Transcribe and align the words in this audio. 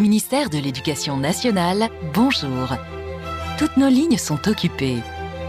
Ministère 0.00 0.48
de 0.48 0.56
l'Éducation 0.56 1.18
nationale, 1.18 1.90
bonjour. 2.14 2.72
Toutes 3.58 3.76
nos 3.76 3.90
lignes 3.90 4.16
sont 4.16 4.48
occupées. 4.48 4.96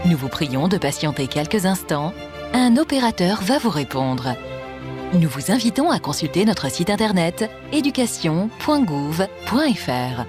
Nous 0.04 0.18
vous 0.18 0.28
prions 0.28 0.68
de 0.68 0.76
patienter 0.76 1.26
quelques 1.26 1.64
instants. 1.64 2.12
Un 2.52 2.76
opérateur 2.76 3.40
va 3.40 3.56
vous 3.56 3.70
répondre. 3.70 4.34
Nous 5.14 5.30
vous 5.30 5.50
invitons 5.50 5.90
à 5.90 5.98
consulter 5.98 6.44
notre 6.44 6.70
site 6.70 6.90
internet 6.90 7.50
éducation.gouv.fr. 7.72 10.26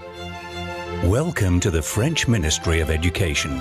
Welcome 1.04 1.60
to 1.60 1.70
the 1.70 1.82
French 1.82 2.30
Ministry 2.30 2.82
of 2.82 2.90
Education. 2.90 3.52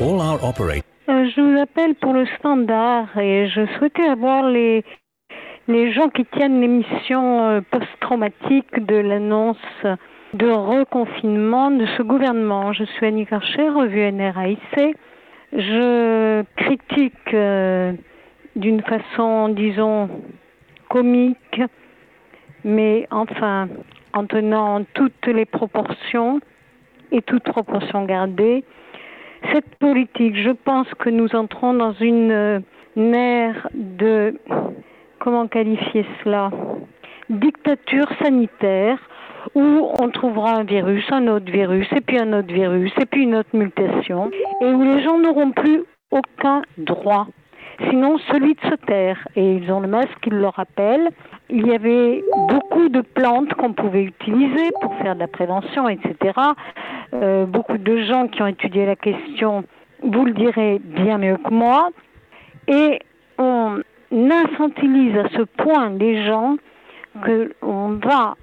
All 0.00 0.20
our 0.20 0.42
operators. 0.42 0.82
Euh, 1.08 1.28
je 1.36 1.40
vous 1.40 1.60
appelle 1.60 1.94
pour 1.94 2.12
le 2.12 2.26
standard 2.38 3.06
et 3.18 3.48
je 3.48 3.66
souhaitais 3.78 4.08
avoir 4.08 4.48
les, 4.48 4.84
les 5.68 5.92
gens 5.92 6.08
qui 6.08 6.24
tiennent 6.24 6.60
l'émission 6.60 7.48
euh, 7.48 7.60
post-traumatique 7.70 8.84
de 8.84 8.96
l'annonce 8.96 9.58
de 10.34 10.48
reconfinement 10.48 11.70
de 11.70 11.86
ce 11.96 12.02
gouvernement. 12.02 12.72
Je 12.72 12.84
suis 12.84 13.06
Annie 13.06 13.26
Carcher, 13.26 13.68
revue 13.68 14.10
NRAIC. 14.10 14.96
Je 15.52 16.42
critique 16.56 17.34
euh, 17.34 17.92
d'une 18.56 18.82
façon, 18.82 19.50
disons, 19.50 20.08
comique, 20.88 21.60
mais 22.64 23.06
enfin, 23.10 23.68
en 24.14 24.26
tenant 24.26 24.84
toutes 24.94 25.26
les 25.26 25.44
proportions 25.44 26.40
et 27.10 27.20
toutes 27.20 27.44
proportions 27.44 28.04
gardées, 28.06 28.64
cette 29.52 29.74
politique, 29.76 30.36
je 30.36 30.50
pense 30.50 30.86
que 30.98 31.10
nous 31.10 31.34
entrons 31.34 31.74
dans 31.74 31.92
une 31.94 32.30
euh, 32.30 32.60
ère 32.96 33.68
de, 33.74 34.34
comment 35.22 35.46
qualifier 35.46 36.04
cela, 36.22 36.50
dictature 37.30 38.08
sanitaire 38.20 38.98
où 39.54 39.88
on 40.00 40.08
trouvera 40.10 40.56
un 40.56 40.64
virus, 40.64 41.04
un 41.12 41.28
autre 41.28 41.50
virus, 41.50 41.86
et 41.92 42.00
puis 42.00 42.18
un 42.18 42.32
autre 42.32 42.52
virus, 42.52 42.92
et 43.00 43.06
puis 43.06 43.22
une 43.22 43.36
autre 43.36 43.54
mutation, 43.54 44.30
et 44.60 44.66
où 44.66 44.82
les 44.82 45.02
gens 45.02 45.18
n'auront 45.18 45.52
plus 45.52 45.84
aucun 46.10 46.62
droit, 46.76 47.28
sinon 47.88 48.18
celui 48.30 48.54
de 48.54 48.60
se 48.68 48.74
taire. 48.86 49.18
Et 49.36 49.54
ils 49.54 49.70
ont 49.72 49.80
le 49.80 49.88
masque 49.88 50.18
qui 50.22 50.30
le 50.30 50.48
rappelle. 50.48 51.08
Il 51.50 51.66
y 51.66 51.74
avait 51.74 52.22
beaucoup 52.48 52.88
de 52.88 53.00
plantes 53.00 53.54
qu'on 53.54 53.72
pouvait 53.72 54.04
utiliser 54.04 54.70
pour 54.80 54.94
faire 54.96 55.14
de 55.14 55.20
la 55.20 55.28
prévention, 55.28 55.88
etc. 55.88 56.32
Euh, 57.14 57.46
beaucoup 57.46 57.78
de 57.78 57.96
gens 58.02 58.26
qui 58.26 58.42
ont 58.42 58.46
étudié 58.48 58.86
la 58.86 58.96
question 58.96 59.64
vous 60.02 60.24
le 60.24 60.32
direz 60.32 60.80
bien 60.82 61.18
mieux 61.18 61.36
que 61.36 61.50
moi. 61.50 61.90
Et 62.66 62.98
on 63.38 63.80
infantilise 64.12 65.16
à 65.16 65.28
ce 65.30 65.42
point 65.42 65.90
les 65.90 66.24
gens 66.24 66.56
qu'on 67.24 67.98
va 68.02 68.36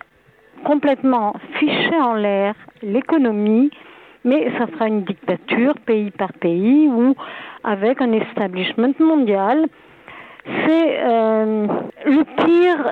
complètement 0.63 1.33
ficher 1.57 1.95
en 1.95 2.13
l'air 2.13 2.55
l'économie, 2.81 3.71
mais 4.23 4.51
ça 4.57 4.67
fera 4.67 4.87
une 4.87 5.03
dictature 5.03 5.75
pays 5.85 6.11
par 6.11 6.33
pays 6.33 6.87
ou 6.87 7.15
avec 7.63 8.01
un 8.01 8.11
establishment 8.11 8.93
mondial. 8.99 9.67
C'est 10.45 10.99
euh, 10.99 11.67
le 12.05 12.23
pire 12.43 12.91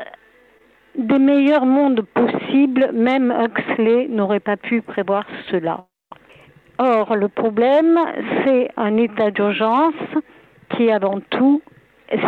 des 0.97 1.19
meilleurs 1.19 1.65
mondes 1.65 2.01
possibles, 2.01 2.91
même 2.93 3.31
Huxley 3.31 4.07
n'aurait 4.09 4.39
pas 4.39 4.57
pu 4.57 4.81
prévoir 4.81 5.25
cela. 5.51 5.85
Or, 6.79 7.15
le 7.15 7.27
problème, 7.27 7.99
c'est 8.43 8.69
un 8.77 8.97
état 8.97 9.31
d'urgence 9.31 9.93
qui 10.69 10.87
est 10.87 10.91
avant 10.91 11.19
tout 11.31 11.61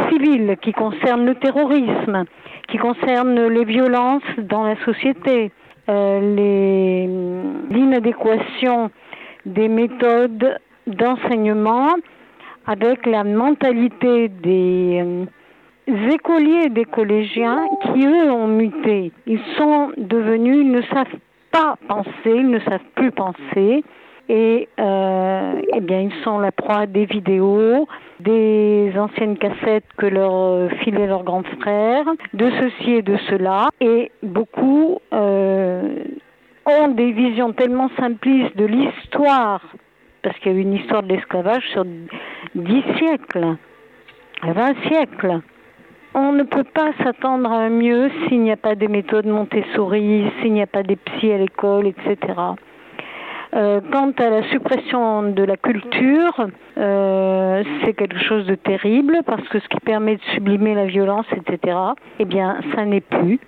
civil, 0.09 0.57
qui 0.61 0.71
concerne 0.73 1.25
le 1.25 1.35
terrorisme, 1.35 2.25
qui 2.67 2.77
concerne 2.77 3.47
les 3.47 3.65
violences 3.65 4.23
dans 4.37 4.63
la 4.63 4.75
société, 4.83 5.51
euh, 5.89 7.05
l'inadéquation 7.69 8.91
des 9.45 9.67
méthodes 9.67 10.59
d'enseignement 10.87 11.95
avec 12.67 13.05
la 13.05 13.23
mentalité 13.23 14.27
des 14.27 15.01
euh, 15.01 16.09
écoliers 16.11 16.69
des 16.69 16.85
collégiens 16.85 17.67
qui, 17.81 18.05
eux, 18.05 18.31
ont 18.31 18.47
muté. 18.47 19.11
Ils 19.25 19.41
sont 19.57 19.91
devenus, 19.97 20.57
ils 20.61 20.71
ne 20.71 20.81
savent 20.83 21.17
pas 21.51 21.75
penser, 21.87 22.11
ils 22.25 22.49
ne 22.49 22.59
savent 22.59 22.85
plus 22.95 23.11
penser 23.11 23.83
et 24.29 24.69
euh, 24.79 25.61
eh 25.73 25.81
bien 25.81 26.01
ils 26.01 26.23
sont 26.23 26.37
la 26.37 26.51
proie 26.51 26.85
des 26.85 27.05
vidéos, 27.05 27.87
des 28.19 28.93
anciennes 28.95 29.37
cassettes 29.37 29.91
que 29.97 30.05
leur 30.05 30.31
euh, 30.33 30.69
filaient 30.83 31.07
leurs 31.07 31.23
grands 31.23 31.43
frères, 31.59 32.05
de 32.33 32.51
ceci 32.51 32.91
et 32.91 33.01
de 33.01 33.17
cela, 33.29 33.69
et 33.81 34.11
beaucoup 34.21 34.99
euh, 35.13 36.03
ont 36.67 36.89
des 36.89 37.11
visions 37.11 37.53
tellement 37.53 37.89
simplistes 37.99 38.55
de 38.55 38.65
l'histoire, 38.65 39.61
parce 40.21 40.37
qu'il 40.39 40.51
y 40.51 40.55
a 40.55 40.57
eu 40.59 40.61
une 40.61 40.75
histoire 40.75 41.01
de 41.01 41.07
l'esclavage 41.07 41.67
sur 41.71 41.83
dix 42.53 42.83
siècles, 42.97 43.55
vingt 44.43 44.75
siècles. 44.87 45.41
On 46.13 46.33
ne 46.33 46.43
peut 46.43 46.63
pas 46.63 46.91
s'attendre 47.03 47.51
à 47.51 47.57
un 47.57 47.69
mieux 47.69 48.09
s'il 48.27 48.41
n'y 48.41 48.51
a 48.51 48.57
pas 48.57 48.75
des 48.75 48.87
méthodes 48.87 49.27
Montessori, 49.27 50.25
s'il 50.41 50.53
n'y 50.53 50.61
a 50.61 50.67
pas 50.67 50.83
des 50.83 50.95
psys 50.95 51.31
à 51.31 51.37
l'école, 51.37 51.87
etc. 51.87 52.17
Euh, 53.55 53.81
quant 53.91 54.11
à 54.11 54.29
la 54.29 54.43
suppression 54.49 55.23
de 55.23 55.43
la 55.43 55.57
culture, 55.57 56.47
euh, 56.77 57.63
c'est 57.83 57.93
quelque 57.93 58.19
chose 58.19 58.45
de 58.45 58.55
terrible 58.55 59.19
parce 59.25 59.47
que 59.49 59.59
ce 59.59 59.67
qui 59.69 59.79
permet 59.79 60.17
de 60.17 60.21
sublimer 60.35 60.75
la 60.75 60.85
violence, 60.85 61.25
etc., 61.35 61.77
eh 62.19 62.25
bien, 62.25 62.59
ça 62.75 62.85
n'est 62.85 63.01
plus. 63.01 63.39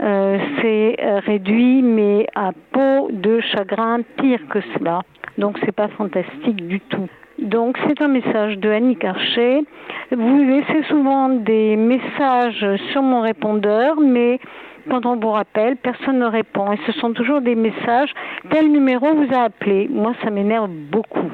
Euh, 0.00 0.38
c'est 0.60 0.96
réduit, 1.26 1.82
mais 1.82 2.26
à 2.34 2.50
peau 2.72 3.08
de 3.12 3.40
chagrin, 3.40 4.00
pire 4.16 4.40
que 4.48 4.60
cela. 4.74 5.02
Donc, 5.38 5.56
c'est 5.64 5.72
pas 5.72 5.88
fantastique 5.88 6.66
du 6.66 6.80
tout. 6.80 7.08
Donc, 7.38 7.78
c'est 7.86 8.02
un 8.02 8.08
message 8.08 8.58
de 8.58 8.68
Annie 8.68 8.96
Carcher. 8.96 9.62
Vous 10.10 10.42
laissez 10.42 10.82
souvent 10.88 11.28
des 11.28 11.76
messages 11.76 12.66
sur 12.90 13.02
mon 13.02 13.20
répondeur, 13.20 14.00
mais 14.00 14.40
quand 14.88 15.06
on 15.06 15.16
vous 15.16 15.30
rappelle, 15.30 15.76
personne 15.76 16.18
ne 16.18 16.26
répond. 16.26 16.72
Et 16.72 16.78
ce 16.86 16.92
sont 16.92 17.12
toujours 17.12 17.40
des 17.40 17.54
messages, 17.54 18.12
tel 18.50 18.70
numéro 18.70 19.06
vous 19.14 19.34
a 19.34 19.44
appelé. 19.44 19.88
Moi, 19.90 20.14
ça 20.22 20.30
m'énerve 20.30 20.70
beaucoup. 20.70 21.30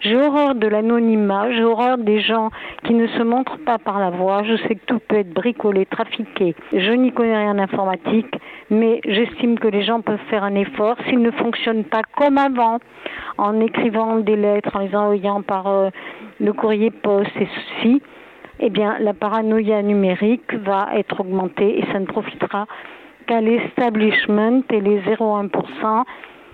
J'ai 0.00 0.16
horreur 0.16 0.56
de 0.56 0.66
l'anonymat, 0.66 1.52
j'ai 1.52 1.62
horreur 1.62 1.96
des 1.96 2.20
gens 2.20 2.50
qui 2.82 2.92
ne 2.92 3.06
se 3.06 3.22
montrent 3.22 3.58
pas 3.58 3.78
par 3.78 4.00
la 4.00 4.10
voix. 4.10 4.42
Je 4.42 4.56
sais 4.66 4.74
que 4.74 4.84
tout 4.84 4.98
peut 4.98 5.18
être 5.18 5.32
bricolé, 5.32 5.86
trafiqué. 5.86 6.56
Je 6.72 6.90
n'y 6.90 7.12
connais 7.12 7.36
rien 7.36 7.52
en 7.52 7.58
informatique, 7.60 8.34
mais 8.68 9.00
j'estime 9.06 9.60
que 9.60 9.68
les 9.68 9.84
gens 9.84 10.00
peuvent 10.00 10.18
faire 10.28 10.42
un 10.42 10.56
effort 10.56 10.96
s'ils 11.06 11.22
ne 11.22 11.30
fonctionnent 11.30 11.84
pas 11.84 12.02
comme 12.16 12.36
avant, 12.36 12.80
en 13.38 13.60
écrivant 13.60 14.16
des 14.16 14.34
lettres, 14.34 14.74
en 14.74 14.80
les 14.80 14.94
envoyant 14.96 15.40
par 15.40 15.68
euh, 15.68 15.90
le 16.40 16.52
courrier 16.52 16.90
poste 16.90 17.30
et 17.40 17.46
ceci 17.54 18.02
eh 18.64 18.70
bien, 18.70 18.96
la 19.00 19.12
paranoïa 19.12 19.82
numérique 19.82 20.54
va 20.54 20.90
être 20.94 21.20
augmentée 21.20 21.80
et 21.80 21.84
ça 21.92 21.98
ne 21.98 22.06
profitera 22.06 22.66
qu'à 23.26 23.40
l'establishment 23.40 24.62
et 24.70 24.80
les 24.80 25.00
0,1% 25.00 26.04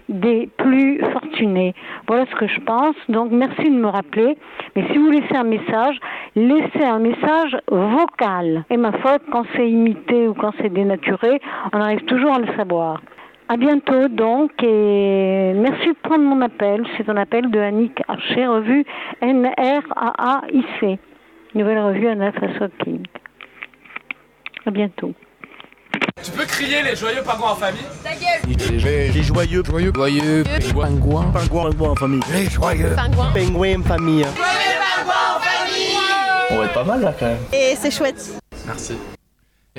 des 0.08 0.48
plus 0.56 1.00
fortunés. 1.12 1.74
Voilà 2.06 2.24
ce 2.30 2.34
que 2.34 2.46
je 2.46 2.60
pense. 2.60 2.96
Donc, 3.10 3.30
merci 3.30 3.64
de 3.64 3.76
me 3.76 3.88
rappeler. 3.88 4.38
Mais 4.74 4.86
si 4.90 4.96
vous 4.96 5.10
laissez 5.10 5.36
un 5.36 5.44
message, 5.44 5.98
laissez 6.34 6.82
un 6.82 6.98
message 6.98 7.58
vocal. 7.70 8.64
Et 8.70 8.78
ma 8.78 8.92
faute, 8.92 9.22
quand 9.30 9.44
c'est 9.54 9.68
imité 9.68 10.28
ou 10.28 10.34
quand 10.34 10.52
c'est 10.62 10.72
dénaturé, 10.72 11.40
on 11.74 11.80
arrive 11.80 12.04
toujours 12.06 12.34
à 12.34 12.38
le 12.38 12.46
savoir. 12.56 13.02
À 13.50 13.56
bientôt 13.56 14.08
donc 14.08 14.50
et 14.62 15.52
merci 15.54 15.88
de 15.88 15.96
prendre 16.02 16.24
mon 16.24 16.40
appel. 16.42 16.86
C'est 16.96 17.08
un 17.08 17.16
appel 17.16 17.50
de 17.50 17.58
Annick 17.58 18.02
Archer, 18.06 18.46
revue 18.46 18.84
NRAAIC. 19.22 20.98
Nouvelle 21.54 21.78
revue 21.78 22.08
Anna 22.08 22.30
King. 22.84 23.04
À 24.66 24.70
bientôt. 24.70 25.14
Tu 26.22 26.30
peux 26.32 26.44
crier 26.44 26.82
les 26.82 26.94
joyeux 26.96 27.22
pingouins 27.22 27.52
en 27.52 27.54
famille 27.54 27.80
Ta 28.02 28.10
gueule 28.10 28.56
les, 28.68 29.22
joyeux, 29.22 29.62
joyeux, 29.64 29.92
joyeux, 29.94 30.44
pingouins, 30.44 31.30
pingouins, 31.32 31.70
pingouins 31.70 31.90
en 31.90 31.94
famille. 31.94 32.20
Les 32.32 32.50
joyeux 32.50 32.94
pingouins, 32.94 33.32
pingouins 33.32 33.80
en 33.80 33.82
famille. 33.82 34.24
Joyeux 34.24 34.78
pingouins 34.96 35.36
en 35.36 35.40
famille 35.40 35.96
On 36.50 36.56
va 36.58 36.64
être 36.64 36.74
pas 36.74 36.84
mal 36.84 37.00
là 37.00 37.14
quand 37.18 37.26
même. 37.26 37.38
Et 37.52 37.74
c'est 37.76 37.90
chouette. 37.90 38.32
Merci. 38.66 38.98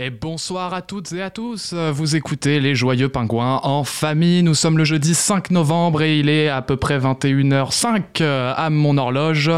Et 0.02 0.12
bonsoir 0.12 0.74
à 0.74 0.82
toutes 0.82 1.12
et 1.12 1.22
à 1.22 1.30
tous. 1.30 1.74
Vous 1.74 2.16
écoutez 2.16 2.62
les 2.62 2.74
Joyeux 2.74 3.10
Pingouins 3.10 3.60
en 3.64 3.84
famille. 3.84 4.44
Nous 4.44 4.54
sommes 4.54 4.78
le 4.78 4.86
jeudi 4.86 5.14
5 5.14 5.52
novembre 5.52 6.04
et 6.04 6.20
il 6.20 6.30
est 6.30 6.48
à 6.48 6.62
peu 6.62 6.78
près 6.78 6.98
21h05 6.98 8.24
à 8.24 8.70
mon 8.70 8.98
horloge. 8.98 9.52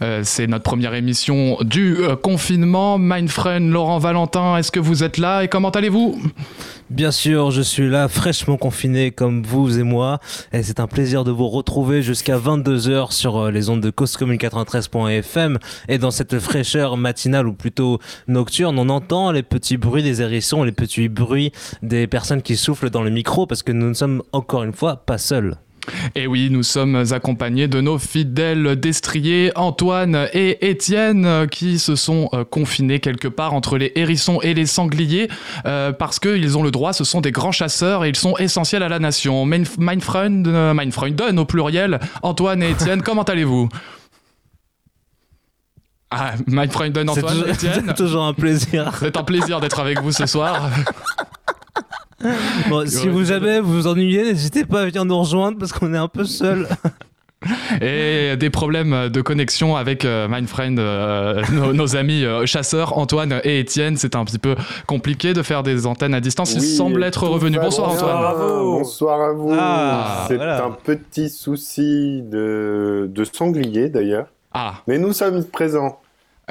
Euh, 0.00 0.20
c'est 0.22 0.46
notre 0.46 0.62
première 0.62 0.94
émission 0.94 1.58
du 1.62 1.96
euh, 1.96 2.14
confinement. 2.14 2.98
My 3.00 3.26
friend 3.26 3.72
Laurent 3.72 3.98
Valentin, 3.98 4.58
est-ce 4.58 4.70
que 4.70 4.78
vous 4.78 5.02
êtes 5.02 5.18
là 5.18 5.42
et 5.42 5.48
comment 5.48 5.70
allez-vous? 5.70 6.22
Bien 6.90 7.12
sûr, 7.12 7.52
je 7.52 7.62
suis 7.62 7.88
là 7.88 8.08
fraîchement 8.08 8.56
confiné 8.56 9.12
comme 9.12 9.44
vous 9.44 9.78
et 9.78 9.84
moi 9.84 10.18
et 10.52 10.64
c'est 10.64 10.80
un 10.80 10.88
plaisir 10.88 11.22
de 11.22 11.30
vous 11.30 11.46
retrouver 11.46 12.02
jusqu'à 12.02 12.36
22h 12.36 13.12
sur 13.12 13.36
euh, 13.36 13.50
les 13.52 13.70
ondes 13.70 13.80
de 13.80 13.90
Coscommune 13.90 14.38
93.fm 14.38 15.58
et 15.86 15.98
dans 15.98 16.10
cette 16.10 16.40
fraîcheur 16.40 16.96
matinale 16.96 17.46
ou 17.46 17.52
plutôt 17.52 18.00
nocturne, 18.26 18.76
on 18.76 18.88
entend 18.88 19.30
les 19.30 19.44
petits 19.44 19.76
bruits 19.76 20.02
des 20.02 20.20
hérissons, 20.20 20.64
les 20.64 20.72
petits 20.72 21.08
bruits 21.08 21.52
des 21.80 22.08
personnes 22.08 22.42
qui 22.42 22.56
soufflent 22.56 22.90
dans 22.90 23.04
le 23.04 23.10
micro, 23.10 23.46
parce 23.46 23.62
que 23.62 23.70
nous 23.70 23.88
ne 23.88 23.94
sommes 23.94 24.24
encore 24.32 24.64
une 24.64 24.72
fois 24.72 24.96
pas 24.96 25.18
seuls. 25.18 25.58
Et 26.14 26.26
oui, 26.26 26.48
nous 26.50 26.62
sommes 26.62 27.04
accompagnés 27.10 27.68
de 27.68 27.80
nos 27.80 27.98
fidèles 27.98 28.76
destriers 28.78 29.52
Antoine 29.56 30.28
et 30.32 30.70
Étienne 30.70 31.46
qui 31.50 31.78
se 31.78 31.96
sont 31.96 32.28
euh, 32.32 32.44
confinés 32.44 33.00
quelque 33.00 33.28
part 33.28 33.54
entre 33.54 33.78
les 33.78 33.92
hérissons 33.94 34.40
et 34.40 34.54
les 34.54 34.66
sangliers 34.66 35.28
euh, 35.66 35.92
parce 35.92 36.18
qu'ils 36.18 36.56
ont 36.58 36.62
le 36.62 36.70
droit, 36.70 36.92
ce 36.92 37.04
sont 37.04 37.20
des 37.20 37.32
grands 37.32 37.52
chasseurs 37.52 38.04
et 38.04 38.08
ils 38.08 38.16
sont 38.16 38.36
essentiels 38.38 38.82
à 38.82 38.88
la 38.88 38.98
nation. 38.98 39.44
Mein, 39.44 39.64
mein 39.78 40.00
Freund, 40.00 40.46
euh, 40.46 41.36
au 41.36 41.44
pluriel, 41.44 42.00
Antoine 42.22 42.62
et 42.62 42.70
Étienne, 42.70 43.02
comment 43.02 43.22
allez-vous? 43.22 43.68
Ah, 46.10 46.32
mein 46.48 46.68
Freunden, 46.68 47.08
C'est 47.14 47.20
Antoine, 47.20 47.34
toujours, 47.34 47.48
Étienne? 47.48 47.84
c'est 47.86 47.94
toujours 47.94 48.24
un 48.24 48.34
plaisir. 48.34 48.92
C'est 48.98 49.16
un 49.16 49.22
plaisir 49.22 49.60
d'être 49.60 49.78
avec 49.78 50.00
vous 50.00 50.10
ce 50.12 50.26
soir. 50.26 50.70
Bon, 52.68 52.86
si 52.86 53.08
vous 53.08 53.24
jamais 53.24 53.60
vous 53.60 53.72
vous 53.72 53.86
ennuyez, 53.86 54.24
n'hésitez 54.24 54.64
pas 54.64 54.82
à 54.82 54.84
venir 54.86 55.04
nous 55.04 55.18
rejoindre 55.18 55.58
parce 55.58 55.72
qu'on 55.72 55.94
est 55.94 55.98
un 55.98 56.08
peu 56.08 56.24
seuls. 56.24 56.68
Et 57.80 58.36
des 58.36 58.50
problèmes 58.50 59.08
de 59.08 59.22
connexion 59.22 59.74
avec 59.74 60.04
euh, 60.04 60.28
mein 60.28 60.46
Friend, 60.46 60.78
euh, 60.78 61.42
nos, 61.52 61.72
nos 61.72 61.96
amis 61.96 62.22
euh, 62.22 62.44
chasseurs, 62.44 62.98
Antoine 62.98 63.40
et 63.44 63.60
Étienne. 63.60 63.96
C'est 63.96 64.14
un 64.14 64.26
petit 64.26 64.38
peu 64.38 64.56
compliqué 64.86 65.32
de 65.32 65.42
faire 65.42 65.62
des 65.62 65.86
antennes 65.86 66.12
à 66.12 66.20
distance. 66.20 66.52
Ils 66.52 66.60
Oui, 66.60 66.76
semblent 66.76 67.02
être 67.02 67.26
revenus. 67.26 67.58
Bonsoir 67.58 67.94
bien. 67.94 67.96
Antoine. 67.98 68.62
Bonsoir 68.62 69.20
à 69.22 69.32
vous. 69.32 69.54
Ah, 69.58 70.24
C'est 70.28 70.36
voilà. 70.36 70.64
un 70.66 70.70
petit 70.72 71.30
souci 71.30 72.20
de, 72.24 73.08
de 73.10 73.24
sanglier 73.24 73.88
d'ailleurs. 73.88 74.26
Ah, 74.52 74.74
Mais 74.86 74.98
nous 74.98 75.14
sommes 75.14 75.44
présents. 75.44 75.99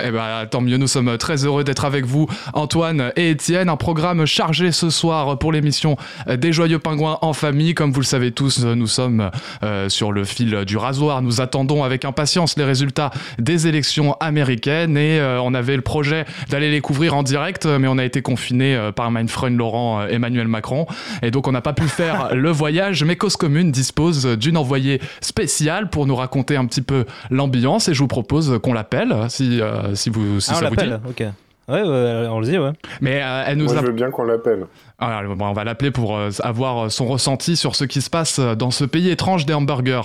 Eh 0.04 0.12
ben, 0.12 0.46
tant 0.50 0.62
mieux, 0.62 0.78
nous 0.78 0.88
sommes 0.88 1.18
très 1.18 1.46
heureux 1.46 1.64
d'être 1.64 1.86
avec 1.86 2.06
vous, 2.06 2.28
Antoine 2.54 3.12
et 3.16 3.32
Étienne. 3.32 3.70
Un 3.70 3.78
programme 3.78 4.26
chargé 4.26 4.72
ce 4.72 4.90
soir 4.90 5.38
pour 5.38 5.52
l'émission 5.52 5.98
des 6.28 6.52
Joyeux 6.52 6.80
Pingouins 6.80 7.18
en 7.22 7.34
famille. 7.34 7.74
Comme 7.74 7.92
vous 7.92 8.02
le 8.02 8.06
savez 8.06 8.32
tous, 8.32 8.64
nous 8.64 8.88
sommes 8.88 9.30
euh, 9.64 9.90
sur 9.90 10.12
le 10.12 10.24
fil 10.24 10.66
du 10.66 10.78
rasoir. 10.78 11.22
Nous 11.22 11.42
attendons 11.42 11.84
avec 11.84 12.06
impatience 12.06 12.58
les 12.58 12.64
résultats 12.64 13.12
des 13.38 13.68
élections 13.68 14.16
américaines 14.20 14.98
et 14.98 15.20
euh, 15.20 15.42
on 15.42 15.54
avait 15.54 15.76
le 15.76 15.82
projet 15.82 16.26
d'aller 16.50 16.72
les 16.72 16.82
couvrir 16.82 17.16
en 17.16 17.24
direct, 17.24 17.66
mais 17.66 17.88
on 17.88 17.98
a 17.98 18.06
été 18.06 18.22
confiné 18.22 18.76
euh, 18.76 18.92
par 18.92 19.12
mein 19.12 19.28
Freund 19.28 19.58
Laurent 19.58 20.02
euh, 20.02 20.08
Emmanuel 20.08 20.48
Macron 20.48 20.86
et 21.22 21.32
donc 21.32 21.48
on 21.48 21.52
n'a 21.52 21.62
pas 21.62 21.74
pu 21.74 21.84
faire 21.84 22.30
le 22.36 22.52
voyage. 22.52 23.04
Mais 23.04 23.16
Cause 23.16 23.38
Commune 23.38 23.72
dispose 23.72 24.26
d'une 24.26 24.58
envoyée 24.58 25.02
spéciale 25.22 25.90
pour 25.90 26.06
nous 26.06 26.16
raconter 26.16 26.56
un 26.56 26.66
petit 26.66 26.82
peu 26.82 27.06
l'ambiance 27.30 27.88
et 27.88 27.94
je 27.94 28.00
vous 28.00 28.08
propose 28.08 28.60
qu'on 28.62 28.74
l'appelle 28.74 29.16
si, 29.30 29.62
si, 29.96 30.10
vous, 30.10 30.40
si 30.40 30.52
ah, 30.52 30.56
on 30.58 30.60
ça 30.62 30.70
vous 30.70 30.76
dit. 30.76 30.92
ok. 31.10 31.24
Ouais, 31.68 31.84
ouais, 31.84 32.28
on 32.32 32.40
le 32.40 32.48
dit, 32.48 32.58
ouais. 32.58 32.72
Mais 33.00 33.22
euh, 33.22 33.44
elle 33.46 33.58
nous 33.60 33.66
Moi, 33.66 33.76
a 33.78 33.82
je 33.82 33.86
veux 33.86 33.92
bien 33.92 34.10
qu'on 34.10 34.24
l'appelle. 34.24 34.66
ah, 34.98 35.22
bon, 35.24 35.46
on 35.46 35.54
va 35.54 35.64
l'appeler 35.64 35.92
pour 35.92 36.18
euh, 36.18 36.32
avoir 36.42 36.90
son 36.92 37.06
ressenti 37.06 37.56
sur 37.56 37.76
ce 37.76 37.84
qui 37.84 38.02
se 38.02 38.10
passe 38.10 38.40
euh, 38.40 38.56
dans 38.56 38.72
ce 38.72 38.86
pays 38.86 39.10
étrange 39.12 39.46
des 39.46 39.54
hamburgers. 39.54 40.02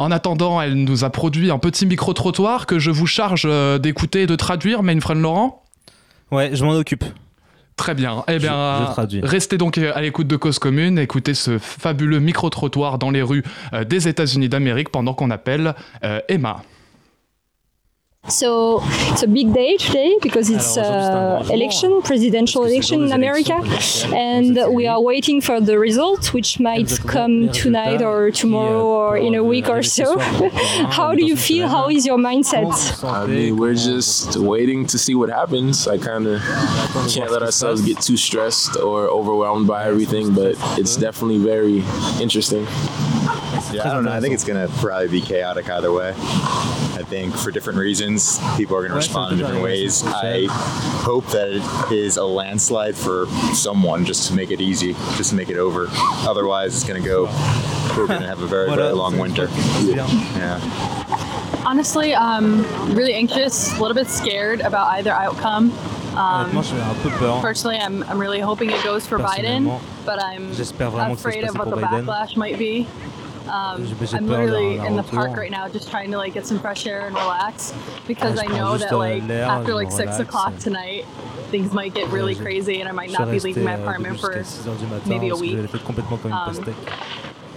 En 0.00 0.10
attendant, 0.10 0.60
elle 0.60 0.74
nous 0.74 1.04
a 1.04 1.10
produit 1.10 1.52
un 1.52 1.58
petit 1.60 1.86
micro-trottoir 1.86 2.66
que 2.66 2.80
je 2.80 2.90
vous 2.90 3.06
charge 3.06 3.44
euh, 3.46 3.78
d'écouter 3.78 4.22
et 4.22 4.26
de 4.26 4.34
traduire, 4.34 4.82
Mainfriend 4.82 5.14
Laurent. 5.20 5.62
Ouais, 6.32 6.50
je 6.52 6.64
m'en 6.64 6.72
occupe. 6.72 7.04
Très 7.76 7.94
bien. 7.94 8.24
Eh 8.26 8.34
Je- 8.34 8.38
bien, 8.38 8.86
je 8.86 8.92
traduis. 8.92 9.20
restez 9.22 9.56
donc 9.56 9.78
à 9.78 10.00
l'écoute 10.00 10.26
de 10.26 10.36
Cause 10.36 10.58
Commune, 10.58 10.98
écoutez 10.98 11.34
ce 11.34 11.58
fabuleux 11.58 12.18
micro-trottoir 12.18 12.98
dans 12.98 13.10
les 13.10 13.22
rues 13.22 13.44
euh, 13.72 13.84
des 13.84 14.08
États-Unis 14.08 14.48
d'Amérique 14.48 14.90
pendant 14.90 15.14
qu'on 15.14 15.30
appelle 15.30 15.74
euh, 16.04 16.20
Emma. 16.28 16.62
So 18.28 18.80
it's 19.10 19.22
a 19.22 19.26
big 19.26 19.52
day 19.52 19.76
today 19.76 20.16
because 20.22 20.48
it's 20.48 20.78
Alors, 20.78 20.86
aujourd'hui, 20.86 21.04
c'est 21.04 21.10
un 21.10 21.34
grand 21.36 21.50
uh, 21.50 21.52
election, 21.52 22.00
presidential 22.00 22.62
parce 22.62 22.72
que 22.74 22.82
c'est 22.82 22.94
election 22.94 23.02
in 23.02 23.12
America, 23.12 23.54
élections 23.58 24.08
présidentielles 24.08 24.64
aux 24.64 24.66
and 24.68 24.74
we 24.74 24.86
are 24.86 25.00
waiting 25.02 25.40
for 25.42 25.60
the 25.60 25.78
results, 25.78 26.32
which 26.32 26.58
might 26.58 26.98
come 27.06 27.50
tonight 27.50 28.00
or 28.00 28.30
tomorrow 28.30 28.86
or 28.86 29.18
in 29.18 29.34
a 29.34 29.42
week 29.42 29.68
or 29.68 29.82
so. 29.82 30.18
How 30.90 31.14
do 31.14 31.22
you 31.22 31.36
feel? 31.36 31.68
How 31.68 31.90
is 31.90 32.06
your 32.06 32.18
mindset? 32.18 32.62
Comment 32.62 32.72
vous 32.72 32.98
vous 32.98 33.14
I 33.14 33.26
mean, 33.26 33.56
we're 33.58 33.74
just 33.74 34.36
waiting 34.36 34.86
to 34.86 34.96
see 34.96 35.14
what 35.14 35.28
happens. 35.28 35.86
I 35.86 35.98
kind 35.98 36.26
of 36.26 36.40
can't 37.12 37.30
let 37.30 37.42
ourselves 37.42 37.82
get 37.82 38.00
too 38.00 38.16
stressed 38.16 38.76
or 38.78 39.06
overwhelmed 39.08 39.66
by 39.66 39.84
everything, 39.84 40.32
but 40.34 40.56
it's 40.78 40.96
definitely 40.96 41.38
very 41.38 41.84
interesting. 42.22 42.66
Yeah, 43.74 43.88
I 43.90 43.94
don't 43.94 44.04
know. 44.04 44.12
I 44.12 44.20
think 44.20 44.34
it's 44.34 44.44
going 44.44 44.66
to 44.66 44.72
probably 44.78 45.08
be 45.08 45.20
chaotic 45.20 45.68
either 45.68 45.92
way. 45.92 46.12
I 46.16 47.02
think 47.06 47.34
for 47.34 47.50
different 47.50 47.78
reasons, 47.78 48.38
people 48.56 48.76
are 48.76 48.80
going 48.80 48.92
to 48.92 48.96
respond 48.96 49.32
in 49.32 49.38
different 49.38 49.62
ways. 49.62 50.02
I 50.06 50.46
hope 51.02 51.26
that 51.28 51.48
it 51.50 51.92
is 51.92 52.16
a 52.16 52.24
landslide 52.24 52.94
for 52.94 53.26
someone 53.52 54.04
just 54.04 54.28
to 54.28 54.34
make 54.34 54.50
it 54.50 54.60
easy, 54.60 54.92
just 55.16 55.30
to 55.30 55.36
make 55.36 55.48
it 55.50 55.56
over. 55.56 55.88
Otherwise, 56.26 56.74
it's 56.74 56.84
going 56.84 57.02
to 57.02 57.08
go. 57.08 57.24
We're 57.96 58.06
going 58.06 58.22
to 58.22 58.28
have 58.28 58.40
a 58.42 58.46
very, 58.46 58.74
very 58.74 58.92
long 58.92 59.18
winter. 59.18 59.48
Yeah. 59.82 60.60
Honestly, 61.66 62.14
I'm 62.14 62.62
really 62.94 63.14
anxious, 63.14 63.76
a 63.76 63.80
little 63.80 63.94
bit 63.94 64.06
scared 64.06 64.60
about 64.60 64.88
either 64.88 65.10
outcome. 65.10 65.72
Honnêtement, 66.14 66.62
j'ai 66.62 66.80
un 66.80 66.94
peu 67.02 67.10
peur. 67.18 67.40
Personally, 67.40 67.76
I'm, 67.76 68.04
I'm 68.04 68.18
really 68.20 68.38
hoping 68.38 68.70
it 68.70 68.82
goes 68.84 69.04
for 69.06 69.18
Biden, 69.18 69.80
but 70.06 70.22
I'm 70.22 70.52
j'espère 70.52 70.90
vraiment 70.92 71.16
que 71.16 71.28
afraid 71.28 71.44
of 71.44 71.56
what 71.58 71.70
the 71.70 71.76
backlash 71.76 72.36
might 72.36 72.56
be. 72.56 72.86
Um, 73.48 73.84
J'ai- 73.86 74.06
j'ai 74.06 74.16
I'm 74.16 74.26
literally 74.26 74.76
in 74.78 74.96
the 74.96 75.02
park 75.02 75.36
right 75.36 75.50
now, 75.50 75.68
just 75.68 75.90
trying 75.90 76.10
to 76.12 76.16
like 76.16 76.32
get 76.34 76.46
some 76.46 76.58
fresh 76.58 76.86
air 76.86 77.06
and 77.06 77.14
relax 77.14 77.74
because 78.06 78.38
I 78.38 78.46
know 78.46 78.76
that 78.78 78.92
like 78.96 79.22
after 79.28 79.74
like 79.74 79.92
six 79.92 80.18
o'clock 80.18 80.58
tonight, 80.58 81.04
things 81.50 81.72
might 81.72 81.94
get 81.94 82.08
really 82.08 82.34
crazy, 82.34 82.80
and 82.80 82.88
I 82.88 82.92
might 82.92 83.12
not 83.12 83.30
be 83.30 83.40
leaving 83.40 83.64
my 83.64 83.74
apartment 83.74 84.18
for. 84.20 84.32
jusqu'à 84.32 84.70
6h 84.70 84.78
du 84.78 84.86
matin 84.86 85.08
maybe 85.08 85.28
a 85.30 85.36
week. 85.36 85.56
j'avais 85.56 85.68
fait 85.68 85.84
complètement 85.84 86.16
comme 86.22 86.32
une 86.32 86.38
Um. 86.38 86.74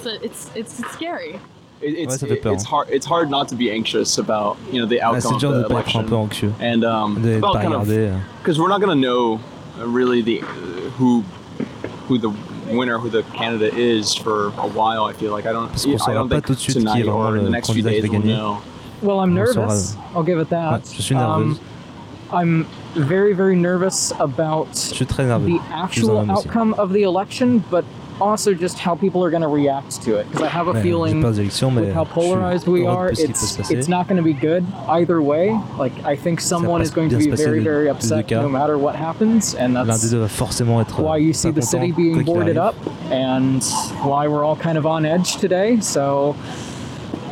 So 0.01 0.09
it's 0.21 0.49
it's, 0.55 0.79
it's 0.79 0.93
scary. 0.93 1.39
It, 1.81 1.93
it's 1.93 2.13
Ouais, 2.13 2.17
ça 2.17 2.27
fait 2.27 2.41
peur, 2.41 2.53
it's 2.53 2.65
hard 2.65 2.89
it's 2.89 3.05
hard 3.05 3.29
not 3.29 3.47
to 3.49 3.55
be 3.55 3.69
anxious 3.71 4.17
about 4.17 4.57
you 4.71 4.79
know 4.79 4.87
the 4.87 4.99
outcome 5.01 5.35
of 5.35 5.41
the 5.41 5.69
pas 5.69 5.81
être 5.81 5.95
un 5.95 6.03
peu 6.03 6.15
election 6.15 6.53
and 6.59 6.83
um 6.83 7.17
about 7.17 7.61
kind 7.61 7.73
of 7.73 7.87
because 8.41 8.59
we're 8.59 8.67
not 8.67 8.81
gonna 8.81 8.95
know 8.95 9.39
uh, 9.79 9.85
really 9.85 10.21
the 10.23 10.41
uh, 10.41 10.45
who 10.97 11.23
who 12.07 12.17
the 12.17 12.31
winner 12.71 12.97
who 12.97 13.09
the 13.09 13.23
candidate 13.33 13.73
is 13.75 14.13
for 14.15 14.47
a 14.57 14.67
while. 14.67 15.05
I 15.05 15.13
feel 15.13 15.31
like 15.31 15.45
I 15.45 15.53
don't 15.53 15.69
Parce 15.69 15.85
I 15.85 16.13
don't 16.13 16.29
think 16.29 16.45
tout 16.45 16.55
de 16.57 16.63
qui 16.65 16.73
tonight 16.73 17.07
or 17.07 17.37
in 17.37 17.43
the 17.43 17.49
next 17.49 17.71
few 17.71 17.81
days 17.81 18.07
we'll 18.09 18.21
know. 18.21 18.61
Well, 19.01 19.19
I'm 19.19 19.33
nervous. 19.33 19.95
I'll 20.15 20.23
give 20.23 20.39
it 20.39 20.49
that. 20.49 20.81
Ouais, 20.81 20.95
je 20.95 21.01
suis 21.01 21.15
nerveuse. 21.15 21.57
Um, 21.57 21.59
I'm 22.29 22.67
very, 22.95 23.33
very 23.33 23.55
nervous 23.55 24.11
about 24.19 24.67
Je 24.73 24.95
suis 24.95 25.05
très 25.05 25.25
nerveux. 25.25 25.45
the 25.45 25.59
Je 25.59 25.59
suis 25.59 25.71
un 25.71 25.83
actual 25.83 26.09
homme 26.17 26.29
aussi. 26.31 26.47
outcome 26.47 26.73
of 26.77 26.91
the 26.91 27.03
election, 27.03 27.63
but 27.69 27.85
also 28.19 28.53
just 28.53 28.79
how 28.79 28.95
people 28.95 29.23
are 29.23 29.29
going 29.29 29.41
to 29.41 29.47
react 29.47 30.01
to 30.03 30.17
it. 30.17 30.27
Because 30.29 30.43
I 30.43 30.49
have 30.49 30.67
a 30.67 30.81
feeling 30.81 31.21
peur 31.21 31.31
des 31.31 31.41
élections, 31.41 31.71
mais 31.71 31.81
with 31.81 31.93
how 31.93 32.05
polarized 32.05 32.67
we 32.67 32.85
are, 32.85 33.09
de 33.09 33.15
ce 33.15 33.21
qui 33.21 33.33
peut 33.33 33.59
it's 33.59 33.71
it's 33.71 33.87
not 33.87 34.07
going 34.07 34.17
to 34.17 34.23
be 34.23 34.33
good 34.33 34.65
either 34.89 35.21
way. 35.21 35.51
Like 35.77 35.93
I 36.05 36.15
think 36.15 36.41
someone 36.41 36.81
is 36.81 36.91
going 36.91 37.09
to 37.09 37.17
be 37.17 37.29
very, 37.31 37.61
very 37.61 37.89
upset 37.89 38.29
no 38.29 38.49
matter 38.49 38.77
what 38.77 38.95
happens, 38.95 39.55
and 39.55 39.75
that's 39.75 40.11
va 40.13 40.27
forcément 40.27 40.81
être 40.81 40.99
why 40.99 41.17
you 41.17 41.33
see 41.33 41.51
the 41.51 41.61
city 41.61 41.91
being 41.91 42.23
boarded 42.23 42.57
up, 42.57 42.75
and 43.11 43.63
why 44.03 44.27
we're 44.27 44.43
all 44.43 44.57
kind 44.57 44.77
of 44.77 44.85
on 44.85 45.05
edge 45.05 45.37
today. 45.37 45.79
So. 45.81 46.35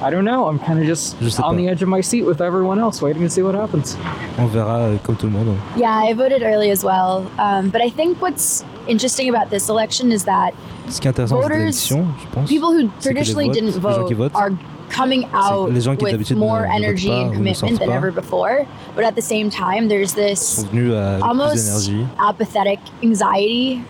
I 0.06 0.12
don't 0.12 0.24
know. 0.24 0.48
I'm 0.48 0.60
kind 0.60 0.80
of 0.80 0.86
just 0.86 1.16
on 1.40 1.56
pas. 1.56 1.58
the 1.58 1.68
edge 1.68 1.82
of 1.82 1.90
my 1.90 2.00
seat 2.02 2.24
with 2.26 2.40
everyone 2.40 2.78
else, 2.80 3.02
waiting 3.02 3.24
to 3.24 3.30
see 3.30 3.42
what 3.42 3.56
happens. 3.56 3.98
On 4.38 4.48
verra 4.48 4.78
euh, 4.94 4.98
comme 5.04 5.16
tout 5.16 5.26
le 5.26 5.32
monde. 5.32 5.58
Yeah, 5.76 5.90
I 6.10 6.14
voted 6.14 6.44
early 6.44 6.70
as 6.70 6.84
well. 6.84 7.26
Um, 7.40 7.70
but 7.72 7.82
I 7.82 7.90
think 7.90 8.22
what's 8.22 8.64
interesting 8.88 9.30
about 9.30 9.50
this 9.50 9.68
election 9.68 10.12
is 10.12 10.26
that 10.26 10.54
Ce 10.90 11.00
qui 11.00 11.08
est 11.08 11.12
intéressant 11.12 11.42
Voters- 11.42 11.88
je 11.88 11.96
pense, 12.32 12.48
people 12.48 12.70
who 12.72 12.82
c'est 13.00 13.10
que 13.10 13.16
les 13.16 13.24
traditionally 13.24 13.48
votes- 13.48 13.56
didn't 13.56 13.76
les 13.84 13.96
gens 13.96 14.08
qui 14.08 14.14
vote 14.14 14.32
votent, 14.32 14.36
are 14.36 14.52
coming 14.92 15.26
out 15.34 15.72
les 15.72 15.82
gens 15.82 15.96
qui 15.96 16.06
with 16.06 16.32
more 16.36 16.62
ne- 16.62 16.68
ne 16.68 16.70
votent 16.70 16.84
energy 16.84 17.08
pas 17.08 17.22
and 17.24 17.34
commitment 17.34 17.80
than 17.80 17.88
pas. 17.90 17.96
ever 17.96 18.12
before. 18.12 18.68
But 18.96 19.06
at 19.06 19.16
the 19.16 19.24
same 19.24 19.50
time, 19.50 19.88
there's 19.88 20.14
this 20.14 20.40
sont 20.40 20.68
venus 20.72 20.94
à 20.94 21.16
avec 21.16 21.22
plus 21.22 21.28
almost 21.28 21.92
apathetic 22.20 22.80
anxiety 23.04 23.82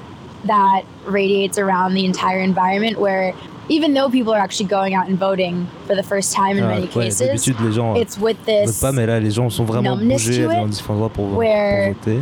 that 0.48 0.84
radiates 1.06 1.58
around 1.58 1.94
the 1.94 2.06
entire 2.06 2.40
environment 2.40 2.98
where 2.98 3.34
even 3.70 3.94
though 3.94 4.10
people 4.10 4.34
are 4.34 4.40
actually 4.40 4.68
going 4.68 4.94
out 4.96 5.08
and 5.10 5.18
voting 5.18 5.66
for 5.88 5.96
the 5.96 6.04
first 6.04 6.34
time 6.34 6.58
in 6.58 6.64
Ah, 6.64 6.68
many 6.68 6.88
ouais, 6.88 7.06
cases, 7.10 7.48
les 7.60 7.72
gens 7.74 7.96
it's 7.96 8.18
with 8.20 8.38
votent 8.46 8.66
this 8.66 8.80
pas, 8.80 8.92
mais 8.92 9.06
là 9.06 9.20
les 9.20 9.32
gens 9.32 9.50
sont 9.50 9.66
vraiment 9.66 9.96
numbness 9.96 10.24
bougés 10.26 10.44
to 10.44 10.48
dans 10.54 10.66
it, 10.68 10.70
différents 10.72 10.94
endroits 10.96 11.10
pour, 11.10 11.28
pour 11.30 11.38
where 11.38 11.94
voter. 12.06 12.20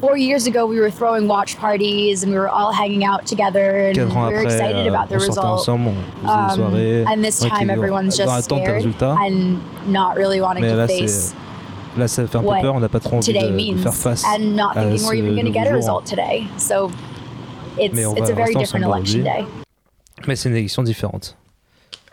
four 0.00 0.16
years 0.16 0.46
ago 0.46 0.66
we 0.66 0.78
were 0.78 0.90
throwing 0.90 1.26
watch 1.28 1.56
parties 1.58 2.22
and 2.22 2.30
we 2.32 2.38
were 2.38 2.48
all 2.48 2.72
hanging 2.72 3.04
out 3.04 3.24
together 3.26 3.88
and 3.90 3.96
we 3.96 4.04
were 4.04 4.38
après, 4.38 4.44
excited 4.44 4.86
euh, 4.86 4.90
about 4.94 5.08
the 5.08 5.14
result. 5.18 5.38
ensemble, 5.60 5.92
on 6.24 6.28
Um, 6.28 6.50
soirées. 6.56 7.04
and 7.06 7.22
this 7.22 7.38
time 7.40 7.68
everyone's 7.70 8.16
just 8.16 8.44
scared 8.44 8.84
and 9.02 9.58
not 9.86 10.16
really 10.16 10.40
wanting 10.40 10.62
Mais 10.62 10.70
to 10.72 10.76
là, 10.76 10.86
face 10.88 11.34
là, 11.98 12.08
ça 12.08 12.26
fait 12.26 12.36
un 12.36 12.42
peu 12.42 12.60
peur. 12.60 12.74
On 12.74 12.80
n'a 12.80 12.88
pas 12.90 13.00
trop 13.00 13.16
envie 13.16 13.32
de, 13.32 13.38
de 13.38 13.48
means 13.52 13.78
faire 13.78 13.94
face 13.94 14.22
and 14.24 14.54
not 14.54 14.72
à 14.76 14.82
thinking 14.82 14.98
ce 14.98 15.06
we're 15.06 15.14
even 15.14 15.34
going 15.34 15.44
to 15.44 15.50
nouveau 15.50 15.52
get 15.54 15.66
a 15.66 15.70
jour. 15.70 15.76
result 15.76 16.04
today. 16.04 16.46
So 16.58 16.90
it's 17.78 17.94
Mais 17.94 18.04
on 18.04 18.14
it's 18.16 18.28
va 18.28 18.32
a 18.32 18.36
very 18.36 18.54
different 18.54 18.84
election 18.84 19.22
day. 19.24 19.46
Mais 20.26 20.36
c'est 20.36 20.48
une 20.48 20.56
élection 20.56 20.82
différente. 20.82 21.36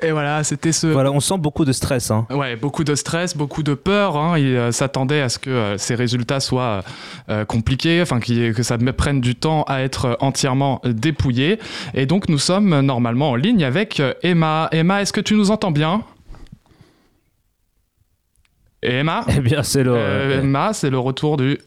Et 0.04 0.12
voilà, 0.12 0.44
c'était 0.44 0.74
ce. 0.74 0.88
Voilà, 0.88 1.12
on 1.12 1.22
sent 1.22 1.38
beaucoup 1.38 1.64
de 1.64 1.72
stress. 1.72 2.12
Hein. 2.12 2.28
Ouais, 2.30 2.58
beaucoup 2.58 2.84
de 2.84 2.94
stress, 2.94 3.38
beaucoup 3.38 3.64
de 3.64 3.74
peur. 3.74 4.18
Hein. 4.18 4.38
Il 4.38 4.48
euh, 4.48 4.72
s'attendait 4.74 5.22
à 5.22 5.30
ce 5.30 5.40
que 5.40 5.50
euh, 5.50 5.78
ces 5.78 5.96
résultats 5.96 6.42
soient 6.42 6.84
euh, 7.30 7.46
compliqués, 7.46 8.02
enfin 8.02 8.20
que 8.20 8.64
ça 8.64 8.78
prenne 8.78 9.22
du 9.22 9.36
temps 9.36 9.64
à 9.64 9.82
être 9.82 10.18
entièrement 10.20 10.82
dépouillé. 10.84 11.58
Et 11.94 12.06
donc 12.06 12.28
nous 12.28 12.38
sommes 12.38 12.82
normalement 12.82 13.32
en 13.32 13.36
ligne 13.36 13.64
avec 13.64 14.02
Emma. 14.24 14.68
Emma, 14.74 15.02
est-ce 15.02 15.14
que 15.14 15.22
tu 15.22 15.36
nous 15.36 15.52
entends 15.52 15.72
bien? 15.72 16.04
Emma? 18.82 19.26
Eh 19.30 19.40
bien, 19.40 19.64
c'est 19.64 19.84
le, 19.84 19.96
Emma, 19.96 20.74
c'est 20.74 20.90
le 20.90 21.00
retour 21.00 21.38
du. 21.38 21.58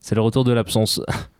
c'est 0.00 0.14
le 0.14 0.22
retour 0.22 0.44
de 0.44 0.52
l'absence. 0.52 1.02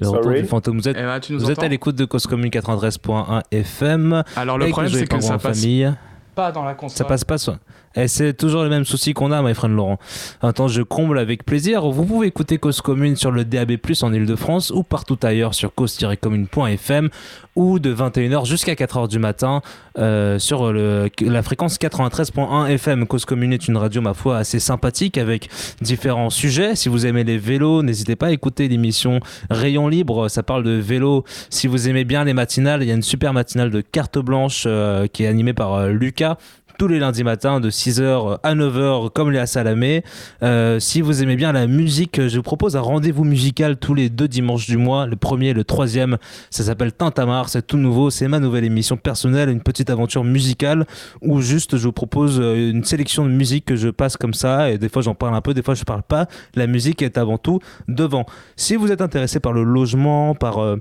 Le 0.00 0.08
retour 0.08 0.24
Sorry. 0.24 0.42
du 0.42 0.48
fantôme. 0.48 0.78
Vous 0.78 0.88
êtes, 0.88 0.96
tu 1.22 1.34
nous 1.34 1.38
vous 1.38 1.50
êtes 1.50 1.62
à 1.62 1.68
l'écoute 1.68 1.94
de 1.94 2.04
Cause 2.04 2.26
Commune 2.26 2.50
93.1 2.50 3.42
FM. 3.52 4.24
Alors, 4.34 4.58
le 4.58 4.68
problème, 4.68 4.92
c'est 4.92 5.06
que 5.06 5.14
en 5.14 5.20
ça 5.20 5.38
passe 5.38 5.60
famille. 5.60 5.92
Pas 6.34 6.50
dans 6.50 6.64
la 6.64 6.74
console. 6.74 6.98
Ça 6.98 7.04
passe 7.04 7.24
pas, 7.24 7.38
ça. 7.38 7.58
Et 7.96 8.08
c'est 8.08 8.34
toujours 8.34 8.64
le 8.64 8.68
même 8.68 8.84
souci 8.84 9.14
qu'on 9.14 9.30
a, 9.30 9.40
my 9.42 9.54
friend 9.54 9.76
Laurent. 9.76 9.98
Attends, 10.42 10.68
je 10.68 10.82
comble 10.82 11.18
avec 11.18 11.44
plaisir. 11.44 11.88
Vous 11.88 12.04
pouvez 12.04 12.26
écouter 12.26 12.58
Cause 12.58 12.80
Commune 12.80 13.16
sur 13.16 13.30
le 13.30 13.44
DAB+, 13.44 13.72
en 14.02 14.12
Ile-de-France, 14.12 14.70
ou 14.70 14.82
partout 14.82 15.18
ailleurs 15.22 15.54
sur 15.54 15.72
cause-commune.fm, 15.74 17.08
ou 17.54 17.78
de 17.78 17.94
21h 17.94 18.46
jusqu'à 18.46 18.74
4h 18.74 19.08
du 19.08 19.20
matin 19.20 19.62
euh, 19.96 20.40
sur 20.40 20.72
le, 20.72 21.08
la 21.20 21.42
fréquence 21.42 21.78
93.1 21.78 22.68
FM. 22.70 23.06
Cause 23.06 23.24
Commune 23.24 23.52
est 23.52 23.68
une 23.68 23.76
radio, 23.76 24.00
ma 24.00 24.14
foi, 24.14 24.38
assez 24.38 24.58
sympathique, 24.58 25.16
avec 25.16 25.48
différents 25.80 26.30
sujets. 26.30 26.74
Si 26.74 26.88
vous 26.88 27.06
aimez 27.06 27.22
les 27.22 27.38
vélos, 27.38 27.82
n'hésitez 27.82 28.16
pas 28.16 28.26
à 28.26 28.30
écouter 28.32 28.66
l'émission 28.66 29.20
Rayon 29.50 29.86
Libre. 29.86 30.28
Ça 30.28 30.42
parle 30.42 30.64
de 30.64 30.72
vélo. 30.72 31.24
Si 31.48 31.68
vous 31.68 31.88
aimez 31.88 32.04
bien 32.04 32.24
les 32.24 32.34
matinales, 32.34 32.82
il 32.82 32.88
y 32.88 32.92
a 32.92 32.94
une 32.94 33.02
super 33.02 33.32
matinale 33.32 33.70
de 33.70 33.80
carte 33.80 34.18
blanche 34.18 34.64
euh, 34.66 35.06
qui 35.06 35.22
est 35.22 35.28
animée 35.28 35.54
par 35.54 35.74
euh, 35.74 35.88
Lucas 35.90 36.38
tous 36.84 36.88
les 36.88 36.98
lundis 36.98 37.24
matins 37.24 37.60
de 37.60 37.70
6h 37.70 38.40
à 38.42 38.54
9h 38.54 39.10
comme 39.10 39.30
Léa 39.30 39.46
Salamé. 39.46 40.04
Euh, 40.42 40.78
si 40.78 41.00
vous 41.00 41.22
aimez 41.22 41.34
bien 41.34 41.50
la 41.50 41.66
musique, 41.66 42.28
je 42.28 42.36
vous 42.36 42.42
propose 42.42 42.76
un 42.76 42.82
rendez-vous 42.82 43.24
musical 43.24 43.78
tous 43.78 43.94
les 43.94 44.10
deux 44.10 44.28
dimanches 44.28 44.66
du 44.66 44.76
mois, 44.76 45.06
le 45.06 45.16
premier 45.16 45.48
et 45.48 45.52
le 45.54 45.64
troisième. 45.64 46.18
Ça 46.50 46.62
s'appelle 46.62 46.92
Tintamarre, 46.92 47.48
c'est 47.48 47.66
tout 47.66 47.78
nouveau, 47.78 48.10
c'est 48.10 48.28
ma 48.28 48.38
nouvelle 48.38 48.64
émission 48.64 48.98
personnelle, 48.98 49.48
une 49.48 49.62
petite 49.62 49.88
aventure 49.88 50.24
musicale 50.24 50.84
où 51.22 51.40
juste 51.40 51.78
je 51.78 51.84
vous 51.84 51.92
propose 51.92 52.38
euh, 52.38 52.70
une 52.70 52.84
sélection 52.84 53.24
de 53.24 53.30
musique 53.30 53.64
que 53.64 53.76
je 53.76 53.88
passe 53.88 54.18
comme 54.18 54.34
ça 54.34 54.70
et 54.70 54.76
des 54.76 54.90
fois 54.90 55.00
j'en 55.00 55.14
parle 55.14 55.34
un 55.34 55.40
peu, 55.40 55.54
des 55.54 55.62
fois 55.62 55.72
je 55.72 55.84
parle 55.84 56.02
pas. 56.02 56.26
La 56.54 56.66
musique 56.66 57.00
est 57.00 57.16
avant 57.16 57.38
tout 57.38 57.60
devant. 57.88 58.26
Si 58.56 58.76
vous 58.76 58.92
êtes 58.92 59.00
intéressé 59.00 59.40
par 59.40 59.54
le 59.54 59.64
logement, 59.64 60.34
par... 60.34 60.58
euh, 60.58 60.76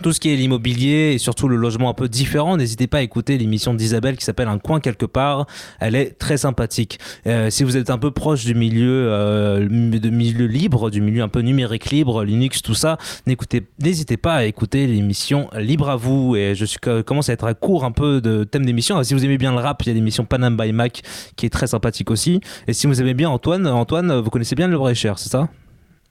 tout 0.00 0.12
ce 0.12 0.20
qui 0.20 0.32
est 0.32 0.36
l'immobilier 0.36 1.12
et 1.14 1.18
surtout 1.18 1.48
le 1.48 1.56
logement 1.56 1.90
un 1.90 1.94
peu 1.94 2.08
différent, 2.08 2.56
n'hésitez 2.56 2.86
pas 2.86 2.98
à 2.98 3.02
écouter 3.02 3.36
l'émission 3.36 3.74
d'Isabelle 3.74 4.16
qui 4.16 4.24
s'appelle 4.24 4.48
Un 4.48 4.58
coin 4.58 4.80
quelque 4.80 5.04
part. 5.04 5.46
Elle 5.80 5.94
est 5.94 6.18
très 6.18 6.38
sympathique. 6.38 6.98
Euh, 7.26 7.50
si 7.50 7.64
vous 7.64 7.76
êtes 7.76 7.90
un 7.90 7.98
peu 7.98 8.10
proche 8.10 8.44
du 8.44 8.54
milieu, 8.54 9.08
euh, 9.10 9.68
de 9.68 10.10
milieu 10.10 10.46
libre, 10.46 10.90
du 10.90 11.00
milieu 11.00 11.22
un 11.22 11.28
peu 11.28 11.40
numérique 11.40 11.90
libre, 11.90 12.24
Linux, 12.24 12.62
tout 12.62 12.74
ça, 12.74 12.96
n'hésitez 13.26 14.16
pas 14.16 14.34
à 14.34 14.44
écouter 14.44 14.86
l'émission 14.86 15.48
Libre 15.56 15.90
à 15.90 15.96
vous. 15.96 16.36
Et 16.36 16.54
je 16.54 16.64
suis, 16.64 16.78
commence 17.04 17.28
à 17.28 17.32
être 17.34 17.44
à 17.44 17.54
court 17.54 17.84
un 17.84 17.92
peu 17.92 18.20
de 18.20 18.44
thème 18.44 18.64
d'émission. 18.64 19.02
Si 19.02 19.14
vous 19.14 19.24
aimez 19.24 19.38
bien 19.38 19.52
le 19.52 19.58
rap, 19.58 19.82
il 19.82 19.88
y 19.88 19.90
a 19.90 19.94
l'émission 19.94 20.24
Panam 20.24 20.56
by 20.56 20.72
Mac 20.72 21.02
qui 21.36 21.46
est 21.46 21.50
très 21.50 21.66
sympathique 21.66 22.10
aussi. 22.10 22.40
Et 22.66 22.72
si 22.72 22.86
vous 22.86 23.00
aimez 23.00 23.14
bien 23.14 23.28
Antoine, 23.28 23.66
Antoine, 23.66 24.20
vous 24.20 24.30
connaissez 24.30 24.54
bien 24.54 24.68
le 24.68 24.76
vrai 24.76 24.94
cher, 24.94 25.18
c'est 25.18 25.28
ça? 25.28 25.42
Euh, 25.42 25.61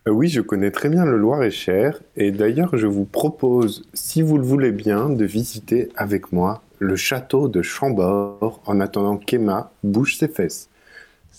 Oui, 0.08 0.30
je 0.30 0.42
connais 0.42 0.72
très 0.72 0.90
bien 0.90 1.06
le 1.06 1.16
Loir-et-Cher 1.18 2.00
et 2.16 2.32
d'ailleurs 2.32 2.76
je 2.76 2.88
vous 2.88 3.06
propose, 3.06 3.88
si 3.94 4.22
vous 4.24 4.38
le 4.38 4.44
voulez 4.44 4.72
bien, 4.72 5.10
de 5.10 5.26
visiter 5.26 5.90
avec 5.96 6.32
moi 6.32 6.64
le 6.80 6.96
château 6.96 7.48
de 7.48 7.62
Chambord 7.62 8.62
en 8.66 8.80
attendant 8.80 9.18
qu'Emma 9.18 9.72
bouge 9.84 10.16
ses 10.18 10.28
fesses. 10.28 10.70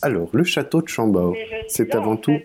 Alors, 0.01 0.29
le 0.33 0.45
château 0.45 0.81
de 0.83 0.89
Chambord, 0.89 1.35
c'est 1.69 1.95
avant 1.95 2.17
tout... 2.17 2.37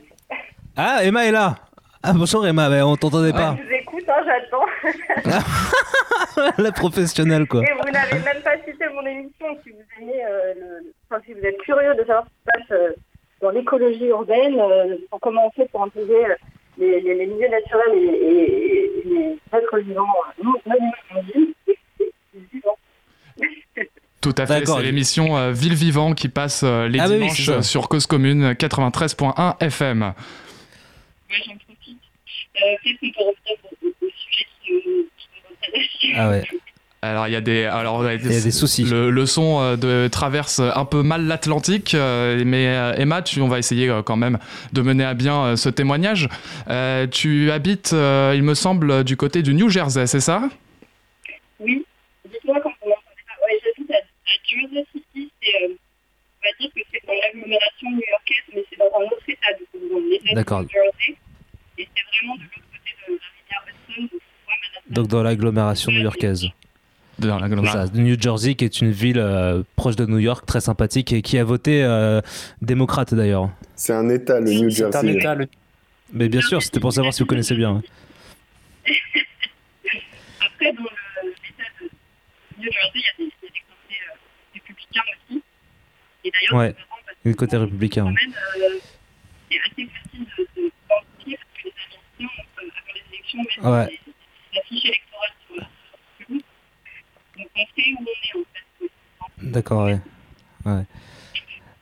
Ah, 0.80 1.00
Emma 1.04 1.26
est 1.26 1.32
là 1.32 1.56
Ah 2.04 2.14
bonjour 2.14 2.46
Emma, 2.46 2.70
mais 2.70 2.84
on 2.84 2.96
t'entendait 2.96 3.34
pas. 3.34 3.58
Je 3.58 3.64
vous 3.64 3.72
écoute, 3.74 4.04
hein, 4.08 4.24
j'attends. 5.24 5.42
La 6.64 6.72
professionnelle 6.72 7.48
quoi. 7.48 7.64
Et 7.64 7.74
vous 7.84 7.92
n'avez 7.92 8.20
même 8.24 8.44
pas 8.44 8.58
cité 8.64 8.86
mon 8.94 9.02
émission. 9.08 9.48
Si 9.64 9.72
vous 9.72 10.04
aimez, 10.04 10.24
euh, 10.24 10.54
le- 10.56 10.94
enfin, 11.10 11.20
si 11.26 11.34
vous 11.34 11.40
êtes 11.40 11.58
curieux 11.64 11.96
de 11.96 12.02
savoir 12.02 12.26
ce 12.26 12.30
qui 12.30 12.36
se 12.38 12.46
passe 12.70 12.78
euh, 12.80 12.90
dans 13.42 13.50
l'écologie 13.52 14.06
urbaine, 14.08 14.60
euh, 14.60 14.96
pour 15.10 15.20
comment 15.20 15.48
on 15.48 15.52
fait 15.52 15.70
pour 15.72 15.84
intégrer 15.84 16.26
euh, 16.26 16.36
les, 16.78 17.02
les- 17.02 17.16
les 17.16 17.26
milieux 17.28 17.50
naturels 17.50 17.96
et, 17.96 18.00
et- 18.00 19.00
et 19.00 19.04
les 19.06 19.38
êtres 19.58 19.78
vivants 19.80 20.06
euh, 20.40 20.44
non. 20.44 20.54
Tout 24.22 24.34
à 24.38 24.46
fait, 24.48 24.66
c'est 24.66 24.82
l'émission 24.82 25.38
euh, 25.38 25.52
Ville 25.52 25.76
Vivant 25.76 26.14
qui 26.14 26.28
passe 26.28 26.64
euh, 26.64 26.88
les 26.88 27.00
Ah 27.00 27.06
oui, 27.08 27.12
oui, 27.14 27.20
dimanches 27.20 27.50
euh, 27.50 27.62
sur 27.62 27.88
Cause 27.88 28.08
Commune 28.08 28.54
93.1 28.54 29.58
FM. 29.64 30.02
Ouais, 30.02 30.12
j'en 31.46 31.56
profite. 31.56 32.00
Euh, 32.58 32.76
Peut-être 32.84 33.00
peut 33.00 33.24
revenir 33.24 33.58
au, 34.02 34.10
sujet 34.10 34.46
qui 34.66 34.74
nous, 34.74 35.06
qui 35.18 35.28
nous 35.32 35.40
intéresse. 35.56 35.88
Ah 36.16 36.30
ouais. 36.30 36.44
Alors 37.04 37.28
il 37.28 37.34
y 37.34 37.36
a 37.36 37.42
des, 37.42 37.66
alors 37.66 38.04
Il 38.12 38.24
y 38.24 38.36
a 38.36 38.42
des 38.42 38.52
soucis. 38.52 38.84
Le, 38.84 39.12
le 39.12 39.26
son 39.28 39.62
euh, 39.62 39.76
de 39.76 40.08
traverse 40.08 40.60
un 40.60 40.84
peu 40.84 41.04
mal 41.04 41.28
l'Atlantique, 41.28 41.94
euh, 41.94 42.42
mais 42.44 42.68
euh, 42.68 42.96
Emma, 42.98 43.22
tu, 43.22 43.40
on 43.40 43.48
va 43.48 43.60
essayer 43.60 44.02
quand 44.04 44.16
même 44.16 44.40
de 44.74 44.82
mener 44.82 45.06
à 45.06 45.14
bien 45.14 45.56
ce 45.56 45.70
témoignage. 45.70 46.28
Euh, 46.70 47.06
tu 47.06 47.52
habites, 47.52 47.92
il 47.92 48.42
me 48.44 48.56
semble, 48.56 49.04
du 49.04 49.16
côté 49.16 49.44
du 49.44 49.54
New 49.54 49.70
Jersey, 49.70 50.08
c'est 50.08 50.20
ça? 50.20 50.50
Oui, 51.60 51.86
dites-moi 52.26 52.60
quand 52.64 52.72
vous 52.82 52.90
m'entendez 52.90 53.24
pas. 53.28 53.46
Ouais, 53.46 53.60
j'habite 53.64 53.92
à, 53.92 53.98
à 53.98 54.34
Jersey 54.44 54.86
City, 54.92 55.32
c'est, 55.42 55.66
on 55.66 56.44
va 56.44 56.50
dire 56.60 56.70
que 56.76 56.82
c'est 56.92 57.06
dans 57.06 57.14
l'agglomération 57.14 57.92
new-yorkaise, 57.92 58.46
mais 58.56 58.66
c'est 58.70 58.78
dans 58.80 58.86
un 58.86 59.06
autre 59.06 59.24
état, 59.28 59.54
du 59.58 59.66
coup, 59.72 59.88
dans 59.94 60.00
l'état 60.00 60.34
D'accord. 60.34 60.60
de 60.62 60.66
New 60.66 60.72
Jersey. 60.72 61.16
Et 61.78 61.88
c'est 61.96 62.26
vraiment 62.26 62.36
de 62.38 62.42
l'autre 62.42 62.68
côté 62.74 62.92
de 63.08 63.14
la 63.14 63.60
rivière 63.62 63.64
Hudson, 63.68 64.02
donc. 64.12 64.22
Donc 64.90 65.08
dans 65.08 65.22
l'agglomération 65.22 65.92
new-yorkaise. 65.92 66.48
Dans. 67.20 67.40
C'est 67.40 67.66
ça, 67.72 67.86
New 67.96 68.16
Jersey, 68.22 68.54
qui 68.56 68.64
est 68.66 68.80
une 68.82 68.92
ville 68.92 69.18
euh, 69.18 69.64
proche 69.76 69.96
de 69.96 70.06
New 70.06 70.20
York, 70.20 70.46
très 70.46 70.62
sympathique, 70.62 71.12
et 71.14 71.22
qui 71.24 71.40
a 71.40 71.44
voté 71.44 71.84
euh, 71.84 72.22
démocrate 72.62 73.14
d'ailleurs. 73.16 73.50
C'est 73.76 73.94
un 73.94 74.08
état, 74.10 74.40
le 74.40 74.52
New 74.52 74.70
C'est 74.70 74.84
un 74.84 74.92
Jersey. 74.92 75.14
état, 75.18 75.34
le- 75.36 75.48
Mais 76.14 76.30
bien 76.30 76.42
sûr, 76.42 76.62
c'était 76.62 76.80
pour 76.80 76.94
savoir 76.94 77.14
si 77.14 77.22
vous 77.24 77.26
connaissez 77.28 77.56
bien. 77.56 77.82
Après, 80.42 80.72
dans 80.74 80.84
le- 80.84 81.30
l'état 81.30 81.64
de 81.82 81.90
New 82.60 82.72
Jersey, 82.72 82.92
il 82.96 83.02
y 83.02 83.08
a 83.08 83.14
des, 83.18 83.26
des 83.26 83.32
côtés 83.50 84.00
euh, 84.04 84.14
républicains 84.54 85.02
aussi. 85.30 85.42
Et 86.24 86.32
d'ailleurs, 86.32 86.54
Ouais, 86.60 86.76
le 87.24 87.34
côté 87.34 87.58
républicain. 87.58 88.04
quand 88.04 88.10
même, 88.12 88.34
euh, 88.74 88.80
c'est 89.50 89.58
assez 89.60 89.90
facile 89.90 90.26
de, 90.38 90.62
de 90.62 90.70
parce 90.88 91.04
que 91.24 91.30
les 91.30 91.36
Américains, 91.36 92.30
euh, 92.60 92.62
avant 92.62 92.94
les 92.94 93.16
élections, 93.16 93.40
mettent 93.40 93.66
Ouais. 93.66 93.86
des, 93.88 94.00
des 94.54 94.60
affiches 94.60 94.86
électorales 94.86 95.34
sur 95.48 95.56
la 95.58 95.68
sur 96.20 96.30
le 96.30 96.36
Donc 97.38 97.47
on 97.58 97.66
sait 97.82 97.92
où 97.94 97.98
on 98.00 98.04
est 98.04 98.40
en 98.40 99.26
fait. 99.42 99.52
D'accord, 99.52 99.86
ouais. 99.86 100.00
ouais. 100.66 100.84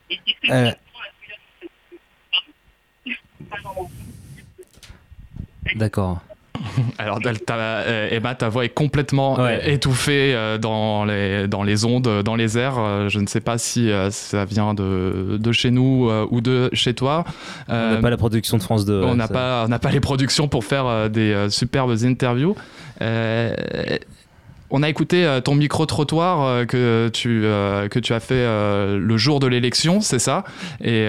Et 0.09 0.19
c'est 0.25 0.47
très 0.47 0.67
Euh. 0.67 0.71
D'accord. 5.75 6.19
Alors 6.97 7.19
euh, 7.25 8.07
Emma, 8.11 8.33
ta 8.33 8.47
voix 8.49 8.63
est 8.63 8.69
complètement 8.69 9.35
Ouais. 9.35 9.59
euh, 9.61 9.73
étouffée 9.73 10.33
euh, 10.33 10.57
dans, 10.57 11.03
les, 11.03 11.47
dans 11.49 11.63
les 11.63 11.83
ondes, 11.83 12.23
dans 12.23 12.35
les 12.35 12.57
airs. 12.57 13.09
Je 13.09 13.19
ne 13.19 13.27
sais 13.27 13.41
pas 13.41 13.57
si 13.57 13.91
ça 14.11 14.45
vient 14.45 14.73
de, 14.73 15.37
de 15.37 15.51
chez 15.51 15.69
nous 15.71 16.09
ou 16.31 16.41
de 16.41 16.69
chez 16.73 16.93
toi. 16.93 17.25
On 17.67 17.73
Euh, 17.73 17.95
n'a 17.95 18.01
pas 18.01 18.09
la 18.09 18.17
production 18.17 18.57
de 18.57 18.63
France 18.63 18.85
2. 18.85 19.03
on 19.03 19.15
n'a 19.15 19.27
pas, 19.27 19.65
on 19.65 19.67
n'a 19.67 19.79
pas 19.79 19.91
les 19.91 19.99
productions 19.99 20.47
pour 20.47 20.63
faire 20.63 21.09
des 21.09 21.47
superbes 21.49 21.95
interviews. 22.03 22.55
On 24.71 24.81
a 24.81 24.89
écouté 24.89 25.25
euh, 25.25 25.41
ton 25.41 25.55
micro-trottoir 25.55 26.41
euh, 26.41 26.65
que, 26.65 27.09
tu, 27.13 27.41
euh, 27.43 27.87
que 27.87 27.99
tu 27.99 28.13
as 28.13 28.19
fait 28.19 28.45
le 28.45 29.17
jour 29.17 29.39
de 29.39 29.47
l'élection, 29.47 30.01
c'est 30.01 30.19
ça? 30.19 30.43
Et, 30.83 31.07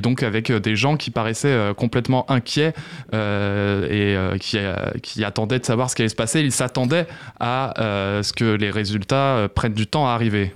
donc 0.00 0.22
avec 0.22 0.50
des 0.50 0.76
gens 0.76 0.96
qui 0.96 1.10
paraissaient 1.10 1.72
complètement 1.76 2.30
inquiets 2.30 2.72
et 3.12 4.16
qui, 4.40 4.58
qui 5.02 5.24
attendaient 5.24 5.58
de 5.58 5.64
savoir 5.64 5.90
ce 5.90 5.96
qui 5.96 6.02
allait 6.02 6.08
se 6.08 6.14
passer. 6.14 6.40
Ils 6.40 6.52
s'attendaient 6.52 7.06
à 7.38 7.74
ce 8.22 8.32
que 8.32 8.54
les 8.54 8.70
résultats 8.70 9.48
prennent 9.54 9.74
du 9.74 9.86
temps 9.86 10.06
à 10.06 10.12
arriver. 10.12 10.54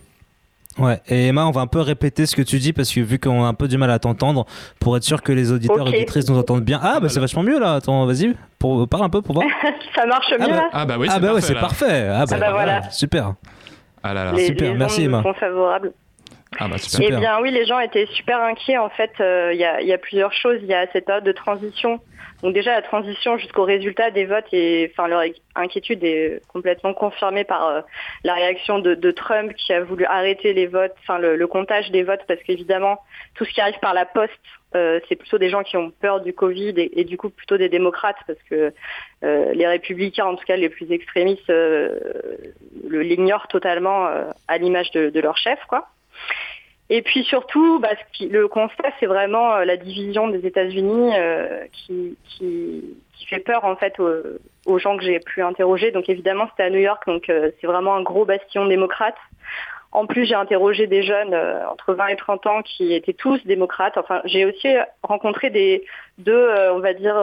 Ouais, 0.79 1.01
et 1.09 1.29
Emma, 1.29 1.47
on 1.47 1.53
va 1.53 1.61
un 1.61 1.67
peu 1.69 1.81
répéter 1.81 2.27
ce 2.27 2.35
que 2.35 2.43
tu 2.43 2.59
dis 2.59 2.73
parce 2.73 2.93
que 2.93 3.01
vu 3.01 3.21
qu'on 3.21 3.45
a 3.45 3.47
un 3.47 3.55
peu 3.55 3.69
du 3.69 3.79
mal 3.79 3.91
à 3.93 3.99
t'entendre, 4.01 4.45
pour 4.81 4.97
être 4.97 5.05
sûr 5.05 5.23
que 5.23 5.31
les 5.31 5.53
auditeurs 5.53 5.87
et 5.87 5.97
auditrices 5.97 6.29
nous 6.29 6.37
entendent 6.39 6.65
bien. 6.65 6.81
Ah, 6.83 6.99
bah 7.01 7.09
c'est 7.09 7.21
vachement 7.21 7.45
mieux 7.45 7.61
là. 7.61 7.75
Attends, 7.75 8.05
vas-y, 8.07 8.35
pour... 8.59 8.89
parle 8.89 9.05
un 9.05 9.09
peu 9.09 9.23
pour 9.23 9.37
voir. 9.37 9.47
Ça 9.95 10.05
marche 10.07 10.31
mieux 10.33 10.39
Ah 10.41 10.47
bah, 10.49 10.57
là 10.57 10.69
Ah 10.73 10.85
bah 10.87 10.97
oui, 10.99 11.07
ah 11.09 11.15
c'est 11.15 11.21
bah 11.21 11.29
ouais, 11.29 11.33
parfait, 11.35 11.47
c'est 11.47 11.55
là. 11.55 11.61
parfait. 11.61 12.09
Ah 12.11 12.25
bah, 12.27 12.33
Ah 12.33 12.39
bah 12.41 12.51
voilà. 12.51 12.73
voilà, 12.79 12.91
super. 12.91 13.35
Ah 14.03 14.15
là 14.15 14.25
là. 14.25 14.33
les, 14.33 14.47
super, 14.47 14.73
les 14.73 14.79
merci, 14.79 15.05
Emma. 15.05 15.23
sont 15.23 15.35
favorables. 15.35 15.93
Ah 16.59 16.69
bah 16.69 16.79
super. 16.79 17.09
Eh 17.19 17.21
bien 17.21 17.39
oui, 17.41 17.51
les 17.53 17.67
gens 17.67 17.79
étaient 17.79 18.07
super 18.15 18.41
inquiets. 18.43 18.79
En 18.79 18.89
fait, 18.91 19.13
euh, 19.21 19.51
il 19.53 19.61
y, 19.61 19.65
a, 19.65 19.81
il 19.81 19.87
y 19.87 19.93
a 19.93 19.99
plusieurs 19.99 20.33
choses. 20.33 20.59
Il 20.63 20.69
y 20.69 20.75
a 20.75 20.87
cette 20.93 21.05
période 21.07 21.25
de 21.25 21.33
transition 21.33 22.01
Donc 22.45 22.53
déjà 22.53 22.75
la 22.75 22.83
transition 22.83 23.39
jusqu'au 23.39 23.65
résultat 23.65 24.11
des 24.11 24.27
votes 24.27 24.53
et 24.53 24.93
enfin 24.93 25.09
leur 25.09 25.23
inquiétude 25.55 26.05
est 26.05 26.43
complètement 26.49 26.93
confirmée 26.93 27.43
par 27.43 27.67
euh, 27.67 27.81
la 28.23 28.35
réaction 28.35 28.81
de, 28.81 29.11
Trump 29.13 29.55
qui 29.55 29.73
a 29.73 29.83
voulu 29.83 30.05
arrêter 30.05 30.53
les 30.53 30.67
votes, 30.67 30.93
enfin 31.01 31.19
le, 31.19 31.47
comptage 31.47 31.91
des 31.91 32.03
votes 32.03 32.21
parce 32.29 32.43
qu'évidemment 32.43 32.99
tout 33.35 33.47
ce 33.47 33.51
qui 33.51 33.63
arrive 33.63 33.79
par 33.81 33.95
la 33.95 34.05
poste 34.05 34.33
euh, 34.77 35.01
c'est 35.09 35.17
plutôt 35.17 35.39
des 35.39 35.49
gens 35.49 35.63
qui 35.63 35.79
ont 35.79 35.91
peur 35.91 36.21
du 36.21 36.35
Covid 36.35 36.75
et, 36.77 37.05
du 37.05 37.17
coup 37.17 37.31
plutôt 37.31 37.57
des 37.57 37.71
démocrates 37.71 38.19
parce 38.27 38.43
que 38.51 38.75
euh, 39.23 39.53
les 39.55 39.67
républicains, 39.67 40.27
en 40.27 40.37
tout 40.37 40.45
cas 40.45 40.57
les 40.57 40.69
plus 40.69 40.93
extrémistes, 40.93 41.51
l'ignorent 42.91 43.49
totalement 43.49 44.07
à 44.49 44.59
l'image 44.59 44.91
de, 44.91 45.09
de 45.09 45.21
leur 45.21 45.39
chef, 45.39 45.61
quoi. 45.67 45.89
Et 46.97 47.03
puis 47.03 47.25
surtout, 47.25 47.81
bah, 47.81 47.89
le 48.21 48.47
constat, 48.47 48.89
c'est 49.01 49.07
vraiment 49.07 49.53
euh, 49.55 49.65
la 49.65 49.77
division 49.77 50.29
des 50.29 50.47
États-Unis 50.47 51.11
euh, 51.17 51.65
qui, 51.73 52.17
fait 53.29 53.41
peur 53.41 53.65
en 53.65 53.75
fait 53.75 53.99
aux, 53.99 54.79
gens 54.79 54.97
que 54.97 55.03
j'ai 55.03 55.19
pu 55.19 55.43
interroger. 55.43 55.91
Donc 55.91 56.09
évidemment, 56.09 56.47
c'était 56.51 56.63
à 56.63 56.71
New 56.71 56.79
York, 56.79 57.03
donc 57.09 57.29
euh, 57.29 57.51
c'est 57.61 57.67
vraiment 57.67 57.97
un 57.97 58.03
gros 58.03 58.25
bastion 58.25 58.67
démocrate. 58.67 59.17
En 59.91 60.07
plus, 60.07 60.25
j'ai 60.25 60.37
interrogé 60.37 60.87
des 60.87 61.03
jeunes 61.03 61.35
entre 61.69 61.95
20 61.95 62.07
et 62.09 62.17
30 62.17 62.47
ans 62.47 62.63
qui 62.63 62.95
étaient 62.95 63.13
tous 63.13 63.45
démocrates. 63.45 63.99
Enfin, 63.99 64.21
j'ai 64.27 64.45
aussi 64.45 64.69
rencontré 65.03 65.51
des 65.51 65.85
deux, 66.19 66.49
on 66.73 66.79
va 66.79 66.95
dire, 66.95 67.17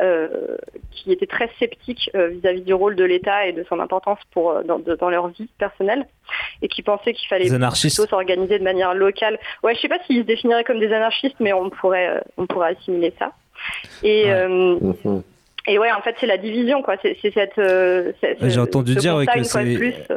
euh, 0.00 0.56
qui 0.90 1.12
étaient 1.12 1.26
très 1.26 1.50
sceptiques 1.58 2.10
euh, 2.14 2.28
vis-à-vis 2.28 2.62
du 2.62 2.72
rôle 2.74 2.96
de 2.96 3.04
l'État 3.04 3.46
et 3.46 3.52
de 3.52 3.64
son 3.68 3.80
importance 3.80 4.18
pour 4.32 4.50
euh, 4.50 4.62
dans, 4.62 4.78
de- 4.78 4.94
dans 4.94 5.10
leur 5.10 5.28
vie 5.28 5.48
personnelle 5.58 6.06
et 6.62 6.68
qui 6.68 6.82
pensaient 6.82 7.12
qu'il 7.12 7.28
fallait 7.28 7.48
plutôt 7.98 8.06
s'organiser 8.10 8.58
de 8.58 8.64
manière 8.64 8.94
locale. 8.94 9.38
Ouais, 9.62 9.74
je 9.74 9.80
sais 9.80 9.88
pas 9.88 9.98
s'ils 10.06 10.22
se 10.22 10.26
définiraient 10.26 10.64
comme 10.64 10.80
des 10.80 10.92
anarchistes, 10.92 11.36
mais 11.40 11.52
on 11.52 11.68
pourrait 11.70 12.22
on 12.36 12.46
pourrait 12.46 12.70
assimiler 12.70 13.12
ça. 13.18 13.32
Et 14.02 14.24
euh, 14.32 14.76
et 15.68 15.78
ouais, 15.78 15.92
en 15.92 16.00
fait, 16.02 16.16
c'est 16.18 16.26
la 16.26 16.38
division, 16.38 16.82
quoi. 16.82 16.96
C'est 17.02 17.16
cette. 17.22 17.60
J'ai 18.40 18.58
entendu 18.60 18.94
ce 18.94 18.98
dire, 18.98 19.14
ouais, 19.16 19.26
que 19.26 19.42
c'est- 19.44 20.08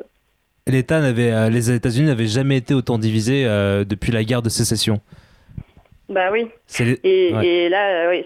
L'État 0.68 1.00
n'avait, 1.00 1.50
les 1.52 1.70
États-Unis 1.70 2.08
n'avaient 2.08 2.26
jamais 2.26 2.58
été 2.58 2.74
autant 2.74 2.98
divisés 2.98 3.46
euh, 3.46 3.84
depuis 3.84 4.12
la 4.12 4.24
guerre 4.24 4.42
de 4.42 4.50
sécession. 4.50 5.00
Bah 6.10 6.30
oui. 6.32 6.48
Et, 7.04 7.34
ouais. 7.36 7.46
et 7.46 7.70
là, 7.70 8.06
euh, 8.08 8.10
oui. 8.10 8.26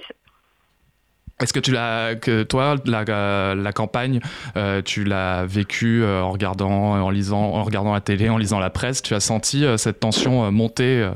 Est-ce 1.41 1.53
que 1.53 1.59
tu 1.59 1.71
l'as, 1.71 2.15
que 2.15 2.43
toi, 2.43 2.75
la, 2.85 3.05
euh, 3.07 3.71
campagne, 3.71 4.19
euh, 4.57 4.81
tu 4.81 5.05
l'as 5.05 5.45
vécue 5.45 6.03
euh, 6.03 6.21
en 6.21 6.31
regardant, 6.31 7.01
en 7.01 7.09
lisant, 7.09 7.41
en 7.41 7.63
regardant 7.63 7.93
la 7.93 8.01
télé, 8.01 8.29
en 8.29 8.37
lisant 8.37 8.59
la 8.59 8.69
presse? 8.69 9.01
Tu 9.01 9.13
as 9.13 9.21
senti 9.21 9.65
cette 9.77 9.99
tension 9.99 10.51
monter 10.51 11.09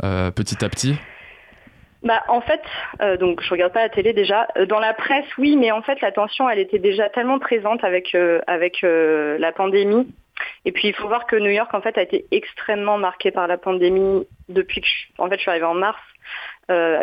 petit 0.00 0.64
à 0.64 0.68
petit? 0.68 0.96
Bah, 2.02 2.22
en 2.28 2.42
fait, 2.42 2.60
donc 3.18 3.42
je 3.42 3.48
regarde 3.48 3.72
pas 3.72 3.80
la 3.80 3.88
télé 3.88 4.12
déjà. 4.12 4.46
Dans 4.68 4.80
la 4.80 4.92
presse, 4.92 5.24
oui, 5.38 5.56
mais 5.56 5.70
en 5.70 5.80
fait, 5.80 6.00
la 6.02 6.12
tension, 6.12 6.48
elle 6.50 6.58
était 6.58 6.78
déjà 6.78 7.08
tellement 7.08 7.38
présente 7.38 7.82
avec 7.84 8.14
avec 8.46 8.82
la 8.82 9.52
pandémie. 9.52 10.06
Et 10.64 10.72
puis, 10.72 10.88
il 10.88 10.94
faut 10.94 11.08
voir 11.08 11.26
que 11.26 11.36
New 11.36 11.50
York, 11.50 11.72
en 11.72 11.80
fait, 11.80 11.96
a 11.96 12.02
été 12.02 12.26
extrêmement 12.30 12.98
marqué 12.98 13.30
par 13.30 13.46
la 13.46 13.56
pandémie 13.56 14.26
depuis 14.48 14.80
que, 14.80 14.86
je, 14.86 15.22
en 15.22 15.28
fait, 15.28 15.36
je 15.36 15.40
suis 15.40 15.50
arrivée 15.50 15.66
en 15.66 15.74
mars, 15.74 16.00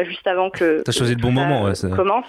juste 0.05 0.25
avant 0.27 0.49
que. 0.49 0.81
T'as 0.83 0.91
choisi 0.91 1.15
le 1.15 1.21
bon 1.21 1.29
ça, 1.35 1.41
moment, 1.41 1.63
ouais, 1.63 1.71
euh, 1.71 1.73
c'est- 1.75 1.95
Commence. 1.95 2.25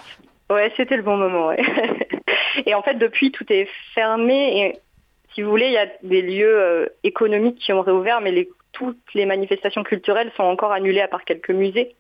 Ouais, 0.50 0.72
c'était 0.76 0.96
le 0.96 1.02
bon 1.02 1.16
moment, 1.16 1.46
ouais. 1.48 1.60
et 2.66 2.74
en 2.74 2.82
fait, 2.82 2.94
depuis, 2.94 3.30
tout 3.32 3.50
est 3.50 3.68
fermé 3.94 4.60
et 4.66 4.78
si 5.34 5.40
vous 5.42 5.48
voulez, 5.50 5.66
il 5.66 5.72
y 5.72 5.78
a 5.78 5.86
des 6.02 6.20
lieux 6.20 6.60
euh, 6.60 6.86
économiques 7.04 7.58
qui 7.58 7.72
ont 7.72 7.80
réouvert, 7.80 8.20
mais 8.20 8.32
les, 8.32 8.50
toutes 8.72 8.98
les 9.14 9.24
manifestations 9.24 9.82
culturelles 9.82 10.30
sont 10.36 10.42
encore 10.42 10.72
annulées 10.72 11.00
à 11.00 11.08
part 11.08 11.24
quelques 11.24 11.50
musées. 11.50 11.94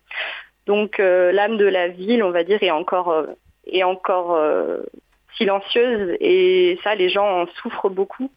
Donc 0.66 1.00
euh, 1.00 1.32
l'âme 1.32 1.56
de 1.56 1.64
la 1.64 1.88
ville, 1.88 2.22
on 2.22 2.30
va 2.30 2.44
dire, 2.44 2.62
est 2.62 2.70
encore, 2.70 3.10
euh, 3.10 3.26
est 3.66 3.82
encore 3.84 4.34
euh, 4.34 4.82
silencieuse 5.38 6.14
et 6.20 6.78
ça, 6.84 6.94
les 6.94 7.08
gens 7.08 7.26
en 7.42 7.46
souffrent 7.62 7.88
beaucoup. 7.88 8.30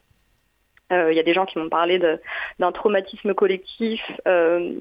Euh, 0.93 1.11
Il 1.11 1.17
y 1.17 1.19
a 1.19 1.23
des 1.23 1.33
gens 1.33 1.45
qui 1.45 1.57
m'ont 1.59 1.67
parlé 1.69 1.99
d'un 2.59 2.71
traumatisme 2.71 3.33
collectif, 3.33 4.01
euh, 4.29 4.75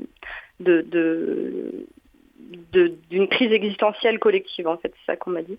de- 0.61 1.87
d'une 3.11 3.29
crise 3.29 3.53
existentielle 3.53 4.19
collective, 4.19 4.67
en 4.69 4.77
fait, 4.77 4.93
c'est 4.95 5.13
ça 5.13 5.17
qu'on 5.17 5.31
m'a 5.31 5.43
dit. 5.43 5.59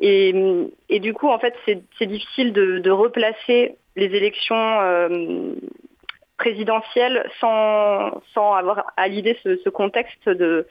Et, 0.00 0.34
et 0.88 1.00
du 1.00 1.12
coup, 1.12 1.28
en 1.28 1.38
fait, 1.38 1.54
c'est 1.66 2.06
difficile 2.06 2.52
de, 2.52 2.78
de 2.78 2.90
replacer 2.90 3.76
les 3.96 4.06
élections 4.06 4.80
euh, 4.80 5.54
présidentielles 6.36 7.28
sans, 7.40 8.20
sans 8.32 8.54
avoir 8.54 8.84
à 8.96 9.08
l'idée 9.08 9.38
ce, 9.44 9.56
ce 9.56 9.68
contexte 9.68 10.28
de 10.28 10.66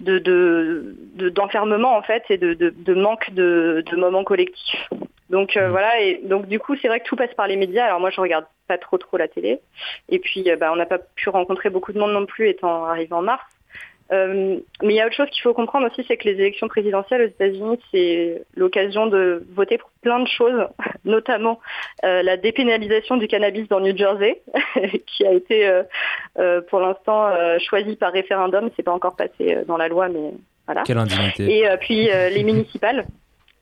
de- 0.00 0.18
de- 0.18 0.96
de- 1.14 1.28
d'enfermement 1.28 1.96
en 1.96 2.02
fait 2.02 2.24
et 2.28 2.36
de, 2.36 2.94
manque 2.94 3.32
de, 3.32 3.84
de 3.88 3.96
moments 3.96 4.24
collectifs. 4.24 4.88
Donc 5.30 5.56
euh, 5.56 5.70
voilà 5.70 6.00
et 6.00 6.20
donc 6.24 6.46
du 6.46 6.58
coup 6.58 6.74
c'est 6.76 6.88
vrai 6.88 6.98
que 6.98 7.04
tout 7.06 7.14
passe 7.16 7.32
par 7.34 7.46
les 7.46 7.56
médias. 7.56 7.86
Alors 7.86 8.00
moi 8.00 8.10
je 8.10 8.20
regarde 8.20 8.44
pas 8.66 8.76
trop 8.76 8.98
trop 8.98 9.16
la 9.16 9.28
télé 9.28 9.60
et 10.08 10.18
puis 10.18 10.50
euh, 10.50 10.56
bah, 10.56 10.70
on 10.72 10.76
n'a 10.76 10.84
pas 10.86 10.98
pu 10.98 11.28
rencontrer 11.28 11.70
beaucoup 11.70 11.92
de 11.92 11.98
monde 12.00 12.12
non 12.12 12.26
plus 12.26 12.48
étant 12.48 12.84
arrivé 12.86 13.12
en 13.12 13.22
mars. 13.22 13.44
Euh, 14.12 14.58
mais 14.82 14.94
il 14.94 14.96
y 14.96 15.00
a 15.00 15.06
autre 15.06 15.16
chose 15.16 15.30
qu'il 15.30 15.42
faut 15.42 15.54
comprendre 15.54 15.86
aussi, 15.90 16.04
c'est 16.06 16.16
que 16.16 16.28
les 16.28 16.34
élections 16.34 16.68
présidentielles 16.68 17.22
aux 17.22 17.26
États-Unis, 17.26 17.78
c'est 17.90 18.42
l'occasion 18.54 19.06
de 19.06 19.44
voter 19.54 19.78
pour 19.78 19.90
plein 20.02 20.20
de 20.20 20.28
choses, 20.28 20.66
notamment 21.04 21.60
euh, 22.04 22.22
la 22.22 22.36
dépénalisation 22.36 23.16
du 23.16 23.28
cannabis 23.28 23.68
dans 23.68 23.80
New 23.80 23.96
Jersey, 23.96 24.42
qui 25.06 25.26
a 25.26 25.32
été 25.32 25.66
euh, 25.66 25.82
euh, 26.38 26.60
pour 26.68 26.80
l'instant 26.80 27.26
euh, 27.28 27.58
choisie 27.58 27.96
par 27.96 28.12
référendum. 28.12 28.70
C'est 28.76 28.82
pas 28.82 28.92
encore 28.92 29.16
passé 29.16 29.58
dans 29.66 29.76
la 29.76 29.88
loi, 29.88 30.08
mais 30.08 30.32
voilà. 30.66 30.82
Quelle 30.82 30.98
indignité. 30.98 31.58
Et 31.58 31.68
puis 31.80 32.10
euh, 32.10 32.28
les 32.28 32.44
municipales. 32.44 33.06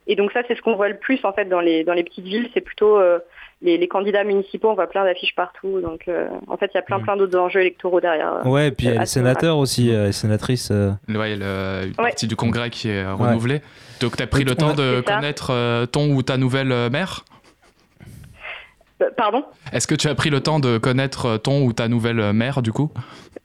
Et 0.07 0.17
donc 0.17 0.33
ça, 0.33 0.41
c'est 0.49 0.57
ce 0.57 0.62
qu'on 0.62 0.75
voit 0.77 0.88
le 0.88 0.97
plus 0.97 1.21
en 1.25 1.33
fait 1.33 1.45
dans 1.47 1.61
les 1.61 1.85
dans 1.85 1.95
les 1.95 2.03
petites 2.05 2.25
villes. 2.25 2.49
C'est 2.55 2.61
plutôt 2.61 2.99
euh, 2.99 3.19
les, 3.62 3.79
les 3.79 3.87
candidats 3.88 4.25
municipaux. 4.25 4.69
On 4.71 4.75
voit 4.75 4.88
plein 4.88 5.05
d'affiches 5.05 5.35
partout. 5.37 5.81
Donc 5.81 6.09
euh, 6.09 6.27
en 6.49 6.57
fait, 6.57 6.71
il 6.75 6.77
y 6.77 6.79
a 6.79 6.83
plein 6.83 6.99
plein 7.01 7.17
d'autres 7.17 7.38
enjeux 7.38 7.61
électoraux 7.61 8.01
derrière. 8.01 8.35
euh, 8.45 8.49
Ouais, 8.49 8.69
et 8.69 8.71
puis 8.73 8.87
il 8.88 8.95
y 8.95 8.97
a 8.97 9.01
les 9.01 9.07
sénateurs 9.07 9.59
aussi, 9.59 9.95
euh, 9.95 10.07
les 10.07 10.12
sénatrices. 10.12 10.71
euh. 10.73 10.91
Ouais, 11.09 11.37
le, 11.37 11.83
une 11.85 11.88
Ouais. 11.99 12.11
partie 12.11 12.27
du 12.27 12.35
congrès 12.37 12.71
qui 12.71 12.88
est 12.88 13.07
renouvelée. 13.07 13.61
Donc, 14.01 14.17
tu 14.17 14.23
as 14.23 14.27
pris 14.27 14.43
le 14.45 14.57
temps 14.57 14.75
de 14.75 15.01
connaître 15.01 15.51
euh, 15.51 15.87
ton 15.87 16.11
ou 16.12 16.23
ta 16.23 16.37
nouvelle 16.37 16.91
mère 16.91 17.25
Euh, 19.01 19.11
Pardon? 19.17 19.45
Est-ce 19.73 19.87
que 19.87 19.95
tu 19.95 20.09
as 20.09 20.15
pris 20.15 20.31
le 20.31 20.41
temps 20.41 20.59
de 20.61 20.79
connaître 20.79 21.37
ton 21.37 21.62
ou 21.65 21.73
ta 21.73 21.87
nouvelle 21.88 22.33
mère, 22.33 22.62
du 22.62 22.73
coup? 22.73 22.91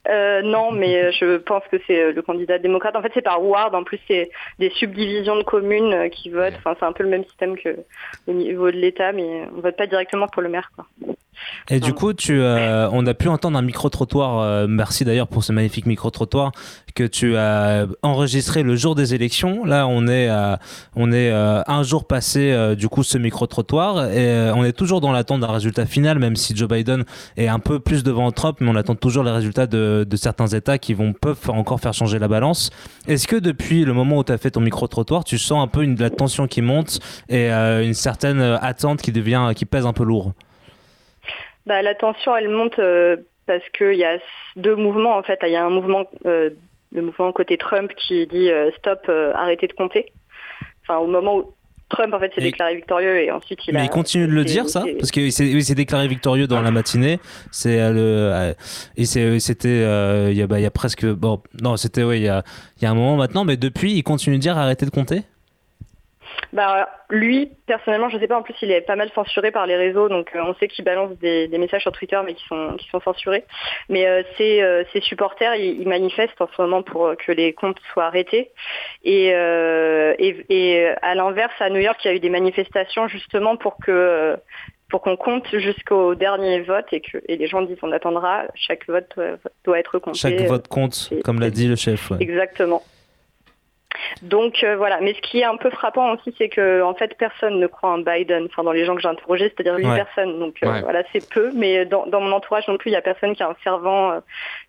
Euh, 0.08 0.40
non, 0.42 0.72
mais 0.72 0.96
euh, 0.96 1.10
je 1.12 1.36
pense 1.36 1.62
que 1.70 1.76
c'est 1.86 2.00
euh, 2.00 2.12
le 2.12 2.22
candidat 2.22 2.58
démocrate. 2.58 2.96
En 2.96 3.02
fait, 3.02 3.12
c'est 3.14 3.22
par 3.22 3.44
ward. 3.44 3.74
En 3.74 3.84
plus, 3.84 4.00
c'est 4.08 4.30
des 4.58 4.70
subdivisions 4.70 5.36
de 5.36 5.42
communes 5.42 6.08
qui 6.10 6.30
votent. 6.30 6.54
Enfin, 6.56 6.74
c'est 6.78 6.86
un 6.86 6.92
peu 6.92 7.02
le 7.02 7.10
même 7.10 7.24
système 7.24 7.58
que 7.58 7.76
au 8.26 8.32
niveau 8.32 8.70
de 8.70 8.76
l'État, 8.76 9.12
mais 9.12 9.42
on 9.54 9.60
vote 9.60 9.76
pas 9.76 9.86
directement 9.86 10.26
pour 10.28 10.42
le 10.42 10.48
maire. 10.48 10.70
Quoi. 10.74 10.86
Et 11.70 11.80
du 11.80 11.92
coup, 11.92 12.12
tu, 12.14 12.40
euh, 12.40 12.88
on 12.92 13.06
a 13.06 13.14
pu 13.14 13.28
entendre 13.28 13.58
un 13.58 13.62
micro-trottoir, 13.62 14.38
euh, 14.38 14.66
merci 14.68 15.04
d'ailleurs 15.04 15.28
pour 15.28 15.44
ce 15.44 15.52
magnifique 15.52 15.84
micro-trottoir, 15.86 16.52
que 16.94 17.04
tu 17.04 17.36
as 17.36 17.86
enregistré 18.02 18.62
le 18.62 18.74
jour 18.74 18.94
des 18.94 19.14
élections. 19.14 19.64
Là, 19.64 19.86
on 19.86 20.06
est, 20.08 20.28
à- 20.28 20.58
on 20.96 21.12
est 21.12 21.30
euh, 21.30 21.62
un 21.66 21.82
jour 21.82 22.06
passé 22.06 22.50
euh, 22.52 22.74
du 22.74 22.88
coup 22.88 23.02
ce 23.02 23.18
micro-trottoir 23.18 24.06
et 24.06 24.28
euh, 24.28 24.54
on 24.56 24.64
est 24.64 24.72
toujours 24.72 25.00
dans 25.00 25.12
l'attente 25.12 25.40
d'un 25.40 25.52
résultat 25.52 25.86
final, 25.86 26.18
même 26.18 26.36
si 26.36 26.56
Joe 26.56 26.68
Biden 26.68 27.04
est 27.36 27.48
un 27.48 27.58
peu 27.58 27.78
plus 27.78 28.02
devant 28.02 28.32
Trump, 28.32 28.58
mais 28.60 28.70
on 28.70 28.76
attend 28.76 28.94
toujours 28.94 29.22
les 29.22 29.30
résultats 29.30 29.66
de, 29.66 30.06
de 30.08 30.16
certains 30.16 30.48
États 30.48 30.78
qui 30.78 30.94
vont 30.94 31.12
peuvent 31.12 31.50
encore 31.50 31.80
faire 31.80 31.92
changer 31.94 32.18
la 32.18 32.28
balance. 32.28 32.70
Est-ce 33.06 33.28
que 33.28 33.36
depuis 33.36 33.84
le 33.84 33.92
moment 33.92 34.16
où 34.18 34.24
tu 34.24 34.32
as 34.32 34.38
fait 34.38 34.50
ton 34.52 34.60
micro-trottoir, 34.60 35.22
tu 35.24 35.38
sens 35.38 35.62
un 35.62 35.68
peu 35.68 35.82
une, 35.82 35.94
de 35.94 36.02
la 36.02 36.10
tension 36.10 36.46
qui 36.46 36.62
monte 36.62 36.98
et 37.28 37.52
euh, 37.52 37.84
une 37.84 37.94
certaine 37.94 38.40
euh, 38.40 38.56
attente 38.60 39.02
qui 39.02 39.12
devient, 39.12 39.50
qui 39.54 39.66
pèse 39.66 39.86
un 39.86 39.92
peu 39.92 40.04
lourd? 40.04 40.32
Bah, 41.68 41.82
la 41.82 41.94
tension, 41.94 42.34
elle 42.36 42.48
monte 42.48 42.78
euh, 42.78 43.16
parce 43.46 43.62
qu'il 43.76 43.94
y 43.94 44.04
a 44.04 44.18
deux 44.56 44.74
mouvements. 44.74 45.16
En 45.16 45.22
fait, 45.22 45.38
il 45.42 45.50
y 45.52 45.56
a 45.56 45.64
un 45.64 45.70
mouvement, 45.70 46.06
euh, 46.26 46.50
le 46.92 47.02
mouvement 47.02 47.30
côté 47.32 47.58
Trump 47.58 47.92
qui 47.94 48.26
dit 48.26 48.50
euh, 48.50 48.70
stop, 48.78 49.08
arrêtez 49.34 49.66
de 49.66 49.74
compter. 49.74 50.12
Enfin, 50.82 50.98
au 50.98 51.06
moment 51.06 51.36
où 51.36 51.54
Trump 51.90 52.12
en 52.12 52.18
fait 52.18 52.32
s'est 52.34 52.40
déclaré 52.42 52.74
victorieux 52.76 53.16
et 53.22 53.30
ensuite 53.30 53.60
il 53.66 53.72
Mais 53.74 53.80
a. 53.80 53.84
il 53.84 53.88
continue 53.90 54.26
de 54.26 54.32
le 54.32 54.44
dire, 54.44 54.68
ça 54.68 54.84
Parce 54.98 55.10
qu'il 55.10 55.32
s'est 55.32 55.74
déclaré 55.74 56.06
victorieux 56.08 56.46
dans 56.46 56.60
la 56.60 56.70
matinée. 56.70 57.18
C'est 57.50 57.80
euh, 57.80 57.92
le. 58.48 58.54
et 58.96 59.04
c'était. 59.04 59.68
euh, 59.68 60.28
Il 60.30 60.36
y, 60.36 60.42
a- 60.42 60.46
bah, 60.46 60.58
il 60.58 60.62
y 60.62 60.66
a 60.66 60.70
presque. 60.70 61.06
Bon, 61.06 61.42
non, 61.62 61.76
c'était. 61.76 62.02
Ouais, 62.02 62.18
il 62.18 62.24
y 62.24 62.28
a, 62.28 62.42
il 62.76 62.82
y 62.82 62.86
a 62.86 62.90
un 62.90 62.94
moment 62.94 63.16
maintenant, 63.16 63.44
mais 63.44 63.56
depuis, 63.56 63.92
il 63.92 64.02
continue 64.02 64.36
de 64.36 64.40
dire 64.42 64.56
arrêtez 64.58 64.84
de 64.86 64.90
compter? 64.90 65.22
Bah, 66.52 66.88
lui, 67.10 67.50
personnellement, 67.66 68.08
je 68.08 68.18
sais 68.18 68.26
pas. 68.26 68.38
En 68.38 68.42
plus, 68.42 68.54
il 68.62 68.70
est 68.70 68.80
pas 68.80 68.96
mal 68.96 69.10
censuré 69.14 69.50
par 69.50 69.66
les 69.66 69.76
réseaux, 69.76 70.08
donc 70.08 70.30
euh, 70.34 70.40
on 70.42 70.54
sait 70.54 70.68
qu'il 70.68 70.84
balance 70.84 71.10
des, 71.18 71.46
des 71.48 71.58
messages 71.58 71.82
sur 71.82 71.92
Twitter, 71.92 72.18
mais 72.24 72.34
qui 72.34 72.44
sont 72.46 72.74
qui 72.78 72.88
sont 72.88 73.00
censurés. 73.00 73.44
Mais 73.88 74.06
euh, 74.06 74.22
ses, 74.36 74.62
euh, 74.62 74.82
ses 74.92 75.00
supporters, 75.00 75.54
ils, 75.56 75.80
ils 75.80 75.88
manifestent 75.88 76.40
en 76.40 76.48
ce 76.48 76.62
moment 76.62 76.82
pour 76.82 77.12
que 77.18 77.32
les 77.32 77.52
comptes 77.52 77.78
soient 77.92 78.06
arrêtés. 78.06 78.50
Et, 79.04 79.26
et, 79.28 80.46
et 80.48 80.88
à 81.02 81.14
l'inverse, 81.14 81.52
à 81.60 81.70
New 81.70 81.80
York, 81.80 81.98
il 82.04 82.08
y 82.08 82.10
a 82.10 82.14
eu 82.14 82.20
des 82.20 82.30
manifestations 82.30 83.08
justement 83.08 83.56
pour 83.56 83.76
que 83.78 84.36
pour 84.90 85.02
qu'on 85.02 85.16
compte 85.16 85.46
jusqu'au 85.52 86.14
dernier 86.14 86.60
vote 86.60 86.86
et 86.92 87.00
que 87.00 87.18
et 87.28 87.36
les 87.36 87.46
gens 87.46 87.62
disent 87.62 87.78
on 87.82 87.92
attendra. 87.92 88.44
Chaque 88.54 88.86
vote 88.88 89.06
doit, 89.16 89.36
doit 89.64 89.78
être 89.78 89.98
compté. 89.98 90.18
Chaque 90.18 90.40
vote 90.42 90.68
compte, 90.68 91.10
comme 91.24 91.40
l'a 91.40 91.50
dit 91.50 91.68
le 91.68 91.76
chef. 91.76 92.10
ouais. 92.10 92.16
Exactement. 92.20 92.82
Donc 94.22 94.62
euh, 94.64 94.76
voilà, 94.76 95.00
mais 95.00 95.14
ce 95.14 95.20
qui 95.20 95.40
est 95.40 95.44
un 95.44 95.56
peu 95.56 95.70
frappant 95.70 96.12
aussi, 96.14 96.34
c'est 96.38 96.48
que 96.48 96.82
en 96.82 96.94
fait 96.94 97.16
personne 97.18 97.58
ne 97.60 97.66
croit 97.66 97.90
en 97.90 97.98
Biden. 97.98 98.46
Enfin, 98.46 98.62
dans 98.64 98.72
les 98.72 98.84
gens 98.84 98.94
que 98.94 99.00
j'ai 99.02 99.08
interrogés, 99.08 99.52
c'est-à-dire 99.54 99.76
une 99.78 99.88
Ouais. 99.90 99.96
personne. 99.96 100.38
Donc 100.38 100.56
euh, 100.62 100.70
Ouais. 100.72 100.80
voilà, 100.82 101.02
c'est 101.12 101.28
peu. 101.30 101.50
Mais 101.54 101.84
dans, 101.86 102.06
dans 102.06 102.20
mon 102.20 102.32
entourage 102.32 102.66
non 102.68 102.76
plus, 102.78 102.90
il 102.90 102.94
y 102.94 102.96
a 102.96 103.02
personne 103.02 103.34
qui 103.34 103.42
est 103.42 103.46
un 103.46 103.54
fervent 103.54 104.12
euh, 104.12 104.20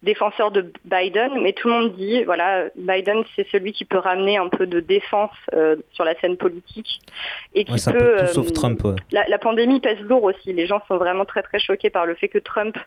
défenseur 0.04 0.52
de 0.52 0.71
Biden. 0.86 1.41
Mais 1.41 1.54
tout 1.54 1.67
le 1.67 1.73
monde 1.73 1.93
dit, 1.95 2.23
voilà, 2.23 2.65
Biden, 2.75 3.23
c'est 3.36 3.47
celui 3.49 3.71
qui 3.73 3.86
peut 3.86 3.97
ramener 3.97 4.38
un 4.38 4.49
peu 4.49 4.65
de 4.67 4.80
défense 4.80 5.32
euh, 5.54 5.75
sur 5.91 6.04
la 6.06 6.15
scène 6.19 6.38
politique 6.38 6.99
et 7.54 7.65
qui 7.65 7.71
Ouais, 7.73 7.93
peut. 7.93 7.97
tout 7.97 8.04
euh, 8.23 8.28
sauf 8.28 8.52
Trump. 8.54 8.84
ouais. 8.84 8.95
la, 9.12 9.28
la 9.28 9.38
pandémie 9.38 9.80
pèse 9.80 9.99
lourd 10.02 10.23
aussi. 10.23 10.54
Les 10.54 10.67
gens 10.67 10.82
sont 10.88 10.97
vraiment 10.97 11.25
très 11.25 11.43
très 11.43 11.60
choqués 11.60 11.89
par 11.89 12.06
le 12.06 12.15
fait 12.15 12.28
que 12.28 12.38
Trump 12.39 12.78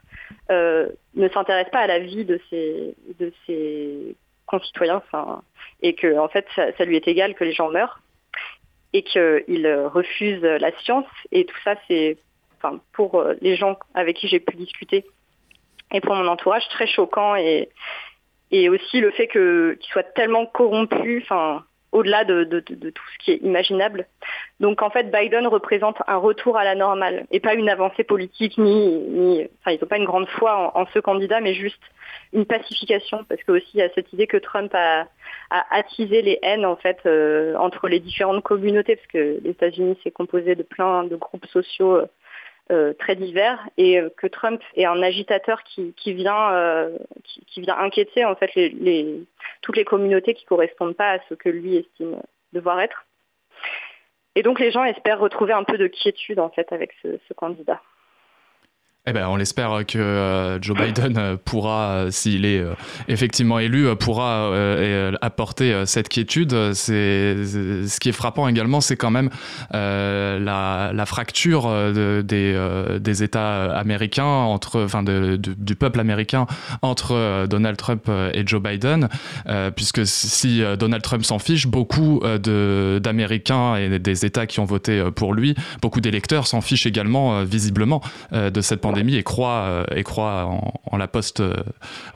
euh, 0.50 0.88
ne 1.14 1.28
s'intéresse 1.28 1.68
pas 1.70 1.80
à 1.80 1.86
la 1.86 1.98
vie 1.98 2.24
de 2.24 2.40
ses, 2.50 2.94
de 3.20 3.32
ses 3.46 4.14
concitoyens, 4.52 5.02
et 5.80 5.94
que 5.94 6.18
en 6.18 6.28
fait 6.28 6.46
ça, 6.54 6.84
lui 6.84 6.96
est 6.96 7.08
égal 7.08 7.34
que 7.34 7.44
les 7.44 7.52
gens 7.52 7.70
meurent, 7.70 8.00
et 8.92 9.02
qu'il 9.02 9.66
euh, 9.66 9.88
refuse 9.88 10.42
la 10.42 10.70
science. 10.80 11.06
Et 11.32 11.46
tout 11.46 11.56
ça, 11.64 11.74
c'est, 11.88 12.18
pour 12.92 13.18
euh, 13.18 13.34
les 13.40 13.56
gens 13.56 13.78
avec 13.94 14.16
qui 14.16 14.28
j'ai 14.28 14.38
pu 14.38 14.54
discuter 14.56 15.04
et 15.94 16.00
pour 16.00 16.14
mon 16.14 16.28
entourage, 16.28 16.66
très 16.68 16.86
choquant 16.86 17.34
et 17.34 17.68
et 18.50 18.68
aussi 18.68 19.00
le 19.00 19.10
fait 19.12 19.28
qu'il 19.28 19.78
soit 19.90 20.12
tellement 20.14 20.44
corrompu, 20.44 21.22
enfin 21.22 21.64
au-delà 21.92 22.24
de, 22.24 22.44
tout 22.60 23.04
ce 23.12 23.24
qui 23.24 23.30
est 23.32 23.36
imaginable. 23.36 24.06
Donc 24.60 24.82
en 24.82 24.90
fait, 24.90 25.10
Biden 25.10 25.46
représente 25.46 25.96
un 26.06 26.16
retour 26.16 26.56
à 26.56 26.64
la 26.64 26.74
normale 26.74 27.26
et 27.30 27.40
pas 27.40 27.54
une 27.54 27.68
avancée 27.68 28.02
politique 28.02 28.58
ni, 28.58 28.98
ni 28.98 29.48
enfin 29.60 29.72
ils 29.72 29.80
n'ont 29.80 29.86
pas 29.86 29.98
une 29.98 30.06
grande 30.06 30.28
foi 30.28 30.72
en, 30.74 30.86
ce 30.86 30.98
candidat, 30.98 31.40
mais 31.40 31.54
juste 31.54 31.82
une 32.32 32.46
pacification 32.46 33.24
parce 33.28 33.42
que 33.42 33.52
aussi 33.52 33.68
il 33.74 33.78
y 33.78 33.82
a 33.82 33.90
cette 33.94 34.12
idée 34.12 34.26
que 34.26 34.38
Trump 34.38 34.74
a, 34.74 35.06
attisé 35.70 36.22
les 36.22 36.38
haines 36.42 36.64
en 36.64 36.76
fait 36.76 36.98
euh, 37.04 37.54
entre 37.56 37.88
les 37.88 38.00
différentes 38.00 38.42
communautés 38.42 38.96
parce 38.96 39.08
que 39.08 39.40
les 39.42 39.50
États-Unis 39.50 39.98
c'est 40.02 40.10
composé 40.10 40.54
de 40.54 40.62
plein 40.62 41.04
de 41.04 41.16
groupes 41.16 41.46
sociaux 41.46 42.02
euh, 42.72 42.94
très 42.94 43.16
divers 43.16 43.68
et 43.76 44.00
euh, 44.00 44.08
que 44.16 44.26
Trump 44.26 44.62
est 44.74 44.86
un 44.86 45.02
agitateur 45.02 45.62
qui, 45.62 45.94
euh, 46.08 46.98
vient 47.56 47.78
inquiéter 47.78 48.24
en 48.24 48.34
fait 48.34 48.50
toutes 49.60 49.76
les 49.76 49.84
communautés 49.84 50.32
qui 50.34 50.46
correspondent 50.46 50.96
pas 50.96 51.10
à 51.10 51.18
ce 51.28 51.34
que 51.34 51.48
lui 51.48 51.76
estime 51.76 52.20
devoir 52.52 52.80
être. 52.80 53.04
Et 54.34 54.42
donc 54.42 54.58
les 54.58 54.70
gens 54.70 54.84
espèrent 54.84 55.18
retrouver 55.18 55.52
un 55.52 55.64
peu 55.64 55.76
de 55.76 55.86
quiétude 55.86 56.40
en 56.40 56.48
fait 56.48 56.72
avec 56.72 56.92
ce 57.02 57.34
candidat. 57.34 57.82
Eh 59.04 59.12
ben, 59.12 59.26
on 59.26 59.34
l'espère 59.34 59.84
que 59.84 59.98
euh, 59.98 60.62
Joe 60.62 60.76
Biden 60.78 61.18
euh, 61.18 61.36
pourra, 61.36 61.88
euh, 61.88 62.10
s'il 62.12 62.44
est 62.44 62.64
effectivement 63.08 63.58
élu, 63.58 63.88
pourra 63.96 64.52
apporter 65.20 65.82
cette 65.86 66.08
quiétude. 66.08 66.72
C'est 66.74 67.36
ce 67.44 67.98
qui 67.98 68.10
est 68.10 68.12
frappant 68.12 68.46
également, 68.46 68.80
c'est 68.80 68.94
quand 68.96 69.10
même 69.10 69.28
la, 69.72 71.04
fracture 71.04 71.68
de- 71.68 72.22
des, 72.22 73.22
États 73.24 73.76
américains 73.76 74.24
entre, 74.24 74.84
enfin, 74.84 75.02
du 75.02 75.74
peuple 75.74 75.98
américain 75.98 76.46
entre 76.82 77.46
Donald 77.46 77.76
Trump 77.76 78.08
et 78.32 78.44
Joe 78.46 78.62
Biden, 78.62 79.08
puisque 79.74 80.06
si 80.06 80.62
Donald 80.78 81.02
Trump 81.02 81.24
s'en 81.24 81.38
fiche, 81.38 81.66
beaucoup 81.66 82.20
d'Américains 83.00 83.76
et 83.76 83.98
des 83.98 84.24
États 84.24 84.46
qui 84.46 84.60
ont 84.60 84.64
voté 84.64 85.02
pour 85.14 85.34
lui, 85.34 85.56
beaucoup 85.80 86.00
d'électeurs 86.00 86.46
s'en 86.46 86.60
fichent 86.60 86.86
également 86.86 87.42
visiblement 87.42 88.00
de 88.32 88.60
cette 88.60 88.80
pandémie 88.80 88.91
et 88.96 89.22
croient, 89.22 89.64
euh, 89.68 89.84
et 89.94 90.02
croient 90.02 90.46
en, 90.46 90.72
en 90.90 90.96
la 90.96 91.08
poste, 91.08 91.40
euh, 91.40 91.54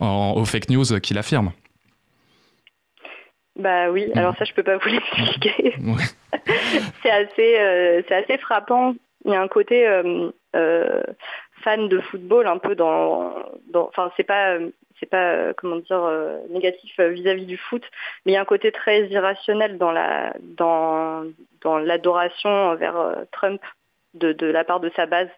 en, 0.00 0.34
aux 0.36 0.44
fake 0.44 0.70
news 0.70 1.00
qu'il 1.00 1.18
affirme. 1.18 1.52
Bah 3.56 3.90
oui, 3.90 4.10
alors 4.14 4.36
ça 4.36 4.44
je 4.44 4.52
peux 4.52 4.62
pas 4.62 4.76
vous 4.76 4.88
l'expliquer. 4.90 5.74
c'est 7.02 7.10
assez, 7.10 7.58
euh, 7.58 8.02
c'est 8.06 8.14
assez 8.14 8.38
frappant. 8.38 8.94
Il 9.24 9.32
y 9.32 9.34
a 9.34 9.40
un 9.40 9.48
côté 9.48 9.88
euh, 9.88 10.30
euh, 10.54 11.02
fan 11.62 11.88
de 11.88 12.00
football 12.00 12.46
un 12.46 12.58
peu 12.58 12.74
dans, 12.74 13.32
enfin 13.74 14.12
c'est 14.16 14.24
pas, 14.24 14.58
c'est 15.00 15.08
pas 15.08 15.54
comment 15.54 15.76
dire 15.76 16.08
négatif 16.50 17.00
vis-à-vis 17.00 17.46
du 17.46 17.56
foot, 17.56 17.82
mais 18.24 18.32
il 18.32 18.34
y 18.34 18.38
a 18.38 18.42
un 18.42 18.46
côté 18.46 18.70
très 18.72 19.08
irrationnel 19.08 19.78
dans 19.78 19.90
la, 19.90 20.34
dans, 20.40 21.24
dans 21.62 21.78
l'adoration 21.78 22.50
envers 22.50 23.16
Trump 23.32 23.60
de, 24.14 24.32
de 24.32 24.46
la 24.46 24.64
part 24.64 24.80
de 24.80 24.92
sa 24.94 25.06
base. 25.06 25.28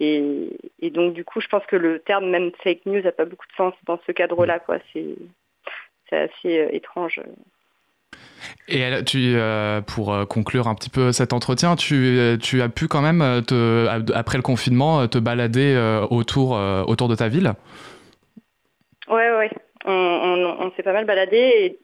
Et, 0.00 0.50
et 0.80 0.90
donc 0.90 1.14
du 1.14 1.24
coup, 1.24 1.40
je 1.40 1.48
pense 1.48 1.64
que 1.66 1.76
le 1.76 1.98
terme 1.98 2.30
même 2.30 2.52
fake 2.62 2.86
news 2.86 3.06
a 3.06 3.12
pas 3.12 3.24
beaucoup 3.24 3.46
de 3.46 3.52
sens 3.56 3.74
dans 3.86 3.98
ce 4.06 4.12
cadre-là, 4.12 4.58
quoi. 4.58 4.78
C'est, 4.92 5.16
assez 6.10 6.58
euh, 6.58 6.68
étrange. 6.72 7.20
Et 8.68 8.78
elle- 8.78 9.04
tu, 9.04 9.34
euh, 9.34 9.80
pour 9.80 10.12
euh, 10.14 10.24
conclure 10.24 10.68
un 10.68 10.74
petit 10.74 10.90
peu 10.90 11.12
cet 11.12 11.32
entretien, 11.32 11.76
tu, 11.76 12.38
tu 12.40 12.62
as 12.62 12.68
pu 12.68 12.86
quand 12.88 13.02
même, 13.02 13.42
te, 13.46 13.86
après 14.14 14.38
le 14.38 14.42
confinement, 14.42 15.06
te 15.08 15.18
balader 15.18 15.76
autour, 16.10 16.52
autour 16.86 17.08
de 17.08 17.14
ta 17.14 17.28
ville? 17.28 17.52
Ouais, 19.08 19.30
ouais. 19.36 19.50
On, 19.84 19.92
on, 19.92 20.66
on 20.66 20.72
s'est 20.72 20.82
pas 20.82 20.92
mal 20.92 21.04
baladé. 21.04 21.36
Et 21.36 21.78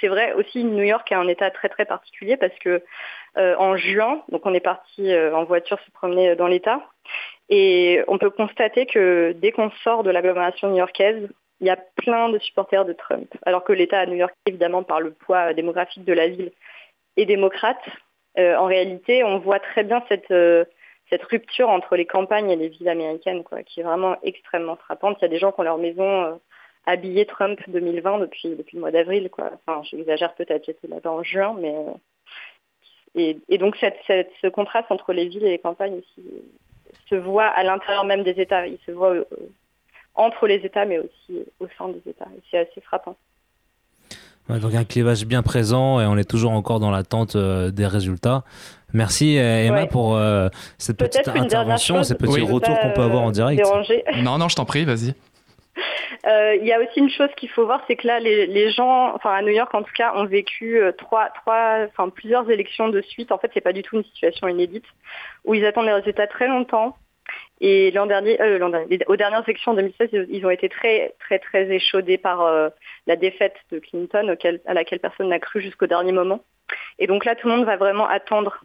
c'est 0.00 0.08
vrai 0.08 0.32
aussi, 0.34 0.64
New 0.64 0.82
York 0.84 1.10
est 1.12 1.14
un 1.14 1.28
état 1.28 1.50
très 1.50 1.68
très 1.68 1.84
particulier 1.84 2.36
parce 2.36 2.54
que 2.58 2.82
euh, 3.36 3.54
en 3.58 3.76
juin, 3.76 4.22
donc 4.30 4.46
on 4.46 4.54
est 4.54 4.60
parti 4.60 5.14
en 5.16 5.44
voiture 5.44 5.78
se 5.84 5.90
promener 5.92 6.36
dans 6.36 6.46
l'état, 6.46 6.80
et 7.48 8.02
on 8.08 8.18
peut 8.18 8.30
constater 8.30 8.86
que 8.86 9.32
dès 9.36 9.52
qu'on 9.52 9.70
sort 9.82 10.02
de 10.02 10.10
l'agglomération 10.10 10.68
new-yorkaise, 10.68 11.28
il 11.60 11.66
y 11.66 11.70
a 11.70 11.76
plein 11.76 12.28
de 12.30 12.38
supporters 12.38 12.84
de 12.84 12.92
Trump. 12.92 13.28
Alors 13.46 13.64
que 13.64 13.72
l'État 13.72 14.00
à 14.00 14.06
New 14.06 14.16
York, 14.16 14.34
évidemment, 14.46 14.82
par 14.82 15.00
le 15.00 15.12
poids 15.12 15.50
euh, 15.50 15.52
démographique 15.54 16.04
de 16.04 16.12
la 16.12 16.28
ville, 16.28 16.52
est 17.16 17.26
démocrate. 17.26 17.80
Euh, 18.38 18.56
en 18.56 18.66
réalité, 18.66 19.22
on 19.24 19.38
voit 19.38 19.60
très 19.60 19.84
bien 19.84 20.02
cette, 20.08 20.30
euh, 20.30 20.64
cette 21.10 21.22
rupture 21.24 21.68
entre 21.68 21.96
les 21.96 22.06
campagnes 22.06 22.50
et 22.50 22.56
les 22.56 22.68
villes 22.68 22.88
américaines, 22.88 23.44
quoi, 23.44 23.62
qui 23.62 23.80
est 23.80 23.84
vraiment 23.84 24.16
extrêmement 24.22 24.76
frappante. 24.76 25.18
Il 25.20 25.22
y 25.22 25.26
a 25.26 25.28
des 25.28 25.38
gens 25.38 25.52
qui 25.52 25.60
ont 25.60 25.64
leur 25.64 25.78
maison 25.78 26.40
habillée 26.86 27.24
Trump 27.26 27.60
2020 27.68 28.18
depuis, 28.18 28.56
le 28.72 28.80
mois 28.80 28.90
d'avril. 28.90 29.30
Quoi. 29.30 29.50
Enfin, 29.66 29.82
j'exagère 29.84 30.34
peut-être, 30.34 30.64
j'étais 30.66 30.88
là-bas 30.88 31.10
en 31.12 31.22
juin, 31.22 31.54
mais... 31.58 31.74
et, 33.14 33.38
et 33.48 33.58
donc 33.58 33.76
cette, 33.76 33.96
cette- 34.06 34.32
ce 34.42 34.48
contraste 34.48 34.90
entre 34.90 35.12
les 35.12 35.26
villes 35.28 35.44
et 35.46 35.50
les 35.50 35.58
campagnes 35.58 35.98
aussi 35.98 36.26
se 37.08 37.14
voit 37.16 37.46
à 37.46 37.62
l'intérieur 37.62 38.04
même 38.04 38.22
des 38.22 38.32
États. 38.40 38.66
Il 38.66 38.78
se 38.86 38.92
voit 38.92 39.14
euh, 39.14 39.24
entre 40.14 40.46
les 40.46 40.56
États, 40.56 40.84
mais 40.84 40.98
aussi 40.98 41.42
au 41.60 41.66
sein 41.78 41.88
des 41.88 42.10
États. 42.10 42.26
Et 42.36 42.40
c'est 42.50 42.58
assez 42.58 42.80
frappant. 42.80 43.16
Ouais, 44.48 44.58
donc 44.58 44.74
un 44.74 44.84
clivage 44.84 45.24
bien 45.24 45.42
présent 45.42 46.00
et 46.00 46.06
on 46.06 46.18
est 46.18 46.28
toujours 46.28 46.52
encore 46.52 46.78
dans 46.78 46.90
l'attente 46.90 47.34
euh, 47.34 47.70
des 47.70 47.86
résultats. 47.86 48.44
Merci 48.92 49.38
euh, 49.38 49.64
Emma 49.66 49.82
Ouais. 49.82 49.86
pour 49.88 50.16
euh, 50.16 50.48
cette 50.76 50.98
petite 50.98 51.26
intervention, 51.28 51.96
chose, 51.96 52.08
ces 52.08 52.14
petits 52.14 52.42
retours 52.42 52.78
qu'on 52.78 52.92
peut 52.92 53.02
avoir 53.02 53.22
en 53.22 53.30
euh, 53.30 53.32
direct. 53.32 53.56
déranger. 53.62 54.04
Non, 54.22 54.36
non, 54.38 54.48
je 54.48 54.56
t'en 54.56 54.66
prie, 54.66 54.84
vas-y. 54.84 55.14
Euh, 56.26 56.54
Il 56.60 56.66
y 56.66 56.72
a 56.72 56.80
aussi 56.80 57.00
une 57.00 57.10
chose 57.10 57.28
qu'il 57.36 57.50
faut 57.50 57.66
voir, 57.66 57.82
c'est 57.86 57.96
que 57.96 58.06
là, 58.06 58.18
les, 58.20 58.46
les 58.46 58.70
gens, 58.70 59.14
enfin 59.14 59.32
à 59.32 59.42
New 59.42 59.52
York 59.52 59.74
en 59.74 59.82
tout 59.82 59.92
cas, 59.94 60.14
ont 60.14 60.24
vécu 60.24 60.78
euh, 60.80 60.92
trois, 60.92 61.28
trois, 61.30 61.80
enfin 61.86 62.08
plusieurs 62.08 62.48
élections 62.50 62.88
de 62.88 63.00
suite. 63.02 63.30
En 63.32 63.38
fait, 63.38 63.50
c'est 63.52 63.60
pas 63.60 63.72
du 63.74 63.82
tout 63.82 63.96
une 63.96 64.04
situation 64.04 64.48
inédite 64.48 64.84
où 65.44 65.54
ils 65.54 65.66
attendent 65.66 65.86
les 65.86 65.92
résultats 65.92 66.26
très 66.26 66.46
longtemps. 66.48 66.96
Et 67.60 67.90
l'an 67.90 68.06
dernier, 68.06 68.40
euh, 68.40 68.58
dernier, 68.58 68.98
aux 69.06 69.16
dernières 69.16 69.42
élections 69.46 69.72
en 69.72 69.74
2016, 69.74 70.08
ils- 70.30 70.46
ont 70.46 70.50
été 70.50 70.68
très, 70.68 71.14
très, 71.20 71.38
très 71.38 71.70
échaudés 71.70 72.16
par 72.18 72.40
euh, 72.42 72.68
la 73.06 73.16
défaite 73.16 73.56
de 73.70 73.78
Clinton, 73.78 74.30
auquel- 74.32 74.60
à 74.66 74.72
laquelle 74.74 75.00
personne 75.00 75.28
n'a 75.28 75.40
cru 75.40 75.60
jusqu'au 75.60 75.86
dernier 75.86 76.12
moment. 76.12 76.40
Et 76.98 77.06
donc 77.06 77.24
là, 77.24 77.34
tout 77.34 77.48
le 77.48 77.56
monde 77.56 77.66
va 77.66 77.76
vraiment 77.76 78.06
attendre, 78.08 78.64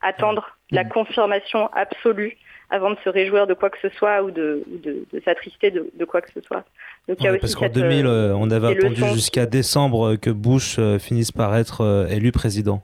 attendre 0.00 0.56
la 0.70 0.84
confirmation 0.84 1.68
absolue 1.72 2.36
avant 2.70 2.90
de 2.90 2.96
se 3.04 3.08
réjouir 3.08 3.46
de 3.46 3.54
quoi 3.54 3.68
que 3.70 3.78
ce 3.82 3.88
soit 3.96 4.22
ou 4.22 4.30
de, 4.30 4.62
de, 4.84 5.04
de 5.12 5.20
s'attrister 5.24 5.70
de, 5.70 5.90
de 5.98 6.04
quoi 6.04 6.20
que 6.20 6.30
ce 6.32 6.40
soit. 6.40 6.64
Donc 7.08 7.16
il 7.20 7.24
y 7.24 7.26
a 7.26 7.30
Ouais, 7.30 7.36
aussi 7.36 7.40
parce 7.40 7.54
qu'en 7.56 7.64
cette, 7.64 7.74
2000, 7.74 8.06
euh, 8.06 8.10
euh, 8.10 8.34
on 8.36 8.50
avait 8.50 8.68
attendu 8.68 9.04
jusqu'à 9.12 9.46
décembre 9.46 10.16
que 10.16 10.30
Bush 10.30 10.76
euh, 10.78 10.98
finisse 10.98 11.32
par 11.32 11.56
être 11.56 11.80
euh, 11.82 12.06
élu 12.08 12.30
président. 12.32 12.82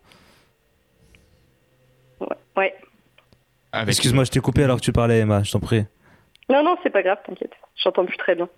Ouais. 2.57 2.75
Excuse-moi, 3.87 4.25
je 4.25 4.31
t'ai 4.31 4.41
coupé 4.41 4.65
alors 4.65 4.79
que 4.79 4.83
tu 4.85 4.93
parlais, 4.93 5.19
Emma, 5.19 5.43
je 5.43 5.53
t'en 5.53 5.61
prie. 5.61 5.85
Non, 6.49 6.65
non, 6.65 6.77
c'est 6.83 6.91
pas 6.91 7.03
grave, 7.03 7.19
t'inquiète. 7.27 7.53
J'entends 7.77 8.07
plus 8.07 8.17
très 8.17 8.35
bien. 8.35 8.49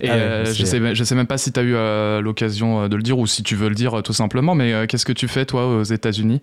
Et 0.00 0.08
Ah 0.08 0.14
ouais, 0.14 0.20
euh, 0.20 0.44
je, 0.44 0.64
sais, 0.64 0.94
je 0.94 1.04
sais 1.04 1.14
même 1.14 1.26
pas 1.26 1.36
si 1.38 1.52
tu 1.52 1.60
as 1.60 1.62
eu 1.62 1.74
euh, 1.74 2.20
l'occasion 2.20 2.82
euh, 2.82 2.88
de 2.88 2.96
le 2.96 3.02
dire 3.02 3.18
ou 3.18 3.26
si 3.26 3.42
tu 3.42 3.54
veux 3.56 3.68
le 3.68 3.74
dire 3.74 3.98
euh, 3.98 4.02
tout 4.02 4.12
simplement, 4.12 4.54
mais 4.54 4.72
euh, 4.72 4.86
qu'est-ce 4.86 5.04
que 5.04 5.12
tu 5.12 5.28
fais 5.28 5.44
toi 5.44 5.66
aux 5.66 5.82
États-Unis? 5.82 6.40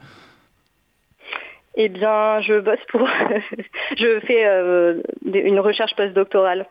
Eh 1.76 1.90
bien, 1.90 2.42
je 2.42 2.60
bosse 2.60 2.80
pour. 2.90 3.08
je 3.98 4.20
fais 4.22 4.46
euh, 4.46 5.02
une 5.26 5.60
recherche 5.60 5.96
postdoctorale 5.96 6.68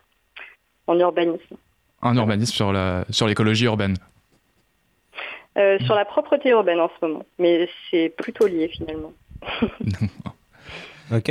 en 0.86 0.98
urbanisme. 0.98 1.56
En 2.02 2.16
urbanisme 2.16 2.54
sur 2.54 2.72
la 2.72 3.04
sur 3.10 3.26
l'écologie 3.26 3.66
urbaine. 3.66 3.96
Euh, 5.56 5.78
sur 5.80 5.94
la 5.94 6.04
propreté 6.04 6.50
urbaine 6.50 6.80
en 6.80 6.88
ce 6.88 7.06
moment. 7.06 7.24
Mais 7.38 7.68
c'est 7.90 8.12
plutôt 8.16 8.46
lié 8.46 8.68
finalement. 8.68 9.12
Ok. 11.12 11.30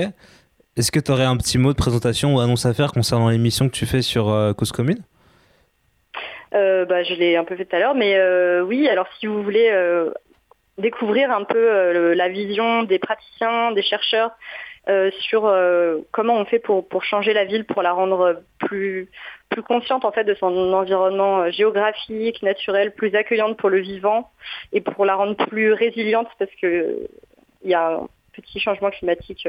Est-ce 0.78 0.92
que 0.92 1.00
tu 1.00 1.12
aurais 1.12 1.26
un 1.26 1.38
petit 1.38 1.58
mot 1.58 1.72
de 1.72 1.78
présentation 1.78 2.36
ou 2.36 2.40
annonce 2.40 2.66
à 2.66 2.74
faire 2.74 2.92
concernant 2.92 3.30
l'émission 3.30 3.68
que 3.68 3.74
tu 3.74 3.86
fais 3.86 4.02
sur 4.02 4.30
euh, 4.30 4.54
Cause 4.54 4.72
Commune? 4.72 5.00
Euh, 6.54 6.86
bah, 6.86 7.04
je 7.04 7.16
l'ai 7.16 7.36
un 7.36 7.44
peu 7.44 7.56
fait 7.56 7.66
tout 7.66 7.76
à 7.76 7.80
l'heure, 7.80 7.96
mais 7.96 8.16
euh, 8.16 8.62
oui, 8.62 8.88
alors 8.88 9.08
si 9.20 9.26
vous 9.26 9.42
voulez 9.42 9.70
euh, 9.72 10.12
découvrir 10.78 11.32
un 11.32 11.44
peu 11.44 11.58
euh, 11.58 12.16
la 12.16 12.30
vision 12.30 12.84
des 12.84 13.00
praticiens, 13.00 13.72
des 13.72 13.82
chercheurs 13.82 14.32
euh, 14.90 15.12
sur 15.22 15.46
euh, 15.46 16.00
comment 16.12 16.36
on 16.36 16.46
fait 16.46 16.60
pour, 16.60 17.04
changer 17.04 17.34
la 17.34 17.46
ville, 17.46 17.66
pour 17.66 17.82
la 17.82 17.94
rendre 17.94 18.42
plus, 18.60 19.10
plus 19.50 19.64
consciente 19.64 20.04
en 20.04 20.12
fait 20.12 20.24
de 20.24 20.34
son 20.34 20.74
environnement 20.74 21.50
géographique, 21.52 22.42
naturel, 22.42 22.94
plus 22.94 23.16
accueillante 23.16 23.58
pour 23.58 23.70
le 23.70 23.80
vivant 23.80 24.32
et 24.72 24.82
pour 24.82 25.06
la 25.06 25.16
rendre 25.16 25.36
plus 25.36 25.74
résiliente 25.74 26.28
parce 26.40 26.52
que 26.62 27.08
il 27.64 27.70
y 27.70 27.76
a 27.76 27.94
un 27.94 28.08
petit 28.34 28.60
changement 28.60 28.90
climatique 28.90 29.48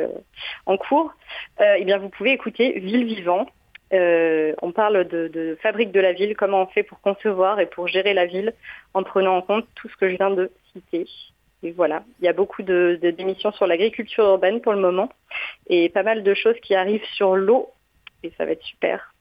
en 0.67 0.77
cours, 0.77 1.13
eh 1.59 1.85
bien 1.85 1.99
vous 1.99 2.11
pouvez 2.11 2.31
écouter 2.31 2.79
Ville 2.79 3.07
Vivant. 3.07 3.47
On 3.91 4.73
parle 4.73 5.09
de 5.09 5.59
fabrique 5.63 5.91
de 5.91 5.99
la 5.99 6.13
ville, 6.13 6.37
comment 6.37 6.63
on 6.63 6.67
fait 6.67 6.85
pour 6.85 7.01
concevoir 7.01 7.59
et 7.59 7.67
pour 7.67 7.89
gérer 7.89 8.15
la 8.15 8.27
ville 8.27 8.53
en 8.93 9.03
prenant 9.03 9.39
en 9.39 9.43
compte 9.43 9.67
tout 9.75 9.89
ce 9.89 9.97
que 9.97 10.09
je 10.09 10.17
viens 10.17 10.31
de 10.31 10.53
Et 11.63 11.71
voilà, 11.73 12.05
il 12.21 12.27
y 12.27 12.29
a 12.29 12.33
beaucoup 12.33 12.63
d'émissions 12.63 13.53
sur 13.53 13.67
l'agriculture 13.67 14.25
urbaine 14.25 14.61
pour 14.61 14.73
le 14.73 14.81
moment. 14.81 15.09
Et 15.69 15.89
pas 15.89 16.03
mal 16.03 16.23
de 16.23 16.35
choses 16.35 16.57
qui 16.63 16.75
arrivent 16.75 17.07
sur 17.15 17.37
l'eau. 17.37 17.71
Et 18.23 18.33
ça 18.37 18.45
va 18.45 18.53
être 18.53 18.65
super. 18.65 19.13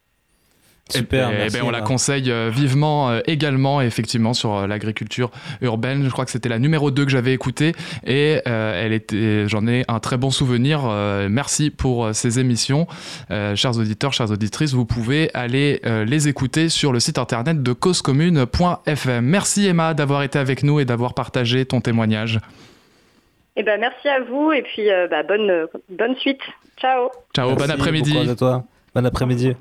Super, 0.90 1.30
Eh 1.32 1.38
merci, 1.38 1.58
ben, 1.58 1.66
on 1.66 1.72
la 1.72 1.82
conseille 1.82 2.30
euh, 2.30 2.50
vivement 2.54 3.10
euh, 3.10 3.22
également, 3.26 3.80
effectivement, 3.82 4.34
sur 4.34 4.54
euh, 4.54 4.68
l'agriculture 4.68 5.32
urbaine. 5.62 6.04
Je 6.04 6.10
crois 6.10 6.26
que 6.26 6.32
c'était 6.32 6.50
la 6.50 6.60
numéro 6.60 6.92
2 6.92 7.06
que 7.06 7.10
j'avais 7.10 7.34
écoutée 7.34 7.72
et 8.06 8.42
euh, 8.48 8.84
elle 8.86 8.92
était, 8.92 9.48
j'en 9.48 9.66
ai 9.66 9.86
un 9.88 10.00
très 10.00 10.18
bon 10.18 10.30
souvenir. 10.30 10.82
Euh, 10.86 11.30
merci 11.32 11.70
pour 11.70 12.14
ces 12.14 12.38
émissions. 12.40 12.86
Euh, 13.32 13.56
chers 13.56 13.78
auditeurs, 13.78 14.12
chères 14.12 14.30
auditrices, 14.30 14.74
vous 14.74 14.86
pouvez 14.86 15.32
aller 15.34 15.80
euh, 15.86 16.04
les 16.04 16.28
écouter 16.28 16.68
sur 16.68 16.92
le 16.92 17.00
site 17.00 17.18
internet 17.18 17.64
de 17.64 17.72
causecommune.fm. 17.74 19.26
Merci 19.26 19.66
Emma 19.68 19.94
d'avoir 19.94 20.22
été 20.24 20.38
avec 20.38 20.64
nous 20.64 20.82
et 20.82 20.86
d'avoir 20.86 21.14
partagé 21.14 21.66
ton 21.66 21.80
témoignage. 21.80 22.40
Et 23.56 23.64
ben 23.64 23.80
merci 23.80 24.10
à 24.10 24.20
vous 24.20 24.52
et 24.52 24.64
puis 24.64 24.92
euh, 24.92 25.08
bah, 25.10 25.24
bonne, 25.24 25.68
bonne 25.90 26.16
suite. 26.18 26.42
Ciao 26.78 27.10
Ciao, 27.34 27.50
bon 27.52 27.56
Merci, 27.58 27.72
après-midi. 27.72 28.10
bon 28.12 28.16
courage 28.18 28.30
à 28.32 28.36
toi. 28.36 28.64
Bon 28.94 29.06
après-midi. 29.06 29.54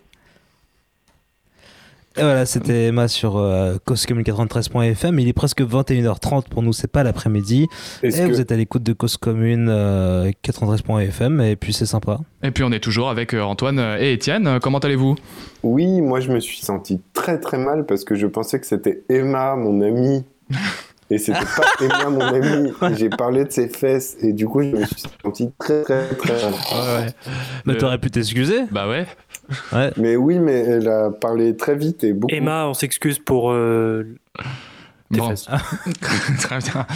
Et 2.16 2.20
voilà, 2.22 2.44
c'était 2.46 2.86
Emma 2.88 3.08
sur 3.08 3.36
euh, 3.38 3.76
causecommune93.fm. 3.86 5.18
Il 5.18 5.28
est 5.28 5.32
presque 5.32 5.62
21h30 5.62 6.48
pour 6.48 6.62
nous, 6.62 6.72
c'est 6.72 6.90
pas 6.90 7.02
l'après-midi. 7.02 7.68
Et 8.02 8.10
que- 8.10 8.26
vous 8.26 8.40
êtes 8.40 8.52
à 8.52 8.56
l'écoute 8.56 8.82
de 8.82 8.92
Cause 8.92 9.16
Commune 9.16 9.68
euh, 9.70 10.30
93.fm 10.42 11.40
et 11.40 11.56
puis 11.56 11.72
c'est 11.72 11.86
sympa. 11.86 12.18
Et 12.42 12.50
puis 12.50 12.64
on 12.64 12.72
est 12.72 12.80
toujours 12.80 13.08
avec 13.10 13.34
euh, 13.34 13.40
Antoine 13.42 13.78
et 13.98 14.12
Étienne. 14.12 14.58
Comment 14.62 14.78
allez-vous? 14.78 15.16
Oui, 15.62 16.00
moi 16.00 16.20
je 16.20 16.30
me 16.32 16.40
suis 16.40 16.58
senti 16.60 17.00
très 17.14 17.38
très 17.40 17.58
mal 17.58 17.86
parce 17.86 18.04
que 18.04 18.14
je 18.14 18.26
pensais 18.26 18.60
que 18.60 18.66
c'était 18.66 19.02
Emma, 19.08 19.56
mon 19.56 19.80
amie. 19.80 20.24
Et 21.10 21.18
c'était 21.18 21.38
pas 21.40 21.64
Emma, 21.84 22.10
mon 22.10 22.20
amie. 22.20 22.72
J'ai 22.96 23.10
parlé 23.10 23.44
de 23.44 23.50
ses 23.52 23.68
fesses 23.68 24.16
et 24.20 24.32
du 24.32 24.46
coup 24.46 24.62
je 24.62 24.68
me 24.68 24.84
suis 24.84 25.02
senti 25.22 25.50
très 25.58 25.82
très 25.82 26.08
très 26.08 26.34
mal. 26.50 27.12
Mais 27.66 27.76
t'aurais 27.76 27.98
pu 27.98 28.10
t'excuser 28.10 28.60
Bah 28.70 28.86
ouais. 29.72 29.90
Mais 29.96 30.16
oui, 30.16 30.38
mais 30.38 30.60
elle 30.60 30.88
a 30.88 31.10
parlé 31.10 31.56
très 31.56 31.74
vite 31.76 32.04
et 32.04 32.12
beaucoup. 32.12 32.34
Emma, 32.34 32.66
on 32.66 32.74
s'excuse 32.74 33.18
pour. 33.18 33.52
euh, 33.52 34.04
tes 35.12 35.18
Bon. 35.18 35.28
fesses. 35.28 35.46
Très 36.40 36.58
bien. 36.60 36.86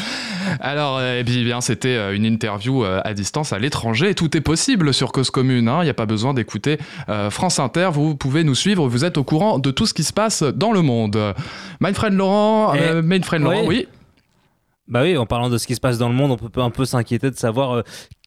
Alors, 0.60 0.96
euh, 0.96 1.18
eh 1.20 1.22
bien, 1.22 1.60
c'était 1.60 1.96
euh, 1.96 2.16
une 2.16 2.24
interview 2.24 2.82
à 2.82 3.12
distance 3.12 3.52
à 3.52 3.58
l'étranger. 3.58 4.14
Tout 4.14 4.34
est 4.36 4.40
possible 4.40 4.94
sur 4.94 5.12
Cause 5.12 5.30
Commune. 5.30 5.68
hein. 5.68 5.80
Il 5.82 5.84
n'y 5.84 5.90
a 5.90 5.94
pas 5.94 6.06
besoin 6.06 6.32
d'écouter 6.32 6.78
euh, 7.10 7.28
France 7.28 7.58
Inter. 7.58 7.90
Vous 7.92 8.16
pouvez 8.16 8.42
nous 8.42 8.54
suivre. 8.54 8.88
Vous 8.88 9.04
êtes 9.04 9.18
au 9.18 9.24
courant 9.24 9.58
de 9.58 9.70
tout 9.70 9.84
ce 9.84 9.92
qui 9.92 10.02
se 10.02 10.14
passe 10.14 10.42
dans 10.42 10.72
le 10.72 10.80
monde. 10.80 11.18
My 11.80 11.92
friend 11.92 12.16
Laurent, 12.16 12.72
Eh, 12.74 12.78
euh, 12.80 13.02
my 13.04 13.22
friend 13.22 13.44
Laurent, 13.44 13.66
oui. 13.66 13.86
Bah 14.88 15.02
oui, 15.02 15.16
en 15.18 15.26
parlant 15.26 15.50
de 15.50 15.58
ce 15.58 15.66
qui 15.66 15.74
se 15.74 15.80
passe 15.80 15.98
dans 15.98 16.08
le 16.08 16.14
monde, 16.14 16.30
on 16.30 16.48
peut 16.48 16.60
un 16.62 16.70
peu 16.70 16.84
s'inquiéter 16.84 17.30
de 17.30 17.36
savoir 17.36 17.72
euh, 17.72 17.82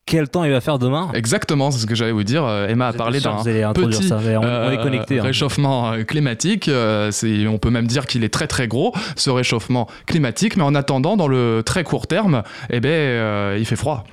quel 0.06 0.28
temps 0.28 0.42
il 0.44 0.50
va 0.50 0.60
faire 0.60 0.78
demain. 0.78 1.10
Exactement, 1.14 1.70
c'est 1.70 1.78
ce 1.78 1.86
que 1.86 1.94
j'allais 1.94 2.10
vous 2.12 2.24
dire. 2.24 2.44
Euh, 2.44 2.66
Emma 2.68 2.88
a 2.88 2.92
parlé 2.92 3.20
d'un 3.20 3.36
petit 3.72 4.08
ça, 4.08 4.18
mais 4.24 4.36
on- 4.36 4.40
on 4.42 4.44
est 4.44 4.76
euh, 4.78 5.20
hein. 5.20 5.22
réchauffement 5.22 5.92
euh, 5.92 6.02
climatique. 6.02 6.68
Euh, 6.68 7.12
on 7.48 7.58
peut 7.58 7.70
même 7.70 7.86
dire 7.86 8.06
qu'il 8.06 8.24
est 8.24 8.28
très 8.32 8.46
très 8.48 8.66
gros, 8.66 8.92
ce 9.16 9.30
réchauffement 9.30 9.86
climatique. 10.06 10.56
Mais 10.56 10.64
en 10.64 10.74
attendant, 10.74 11.16
dans 11.16 11.28
le 11.28 11.62
très 11.64 11.84
court 11.84 12.06
terme, 12.08 12.42
eh 12.70 12.80
ben, 12.80 12.88
euh, 12.90 13.56
il 13.58 13.64
fait 13.66 13.76
froid. 13.76 14.04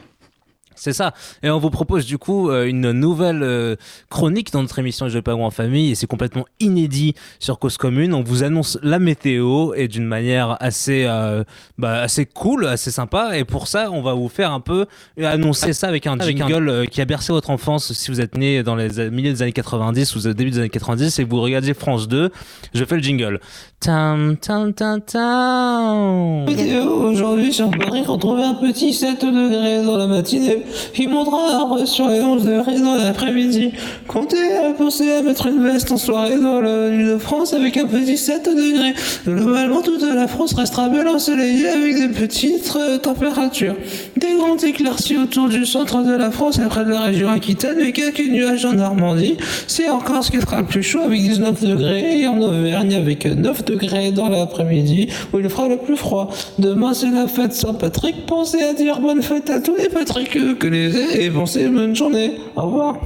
C'est 0.77 0.93
ça. 0.93 1.13
Et 1.43 1.49
on 1.49 1.57
vous 1.59 1.71
propose 1.71 2.05
du 2.05 2.17
coup 2.17 2.49
euh, 2.49 2.65
une 2.65 2.91
nouvelle 2.91 3.41
euh, 3.43 3.75
chronique 4.09 4.51
dans 4.53 4.61
notre 4.61 4.77
émission 4.79 5.09
Je 5.09 5.17
pas 5.19 5.33
en 5.33 5.49
famille 5.49 5.91
et 5.91 5.95
c'est 5.95 6.05
complètement 6.07 6.45
inédit 6.59 7.15
sur 7.39 7.57
Cause 7.59 7.77
Commune. 7.77 8.13
On 8.13 8.21
vous 8.23 8.43
annonce 8.43 8.77
la 8.83 8.99
météo 8.99 9.73
et 9.73 9.87
d'une 9.87 10.05
manière 10.05 10.55
assez, 10.59 11.05
euh, 11.07 11.43
bah, 11.79 12.01
assez 12.01 12.25
cool, 12.27 12.67
assez 12.67 12.91
sympa. 12.91 13.37
Et 13.37 13.43
pour 13.43 13.67
ça, 13.67 13.89
on 13.91 14.01
va 14.03 14.13
vous 14.13 14.29
faire 14.29 14.51
un 14.51 14.59
peu 14.59 14.85
annoncer 15.21 15.73
ça 15.73 15.87
avec 15.87 16.05
un 16.07 16.19
Avec 16.19 16.39
un- 16.39 16.47
jingle 16.47 16.87
qui 16.89 17.01
a 17.01 17.05
bercé 17.05 17.33
votre 17.33 17.49
enfance 17.49 17.91
si 17.93 18.11
vous 18.11 18.21
êtes 18.21 18.37
né 18.37 18.61
dans 18.61 18.75
les 18.75 19.09
milieux 19.09 19.33
des 19.33 19.41
années 19.41 19.51
90 19.51 20.15
ou 20.15 20.27
au 20.27 20.33
début 20.33 20.51
des 20.51 20.59
années 20.59 20.69
90 20.69 21.17
et 21.19 21.23
que 21.25 21.29
vous 21.29 21.41
regardez 21.41 21.73
France 21.73 22.07
2. 22.07 22.29
Je 22.73 22.85
fais 22.85 22.95
le 22.95 23.01
jingle. 23.01 23.39
Tam, 23.79 24.37
tam, 24.37 24.73
tam, 24.73 25.01
tam. 25.01 26.45
Météo, 26.45 26.83
aujourd'hui 26.83 27.51
sur 27.53 27.69
Paris, 27.71 28.03
retrouver 28.05 28.43
un 28.43 28.55
petit 28.55 28.93
7 28.93 29.21
degrés 29.23 29.83
dans 29.83 29.97
la 29.97 30.07
matinée, 30.07 30.63
qui 30.93 31.08
montera 31.08 31.86
sur 31.86 32.08
les 32.10 32.21
11 32.21 32.43
degrés 32.43 32.80
dans 32.80 32.95
l'après-midi. 32.95 33.71
Comptez 34.08 34.56
à 34.56 34.73
penser 34.73 35.12
à 35.12 35.21
mettre 35.21 35.47
une 35.47 35.63
veste 35.63 35.91
en 35.91 35.97
soirée 35.97 36.39
dans 36.39 36.60
le 36.62 36.89
l'île 36.89 37.08
de 37.13 37.17
France 37.17 37.53
avec 37.53 37.77
un 37.77 37.86
petit 37.86 38.17
7 38.17 38.45
degrés. 38.45 38.93
Globalement, 39.25 39.82
toute 39.82 40.03
la 40.03 40.27
France 40.27 40.53
restera 40.53 40.89
belle 40.89 41.08
ensoleillée 41.08 41.67
avec 41.69 41.95
des 41.95 42.08
petites 42.10 42.73
euh, 42.75 42.97
températures. 42.97 43.75
Des 44.15 44.34
grandes 44.38 44.63
éclaircies 44.63 45.17
autour 45.17 45.49
du 45.49 45.65
centre 45.65 46.03
de 46.03 46.15
la 46.15 46.32
France 46.32 46.60
et 46.60 46.67
près 46.67 46.86
de 46.86 46.91
la 46.91 47.01
région 47.01 47.30
Aquitaine 47.30 47.80
et 47.80 47.91
quelques 47.91 48.27
nuages 48.27 48.65
en 48.65 48.73
Normandie. 48.73 49.38
C'est 49.67 49.89
encore 49.89 50.23
ce 50.23 50.32
qui 50.32 50.39
sera 50.39 50.62
le 50.62 50.67
plus 50.67 50.84
chaud 50.84 51.01
avec 51.01 51.21
19 51.21 51.63
degrés 51.63 52.21
et 52.21 52.27
en 52.27 52.39
Auvergne 52.39 52.95
avec 52.95 53.25
9 53.25 53.65
degrés 53.65 54.12
dans 54.12 54.30
l'après-midi 54.30 55.08
où 55.34 55.39
il 55.39 55.49
fera 55.49 55.67
le 55.67 55.77
plus 55.77 55.97
froid. 55.97 56.30
Demain 56.60 56.93
c'est 56.93 57.12
la 57.12 57.27
fête 57.27 57.53
Saint-Patrick. 57.53 58.25
Pensez 58.25 58.62
à 58.62 58.73
dire 58.73 58.99
bonne 58.99 59.21
fête 59.21 59.49
à 59.49 59.60
tous 59.60 59.75
les 59.75 59.89
Patrick 59.89 60.38
que 60.58 60.67
les 60.67 60.96
aient 60.96 61.26
et 61.26 61.32
pensez 61.32 61.67
bonne 61.70 61.96
journée. 61.96 62.38
Au 62.56 62.63
revoir. 62.63 62.98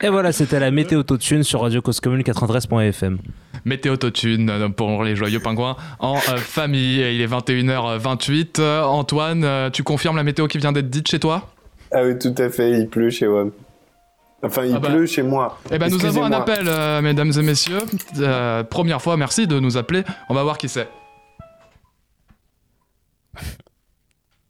Et 0.00 0.08
voilà, 0.08 0.32
c'était 0.32 0.60
la 0.60 0.70
météo 0.70 1.00
autotune 1.00 1.42
sur 1.42 1.62
Radio 1.62 1.82
Cause 1.82 2.00
Commune 2.00 2.22
93.fm. 2.22 3.18
Météo 3.64 3.94
Autotune 3.94 4.50
euh, 4.50 4.68
pour 4.68 5.02
les 5.04 5.16
joyeux 5.16 5.40
pingouins 5.40 5.76
en 5.98 6.16
euh, 6.16 6.36
famille. 6.36 7.00
Il 7.00 7.20
est 7.20 7.26
21h28. 7.26 8.60
Euh, 8.60 8.82
Antoine, 8.82 9.70
tu 9.72 9.82
confirmes 9.82 10.16
la 10.16 10.22
météo 10.22 10.46
qui 10.46 10.58
vient 10.58 10.72
d'être 10.72 10.90
dite 10.90 11.08
chez 11.08 11.18
toi? 11.18 11.48
Ah 11.92 12.02
oui, 12.04 12.18
tout 12.18 12.34
à 12.38 12.50
fait, 12.50 12.72
il 12.72 12.88
pleut 12.88 13.10
chez 13.10 13.26
WAM. 13.26 13.50
Enfin, 14.42 14.64
il 14.66 14.74
Ah 14.74 14.78
bah. 14.78 14.90
pleut 14.90 15.06
chez 15.06 15.22
moi. 15.22 15.58
Eh 15.70 15.78
ben, 15.78 15.88
nous 15.88 16.04
avons 16.04 16.22
un 16.24 16.32
appel, 16.32 16.66
euh, 16.68 17.00
mesdames 17.00 17.32
et 17.34 17.42
messieurs. 17.42 17.78
Euh, 18.18 18.62
première 18.62 19.00
fois, 19.00 19.16
merci 19.16 19.46
de 19.46 19.58
nous 19.58 19.76
appeler. 19.78 20.02
On 20.28 20.34
va 20.34 20.42
voir 20.42 20.58
qui 20.58 20.68
c'est. 20.68 20.88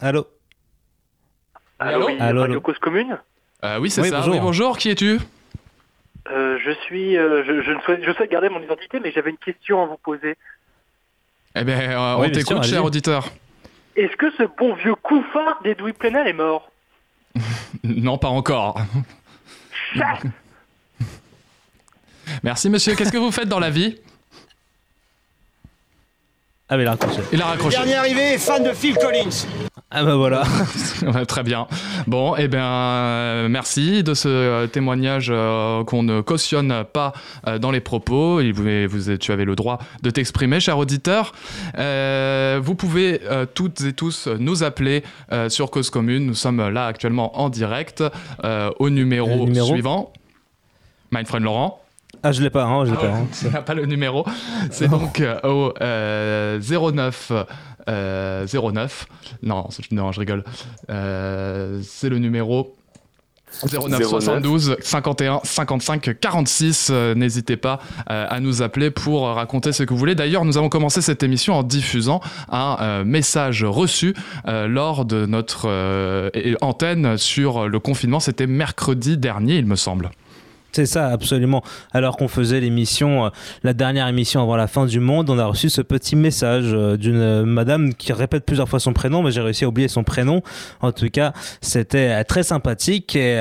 Allô? 0.00 0.26
Allô 1.78 2.06
oui, 2.06 2.16
Allô, 2.20 2.42
Radio. 2.42 2.60
Cause 2.60 2.78
Commune 2.78 3.18
Euh, 3.64 3.78
Oui, 3.78 3.90
c'est 3.90 4.00
Oui, 4.02 4.08
ça. 4.10 4.18
bonjour. 4.18 4.34
Oui, 4.34 4.40
bonjour. 4.40 4.78
Qui 4.78 4.90
es-tu 4.90 5.18
Euh, 6.30 6.58
Je 6.64 6.70
suis. 6.84 7.16
euh, 7.16 7.42
je, 7.46 7.62
je, 7.62 7.72
ne 7.72 7.80
souhaite, 7.80 8.04
je 8.04 8.12
souhaite 8.12 8.30
garder 8.30 8.48
mon 8.48 8.60
identité, 8.62 9.00
mais 9.00 9.12
j'avais 9.12 9.30
une 9.30 9.36
question 9.38 9.82
à 9.82 9.86
vous 9.86 9.96
poser. 9.98 10.36
Eh 11.56 11.64
ben, 11.64 11.78
euh, 11.90 12.16
Oui, 12.16 12.26
on 12.26 12.30
bien 12.30 12.34
sûr, 12.40 12.48
t'écoute, 12.48 12.64
cher 12.64 12.84
auditeur. 12.84 13.28
Est-ce 13.96 14.16
que 14.16 14.30
ce 14.32 14.42
bon 14.58 14.74
vieux 14.74 14.94
couffard 14.96 15.60
d'Edoui 15.62 15.92
Plenel 15.92 16.26
est 16.28 16.32
mort 16.32 16.70
Non, 17.84 18.18
pas 18.18 18.28
encore. 18.28 18.80
Merci, 22.42 22.70
monsieur. 22.70 22.94
Qu'est-ce 22.94 23.12
que 23.12 23.18
vous 23.18 23.30
faites 23.30 23.48
dans 23.48 23.60
la 23.60 23.70
vie 23.70 23.98
Ah, 26.68 26.76
mais 26.78 26.84
il 26.84 26.86
a 26.86 26.92
raccroché. 26.92 27.20
Il 27.32 27.42
a 27.42 27.46
raccroché. 27.46 27.76
Dernier 27.76 27.94
arrivé 27.96 28.20
est 28.34 28.38
fan 28.38 28.64
de 28.64 28.70
Phil 28.72 28.94
Collins. 28.96 29.46
Ah, 29.90 30.02
bah 30.02 30.16
voilà. 30.16 30.42
Ouais, 31.14 31.26
Très 31.26 31.42
bien. 31.42 31.66
Bon, 32.06 32.34
eh 32.36 32.48
bien, 32.48 32.64
euh, 32.66 33.48
merci 33.48 34.02
de 34.02 34.14
ce 34.14 34.28
euh, 34.28 34.66
témoignage 34.66 35.28
euh, 35.30 35.84
qu'on 35.84 36.02
ne 36.02 36.22
cautionne 36.22 36.84
pas 36.90 37.12
dans 37.60 37.70
les 37.70 37.80
propos. 37.80 38.40
Il 38.40 38.54
vous, 38.54 38.64
vous- 38.88 39.16
tu 39.18 39.30
avais 39.30 39.44
le 39.44 39.54
droit 39.56 39.78
de 40.02 40.08
t'exprimer, 40.08 40.58
cher 40.58 40.78
auditeur. 40.78 41.32
Vous 41.76 42.74
pouvez 42.74 43.20
toutes 43.54 43.82
et 43.82 43.92
tous 43.92 44.26
nous 44.38 44.64
appeler 44.64 45.02
sur 45.48 45.70
Cause 45.70 45.90
Commune. 45.90 46.24
Nous 46.26 46.34
sommes 46.34 46.66
là 46.70 46.86
actuellement 46.86 47.38
en 47.38 47.50
direct 47.50 48.02
au 48.78 48.88
numéro, 48.90 49.28
numéro 49.44 49.66
suivant. 49.68 50.12
My 51.12 51.24
friend 51.26 51.44
Laurent. 51.44 51.83
Ah, 52.24 52.32
je 52.32 52.42
l'ai 52.42 52.50
pas, 52.50 52.64
hein, 52.64 52.84
je 52.86 52.90
l'ai 52.92 52.96
pas. 52.96 53.06
hein. 53.06 53.26
Tu 53.38 53.46
n'as 53.48 53.62
pas 53.62 53.74
le 53.74 53.86
numéro. 53.86 54.24
C'est 54.70 54.88
donc 54.88 55.20
euh, 55.20 55.38
au 55.44 55.72
euh, 55.80 56.58
09 56.60 57.32
euh, 57.88 58.46
09. 58.46 59.06
Non, 59.42 59.66
c'est- 59.70 59.92
non, 59.92 60.10
je 60.10 60.20
rigole. 60.20 60.42
Euh, 60.90 61.80
c'est 61.84 62.08
le 62.08 62.18
numéro 62.18 62.74
09 63.62 64.02
72 64.02 64.76
51 64.80 65.40
55 65.44 66.18
46. 66.20 66.88
Euh, 66.90 67.14
N'hésitez 67.14 67.56
pas 67.56 67.78
euh, 68.10 68.26
à 68.28 68.40
nous 68.40 68.62
appeler 68.62 68.90
pour 68.90 69.28
raconter 69.28 69.72
ce 69.72 69.84
que 69.84 69.90
vous 69.92 69.98
voulez. 69.98 70.16
D'ailleurs, 70.16 70.44
nous 70.44 70.56
avons 70.58 70.68
commencé 70.68 71.00
cette 71.02 71.22
émission 71.22 71.54
en 71.54 71.62
diffusant 71.62 72.20
un 72.50 72.76
euh, 72.80 73.04
message 73.04 73.62
reçu 73.62 74.14
euh, 74.48 74.66
lors 74.66 75.04
de 75.04 75.24
notre 75.26 75.68
euh, 75.68 76.30
antenne 76.62 77.16
sur 77.16 77.68
le 77.68 77.78
confinement. 77.78 78.18
C'était 78.18 78.48
mercredi 78.48 79.16
dernier, 79.18 79.56
il 79.56 79.66
me 79.66 79.76
semble. 79.76 80.10
C'est 80.74 80.86
ça, 80.86 81.06
absolument. 81.10 81.62
Alors 81.92 82.16
qu'on 82.16 82.26
faisait 82.26 82.58
l'émission, 82.58 83.26
euh, 83.26 83.28
la 83.62 83.74
dernière 83.74 84.08
émission 84.08 84.42
avant 84.42 84.56
la 84.56 84.66
fin 84.66 84.86
du 84.86 84.98
monde, 84.98 85.30
on 85.30 85.38
a 85.38 85.44
reçu 85.46 85.70
ce 85.70 85.80
petit 85.82 86.16
message 86.16 86.64
euh, 86.66 86.96
d'une 86.96 87.20
euh, 87.20 87.44
madame 87.44 87.94
qui 87.94 88.12
répète 88.12 88.44
plusieurs 88.44 88.68
fois 88.68 88.80
son 88.80 88.92
prénom, 88.92 89.22
mais 89.22 89.30
j'ai 89.30 89.40
réussi 89.40 89.64
à 89.64 89.68
oublier 89.68 89.86
son 89.86 90.02
prénom. 90.02 90.42
En 90.80 90.90
tout 90.90 91.10
cas, 91.10 91.32
c'était 91.60 92.24
très 92.24 92.42
sympathique. 92.42 93.14
Et, 93.14 93.36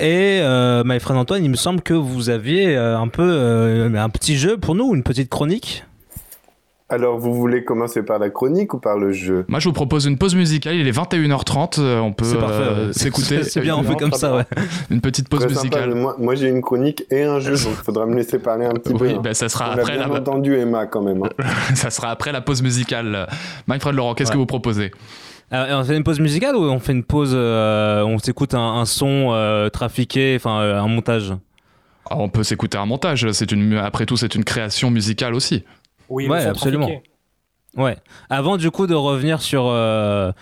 et 0.00 0.42
my 0.84 1.00
friend 1.00 1.18
Antoine, 1.18 1.44
il 1.44 1.50
me 1.50 1.56
semble 1.56 1.82
que 1.82 1.94
vous 1.94 2.30
aviez 2.30 2.76
un 2.76 3.08
peu 3.08 3.90
un 3.96 4.08
petit 4.08 4.36
jeu 4.36 4.56
pour 4.56 4.76
nous, 4.76 4.94
une 4.94 5.02
petite 5.02 5.28
chronique. 5.28 5.84
Alors, 6.88 7.18
vous 7.18 7.34
voulez 7.34 7.64
commencer 7.64 8.04
par 8.04 8.20
la 8.20 8.30
chronique 8.30 8.72
ou 8.72 8.78
par 8.78 8.96
le 8.96 9.10
jeu? 9.10 9.44
Moi, 9.48 9.58
je 9.58 9.68
vous 9.68 9.72
propose 9.72 10.04
une 10.06 10.18
pause 10.18 10.36
musicale. 10.36 10.76
Il 10.76 10.86
est 10.86 10.96
21h30. 10.96 11.80
euh, 11.80 11.98
On 11.98 12.12
peut 12.12 12.24
euh, 12.40 12.92
s'écouter. 12.92 13.42
C'est 13.42 13.60
bien, 13.60 13.76
on 13.76 13.82
fait 13.82 13.96
comme 13.96 14.12
ça, 14.12 14.36
ouais. 14.36 14.44
Une 14.90 15.00
petite 15.00 15.28
pause 15.28 15.40
Très 15.40 15.48
musicale. 15.48 15.94
Moi, 15.96 16.14
moi, 16.18 16.36
j'ai 16.36 16.48
une 16.48 16.62
chronique 16.62 17.04
et 17.10 17.24
un 17.24 17.40
jeu, 17.40 17.54
donc 17.54 17.74
il 17.76 17.84
faudra 17.84 18.06
me 18.06 18.14
laisser 18.14 18.38
parler 18.38 18.66
un 18.66 18.72
petit 18.74 18.94
peu. 18.94 19.04
Oui, 19.06 19.14
hein. 19.16 19.20
ben, 19.20 19.34
ça 19.34 19.48
sera 19.48 19.70
On 19.74 19.78
a 19.78 19.80
après 19.80 19.96
bien 19.96 20.06
la- 20.06 20.14
entendu 20.14 20.54
Emma 20.56 20.86
quand 20.86 21.02
même. 21.02 21.24
hein. 21.24 21.28
Ça 21.74 21.90
sera 21.90 22.10
après 22.10 22.30
la 22.30 22.40
pause 22.40 22.62
musicale. 22.62 23.26
Manfred 23.66 23.94
Laurent, 23.96 24.14
qu'est-ce 24.14 24.30
que 24.30 24.36
vous 24.38 24.46
proposez? 24.46 24.92
Alors, 25.50 25.80
on 25.80 25.84
fait 25.84 25.96
une 25.96 26.04
pause 26.04 26.20
musicale 26.20 26.54
ou 26.54 26.62
on 26.70 26.78
fait 26.78 26.92
une 26.92 27.02
pause, 27.04 27.32
euh, 27.34 28.02
on 28.04 28.18
s'écoute 28.18 28.54
un, 28.54 28.60
un 28.78 28.84
son 28.84 29.30
euh, 29.32 29.68
trafiqué, 29.70 30.34
enfin 30.36 30.60
euh, 30.60 30.80
un 30.80 30.86
montage? 30.86 31.32
Ah, 32.08 32.14
On 32.18 32.28
peut 32.28 32.44
s'écouter 32.44 32.78
un 32.78 32.86
montage. 32.86 33.30
C'est 33.32 33.50
une, 33.50 33.74
après 33.76 34.06
tout, 34.06 34.16
c'est 34.16 34.36
une 34.36 34.44
création 34.44 34.90
musicale 34.92 35.34
aussi. 35.34 35.64
Oui, 36.08 36.28
ouais, 36.28 36.44
absolument. 36.44 36.90
Ouais. 37.76 37.96
Avant 38.30 38.56
du 38.56 38.70
coup 38.70 38.86
de 38.86 38.94
revenir 38.94 39.42
sur 39.42 39.66
euh, 39.66 40.32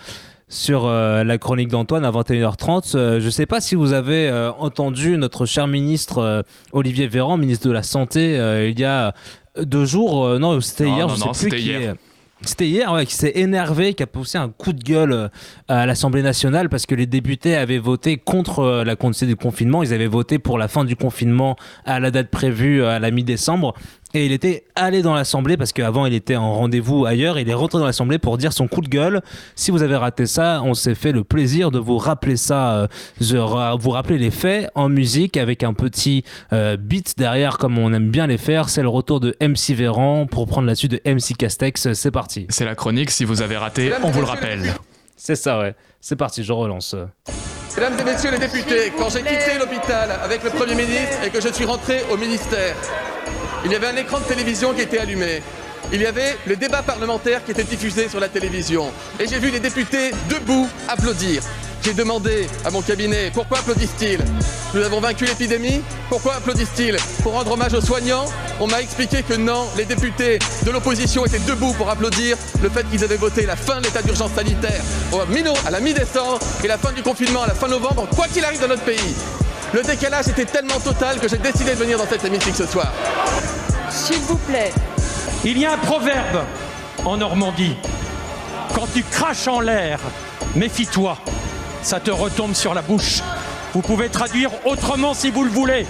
sur 0.47 0.85
euh, 0.85 1.23
la 1.23 1.37
chronique 1.37 1.67
d'Antoine 1.69 2.05
à 2.05 2.11
21h30, 2.11 2.95
euh, 2.95 3.19
je 3.19 3.29
sais 3.29 3.45
pas 3.45 3.59
si 3.61 3.75
vous 3.75 3.93
avez 3.93 4.29
euh, 4.29 4.51
entendu 4.53 5.17
notre 5.17 5.45
cher 5.45 5.67
ministre 5.67 6.19
euh, 6.19 6.41
Olivier 6.71 7.07
Véran, 7.07 7.37
ministre 7.37 7.67
de 7.67 7.73
la 7.73 7.83
Santé, 7.83 8.37
euh, 8.39 8.69
il 8.69 8.79
y 8.79 8.85
a 8.85 9.13
deux 9.61 9.85
jours, 9.85 10.25
euh, 10.25 10.39
non, 10.39 10.59
c'était 10.61 10.85
hier, 10.87 11.07
non, 11.07 11.13
je 11.15 11.19
sais 11.19 11.25
non, 11.25 11.31
plus 11.31 11.39
c'était 11.41 11.57
qui 11.57 11.65
hier. 11.65 11.81
est- 11.91 11.95
C'était 12.41 12.67
hier, 12.67 12.91
ouais, 12.93 13.05
qui 13.05 13.15
s'est 13.15 13.31
énervé, 13.35 13.93
qui 13.95 14.03
a 14.03 14.07
poussé 14.07 14.37
un 14.37 14.49
coup 14.49 14.71
de 14.73 14.83
gueule 14.83 15.31
à 15.67 15.85
l'Assemblée 15.85 16.21
nationale 16.21 16.69
parce 16.69 16.85
que 16.85 16.93
les 16.93 17.07
députés 17.07 17.55
avaient 17.55 17.79
voté 17.79 18.17
contre 18.17 18.83
la 18.85 18.95
conduite 18.95 19.23
du 19.23 19.35
confinement. 19.37 19.81
Ils 19.83 19.93
avaient 19.93 20.05
voté 20.05 20.37
pour 20.37 20.57
la 20.59 20.67
fin 20.67 20.83
du 20.83 20.95
confinement 20.97 21.55
à 21.85 21.99
la 21.99 22.11
date 22.11 22.29
prévue 22.29 22.83
à 22.83 22.99
la 22.99 23.09
mi-décembre. 23.09 23.73
Et 24.15 24.25
il 24.25 24.31
était 24.31 24.63
allé 24.75 25.01
dans 25.01 25.13
l'Assemblée 25.13 25.57
parce 25.57 25.73
qu'avant 25.73 26.05
il 26.05 26.13
était 26.13 26.37
en 26.37 26.53
rendez-vous 26.53 27.05
ailleurs. 27.05 27.37
Il 27.37 27.49
est 27.49 27.53
rentré 27.53 27.79
dans 27.79 27.85
l'Assemblée 27.85 28.17
pour 28.17 28.37
dire 28.37 28.53
son 28.53 28.69
coup 28.69 28.79
de 28.79 28.87
gueule. 28.87 29.21
Si 29.55 29.71
vous 29.71 29.83
avez 29.83 29.97
raté 29.97 30.25
ça, 30.25 30.61
on 30.63 30.73
s'est 30.73 30.95
fait 30.95 31.11
le 31.11 31.25
plaisir 31.25 31.69
de 31.69 31.79
vous 31.79 31.97
rappeler 31.97 32.37
ça, 32.37 32.75
euh, 32.75 32.87
de 33.19 33.77
vous 33.77 33.89
rappeler 33.89 34.17
les 34.17 34.31
faits 34.31 34.69
en 34.73 34.87
musique 34.87 35.35
avec 35.35 35.63
un 35.63 35.73
petit 35.73 36.23
euh, 36.53 36.77
beat 36.77 37.17
derrière 37.17 37.57
comme 37.57 37.77
on 37.77 37.91
aime 37.91 38.09
bien 38.09 38.25
les 38.25 38.37
faire. 38.37 38.69
C'est 38.69 38.83
le 38.83 38.87
retour 38.87 39.19
de 39.19 39.35
MC 39.41 39.75
Véran 39.75 40.27
pour 40.27 40.47
prendre 40.47 40.67
la 40.67 40.75
suite 40.75 40.91
de 40.91 41.01
MC 41.05 41.35
Castex. 41.37 41.91
C'est 41.91 42.11
parti. 42.11 42.45
C'est 42.47 42.63
la 42.63 42.75
chronique. 42.75 43.11
Si 43.11 43.25
vous 43.25 43.41
avez 43.41 43.57
raté, 43.57 43.91
on 44.01 44.11
vous 44.11 44.21
le 44.21 44.27
rappelle. 44.27 44.75
C'est 45.17 45.35
ça, 45.35 45.59
ouais. 45.59 45.75
C'est 45.99 46.15
parti, 46.15 46.41
je 46.41 46.53
relance. 46.53 46.95
Mesdames 47.75 47.99
et 47.99 48.03
messieurs 48.05 48.31
les 48.31 48.39
députés, 48.39 48.93
quand 48.97 49.09
j'ai 49.09 49.19
quitté 49.19 49.59
l'hôpital 49.59 50.09
avec 50.23 50.41
le 50.45 50.51
Premier 50.51 50.75
ministre 50.75 51.17
et 51.25 51.29
que 51.29 51.41
je 51.41 51.49
suis 51.49 51.65
rentré 51.65 52.03
au 52.09 52.15
ministère, 52.15 52.75
il 53.65 53.71
y 53.71 53.75
avait 53.75 53.87
un 53.87 53.95
écran 53.95 54.19
de 54.19 54.25
télévision 54.25 54.73
qui 54.73 54.81
était 54.81 54.99
allumé. 54.99 55.41
Il 55.91 56.01
y 56.01 56.05
avait 56.05 56.37
le 56.45 56.55
débat 56.55 56.83
parlementaire 56.83 57.43
qui 57.43 57.51
était 57.51 57.63
diffusé 57.63 58.07
sur 58.09 58.19
la 58.19 58.29
télévision. 58.29 58.91
Et 59.19 59.27
j'ai 59.27 59.39
vu 59.39 59.49
les 59.49 59.59
députés 59.59 60.11
debout 60.29 60.69
applaudir. 60.87 61.41
J'ai 61.83 61.93
demandé 61.93 62.47
à 62.63 62.71
mon 62.71 62.81
cabinet 62.81 63.31
pourquoi 63.33 63.59
applaudissent-ils? 63.59 64.19
Nous 64.73 64.81
avons 64.81 64.99
vaincu 64.99 65.25
l'épidémie 65.25 65.81
Pourquoi 66.09 66.35
applaudissent-ils? 66.35 66.97
Pour 67.21 67.33
rendre 67.33 67.51
hommage 67.51 67.75
aux 67.75 67.81
soignants 67.81 68.25
On 68.59 68.65
m'a 68.65 68.81
expliqué 68.81 69.21
que 69.21 69.35
non, 69.35 69.67
les 69.77 69.85
députés 69.85 70.39
de 70.65 70.71
l'opposition 70.71 71.25
étaient 71.25 71.39
debout 71.39 71.73
pour 71.73 71.89
applaudir 71.89 72.37
le 72.63 72.69
fait 72.69 72.83
qu'ils 72.89 73.03
avaient 73.03 73.17
voté 73.17 73.45
la 73.45 73.55
fin 73.55 73.79
de 73.79 73.85
l'état 73.85 74.01
d'urgence 74.01 74.31
sanitaire 74.33 74.81
à 75.65 75.71
la 75.71 75.79
mi-décembre 75.79 76.39
et 76.63 76.67
la 76.67 76.77
fin 76.77 76.91
du 76.91 77.03
confinement 77.03 77.43
à 77.43 77.47
la 77.47 77.53
fin 77.53 77.67
novembre, 77.67 78.07
quoi 78.15 78.27
qu'il 78.27 78.43
arrive 78.43 78.61
dans 78.61 78.67
notre 78.67 78.83
pays. 78.83 79.15
Le 79.73 79.81
décalage 79.83 80.27
était 80.29 80.45
tellement 80.45 80.79
total 80.79 81.19
que 81.19 81.27
j'ai 81.27 81.37
décidé 81.37 81.71
de 81.71 81.77
venir 81.77 81.97
dans 81.97 82.07
cet 82.07 82.23
hémicycle 82.23 82.55
ce 82.55 82.65
soir. 82.65 82.91
S'il 84.05 84.21
vous 84.21 84.37
plaît. 84.37 84.71
Il 85.43 85.57
y 85.57 85.65
a 85.65 85.73
un 85.73 85.77
proverbe 85.77 86.43
en 87.05 87.17
Normandie. 87.17 87.75
Quand 88.75 88.85
tu 88.93 89.01
craches 89.01 89.47
en 89.47 89.59
l'air, 89.59 89.97
méfie-toi. 90.53 91.17
Ça 91.81 91.99
te 91.99 92.11
retombe 92.11 92.53
sur 92.53 92.75
la 92.75 92.83
bouche. 92.83 93.23
Vous 93.73 93.81
pouvez 93.81 94.09
traduire 94.09 94.51
autrement 94.63 95.15
si 95.15 95.31
vous 95.31 95.43
le 95.43 95.49
voulez. 95.49 95.87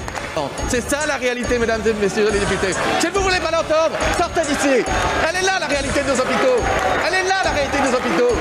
C'est 0.69 0.89
ça 0.89 1.06
la 1.06 1.17
réalité, 1.17 1.60
mesdames 1.60 1.82
et 1.86 1.91
messieurs 1.91 2.30
les 2.32 2.39
députés. 2.39 2.73
Si 3.01 3.08
vous 3.08 3.19
voulez 3.19 3.41
pas 3.41 3.51
l'entendre, 3.51 3.97
sortez 4.17 4.41
d'ici. 4.47 4.86
Elle 5.28 5.36
est 5.36 5.45
là 5.45 5.60
la 5.60 5.67
réalité 5.67 5.99
de 6.01 6.08
nos 6.08 6.13
hôpitaux. 6.21 6.63
Elle 7.06 7.13
est 7.15 7.28
là 7.28 7.36
la 7.43 7.51
réalité 7.51 7.80
de 7.80 7.84
nos 7.84 7.97
hôpitaux. 7.97 8.36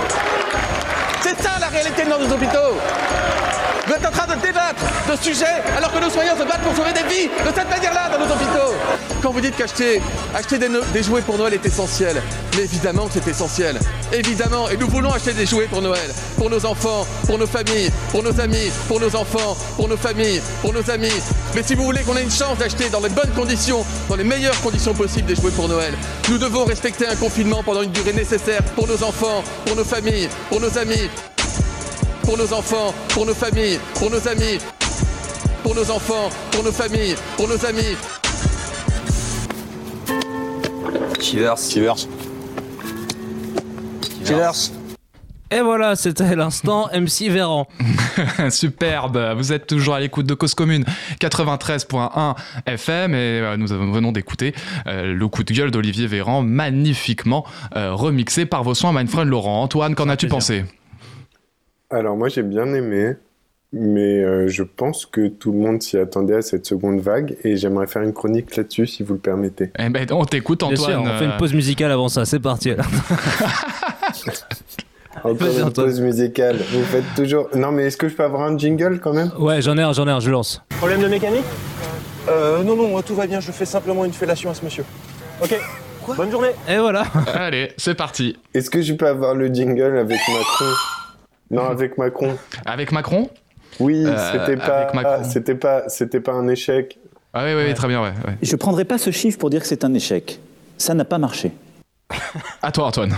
C'est 1.20 1.42
ça 1.42 1.58
la 1.58 1.66
réalité 1.66 2.04
de 2.04 2.10
nos 2.10 2.32
hôpitaux. 2.32 2.78
Vous 3.86 3.92
êtes 3.92 4.06
en 4.06 4.10
train 4.10 4.34
de 4.34 4.40
débattre 4.40 4.82
de 5.10 5.16
sujets 5.22 5.62
alors 5.76 5.92
que 5.92 5.98
nos 5.98 6.08
soignants 6.08 6.36
se 6.36 6.44
battent 6.44 6.62
pour 6.62 6.74
sauver 6.74 6.92
des 6.94 7.02
vies 7.02 7.26
de 7.28 7.54
cette 7.54 7.68
manière-là 7.68 8.08
dans 8.08 8.18
nos 8.18 8.32
hôpitaux. 8.32 8.74
Quand 9.22 9.30
vous 9.30 9.42
dites 9.42 9.56
qu'acheter 9.56 10.00
acheter 10.34 10.58
des, 10.58 11.02
jouets 11.02 11.20
pour 11.20 11.36
Noël 11.36 11.52
est 11.52 11.66
essentiel, 11.66 12.22
mais 12.56 12.62
évidemment 12.62 13.06
que 13.06 13.12
c'est 13.14 13.30
essentiel. 13.30 13.78
Évidemment, 14.12 14.70
et 14.70 14.78
nous 14.78 14.88
voulons 14.88 15.12
acheter 15.12 15.34
des 15.34 15.44
jouets 15.44 15.66
pour 15.66 15.82
Noël, 15.82 16.10
pour 16.38 16.48
nos 16.48 16.64
enfants, 16.64 17.06
pour 17.26 17.38
nos 17.38 17.46
familles, 17.46 17.90
pour 18.10 18.22
nos 18.22 18.40
amis, 18.40 18.70
pour 18.88 19.00
nos 19.00 19.14
enfants, 19.14 19.56
pour 19.76 19.88
nos 19.88 19.98
familles, 19.98 20.40
pour 20.62 20.72
nos 20.72 20.90
amis. 20.90 21.12
Mais 21.54 21.62
si 21.62 21.74
vous 21.74 21.84
voulez 21.84 22.02
qu'on 22.02 22.16
ait 22.16 22.22
une 22.22 22.30
chance 22.30 22.56
d'acheter 22.58 22.88
dans 22.88 23.00
les 23.00 23.10
bonnes 23.10 23.32
conditions, 23.36 23.84
dans 24.08 24.16
les 24.16 24.24
meilleures 24.24 24.58
conditions 24.62 24.94
possibles 24.94 25.26
des 25.26 25.36
jouets 25.36 25.50
pour 25.50 25.68
Noël, 25.68 25.92
nous 26.30 26.38
devons 26.38 26.64
respecter 26.64 27.06
un 27.06 27.16
confinement 27.16 27.62
pendant 27.62 27.82
une 27.82 27.92
durée 27.92 28.14
nécessaire 28.14 28.62
pour 28.74 28.88
nos 28.88 29.02
enfants, 29.04 29.44
pour 29.66 29.76
nos 29.76 29.84
familles, 29.84 30.28
pour 30.48 30.60
nos 30.60 30.78
amis, 30.78 31.10
pour 32.24 32.38
nos 32.38 32.52
enfants, 32.52 32.94
pour 33.10 33.26
nos 33.26 33.34
familles, 33.34 33.78
pour 33.94 34.10
nos 34.10 34.28
amis, 34.28 34.58
pour 35.62 35.74
nos 35.74 35.90
enfants, 35.90 36.30
pour 36.50 36.64
nos 36.64 36.72
familles, 36.72 37.14
pour 37.36 37.48
nos 37.48 37.64
amis. 37.64 37.96
Chivers. 41.20 41.58
Chivers. 41.58 41.96
Chivers. 44.24 44.70
Et 45.50 45.60
voilà, 45.60 45.94
c'était 45.94 46.34
l'instant 46.34 46.88
MC 46.94 47.28
Véran. 47.28 47.68
Superbe, 48.50 49.34
vous 49.36 49.52
êtes 49.52 49.66
toujours 49.66 49.94
à 49.94 50.00
l'écoute 50.00 50.26
de 50.26 50.34
Cause 50.34 50.54
Commune 50.54 50.84
93.1 51.20 52.34
FM 52.66 53.14
et 53.14 53.16
euh, 53.16 53.56
nous 53.56 53.68
venons 53.68 54.12
d'écouter 54.12 54.54
euh, 54.86 55.14
le 55.14 55.28
coup 55.28 55.44
de 55.44 55.52
gueule 55.52 55.70
d'Olivier 55.70 56.06
Véran, 56.06 56.42
magnifiquement 56.42 57.44
euh, 57.76 57.94
remixé 57.94 58.46
par 58.46 58.64
vos 58.64 58.74
soins, 58.74 58.92
Manfred 58.92 59.28
Laurent. 59.28 59.62
Antoine, 59.62 59.94
qu'en 59.94 60.08
as-tu 60.08 60.28
pensé? 60.28 60.64
Alors 61.94 62.16
moi 62.16 62.28
j'ai 62.28 62.42
bien 62.42 62.66
aimé, 62.74 63.14
mais 63.72 64.22
euh, 64.24 64.48
je 64.48 64.62
pense 64.64 65.06
que 65.06 65.28
tout 65.28 65.52
le 65.52 65.58
monde 65.58 65.80
s'y 65.82 65.96
attendait 65.96 66.34
à 66.36 66.42
cette 66.42 66.66
seconde 66.66 67.00
vague 67.00 67.36
et 67.44 67.56
j'aimerais 67.56 67.86
faire 67.86 68.02
une 68.02 68.12
chronique 68.12 68.56
là-dessus 68.56 68.86
si 68.86 69.02
vous 69.04 69.14
le 69.14 69.20
permettez. 69.20 69.70
Eh 69.78 69.88
ben, 69.90 70.06
on 70.10 70.24
t'écoute 70.24 70.60
Bien 70.60 70.68
Antoine. 70.70 71.02
sûr, 71.04 71.12
on 71.14 71.18
fait 71.18 71.24
une 71.26 71.36
pause 71.36 71.54
musicale 71.54 71.92
avant 71.92 72.08
ça, 72.08 72.24
c'est 72.24 72.40
parti. 72.40 72.70
alors. 72.70 72.86
Encore 75.22 75.48
une 75.58 75.72
pause 75.72 76.00
musicale. 76.00 76.56
Vous 76.72 76.82
faites 76.84 77.04
toujours. 77.16 77.48
Non 77.54 77.70
mais 77.70 77.84
est-ce 77.84 77.96
que 77.96 78.08
je 78.08 78.14
peux 78.14 78.24
avoir 78.24 78.42
un 78.42 78.58
jingle 78.58 78.98
quand 79.00 79.12
même? 79.12 79.30
Ouais, 79.38 79.62
j'en 79.62 79.78
ai 79.78 79.82
un, 79.82 79.92
j'en 79.92 80.08
ai 80.08 80.10
un, 80.10 80.20
je 80.20 80.30
lance. 80.30 80.62
Problème 80.78 81.00
de 81.02 81.08
mécanique? 81.08 81.44
Euh, 82.28 82.62
non, 82.64 82.74
non, 82.74 83.00
tout 83.02 83.14
va 83.14 83.26
bien, 83.26 83.38
je 83.40 83.52
fais 83.52 83.66
simplement 83.66 84.04
une 84.04 84.12
fellation 84.12 84.50
à 84.50 84.54
ce 84.54 84.64
monsieur. 84.64 84.84
Ok, 85.42 85.54
bonne 86.16 86.30
journée. 86.30 86.48
Et 86.68 86.78
voilà. 86.78 87.04
Allez, 87.34 87.70
c'est 87.76 87.94
parti. 87.94 88.36
Est-ce 88.54 88.70
que 88.70 88.82
je 88.82 88.94
peux 88.94 89.06
avoir 89.06 89.34
le 89.34 89.46
jingle 89.48 89.96
avec 89.98 90.18
Macron 90.28 90.72
Non, 91.50 91.64
avec 91.66 91.98
Macron. 91.98 92.36
Avec 92.64 92.92
Macron 92.92 93.30
Oui, 93.80 94.04
Euh, 94.06 94.32
c'était 94.32 94.56
pas, 94.56 94.78
avec 94.82 94.94
Macron. 94.94 95.24
c'était 95.24 95.54
pas, 95.54 95.88
c'était 95.88 96.20
pas 96.20 96.32
un 96.32 96.48
échec. 96.48 96.98
Ah 97.32 97.44
oui, 97.44 97.52
oui, 97.54 97.64
oui, 97.66 97.74
très 97.74 97.88
bien, 97.88 98.02
ouais. 98.02 98.12
ouais. 98.26 98.36
Je 98.42 98.56
prendrai 98.56 98.84
pas 98.84 98.98
ce 98.98 99.10
chiffre 99.10 99.38
pour 99.38 99.50
dire 99.50 99.60
que 99.60 99.66
c'est 99.66 99.84
un 99.84 99.92
échec. 99.94 100.40
Ça 100.78 100.94
n'a 100.94 101.04
pas 101.04 101.18
marché. 101.18 101.52
À 102.62 102.70
toi, 102.72 102.86
Antoine. 102.86 103.14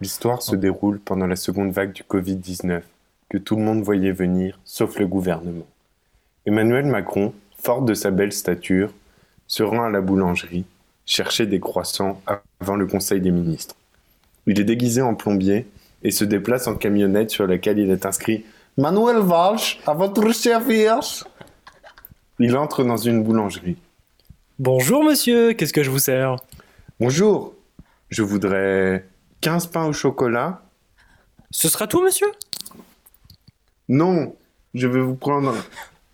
L'histoire 0.00 0.42
se 0.42 0.54
déroule 0.54 1.00
pendant 1.00 1.26
la 1.26 1.36
seconde 1.36 1.72
vague 1.72 1.92
du 1.92 2.02
Covid-19, 2.04 2.82
que 3.28 3.38
tout 3.38 3.56
le 3.56 3.62
monde 3.62 3.82
voyait 3.82 4.12
venir, 4.12 4.58
sauf 4.64 4.98
le 4.98 5.06
gouvernement. 5.06 5.66
Emmanuel 6.46 6.86
Macron, 6.86 7.34
fort 7.60 7.82
de 7.82 7.94
sa 7.94 8.10
belle 8.10 8.32
stature, 8.32 8.90
se 9.48 9.62
rend 9.62 9.84
à 9.84 9.90
la 9.90 10.00
boulangerie, 10.00 10.64
chercher 11.04 11.46
des 11.46 11.58
croissants 11.58 12.20
avant 12.60 12.76
le 12.76 12.86
Conseil 12.86 13.20
des 13.20 13.30
ministres. 13.32 13.74
Il 14.46 14.60
est 14.60 14.64
déguisé 14.64 15.02
en 15.02 15.14
plombier 15.14 15.66
et 16.02 16.10
se 16.10 16.24
déplace 16.24 16.66
en 16.66 16.74
camionnette 16.74 17.30
sur 17.30 17.46
laquelle 17.46 17.78
il 17.78 17.90
est 17.90 18.06
inscrit 18.06 18.44
Manuel 18.76 19.18
Valls, 19.18 19.58
à 19.86 19.92
votre 19.92 20.30
service. 20.32 21.24
Il 22.38 22.56
entre 22.56 22.84
dans 22.84 22.96
une 22.96 23.24
boulangerie. 23.24 23.76
Bonjour 24.60 25.02
monsieur, 25.02 25.52
qu'est-ce 25.54 25.72
que 25.72 25.82
je 25.82 25.90
vous 25.90 25.98
sers? 25.98 26.36
Bonjour, 27.00 27.54
je 28.08 28.22
voudrais 28.22 29.04
15 29.40 29.66
pains 29.66 29.86
au 29.86 29.92
chocolat. 29.92 30.62
Ce 31.50 31.68
sera 31.68 31.86
tout 31.86 32.02
monsieur? 32.02 32.28
Non, 33.88 34.36
je 34.74 34.86
vais 34.86 35.00
vous 35.00 35.14
prendre 35.16 35.54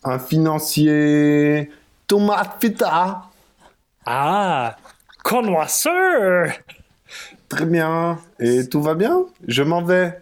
un 0.05 0.19
financier 0.19 1.71
tomate 2.07 2.61
feta. 2.61 3.23
Ah, 4.07 4.77
connoisseur 5.23 6.53
Très 7.49 7.67
bien. 7.67 8.19
Et 8.41 8.69
tout 8.69 8.83
va 8.83 8.95
bien? 8.95 9.25
Je 9.47 9.63
m'en 9.63 9.83
vais. 9.83 10.21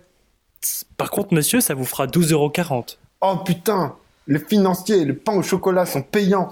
Par 0.96 1.10
contre 1.10 1.34
monsieur, 1.34 1.60
ça 1.60 1.74
vous 1.74 1.84
fera 1.84 2.06
12,40€. 2.06 2.96
Oh 3.20 3.36
putain 3.44 3.96
Les 4.26 4.38
financiers 4.38 4.98
et 4.98 5.04
le 5.04 5.16
pain 5.16 5.32
au 5.34 5.42
chocolat 5.42 5.86
sont 5.86 6.02
payants. 6.02 6.50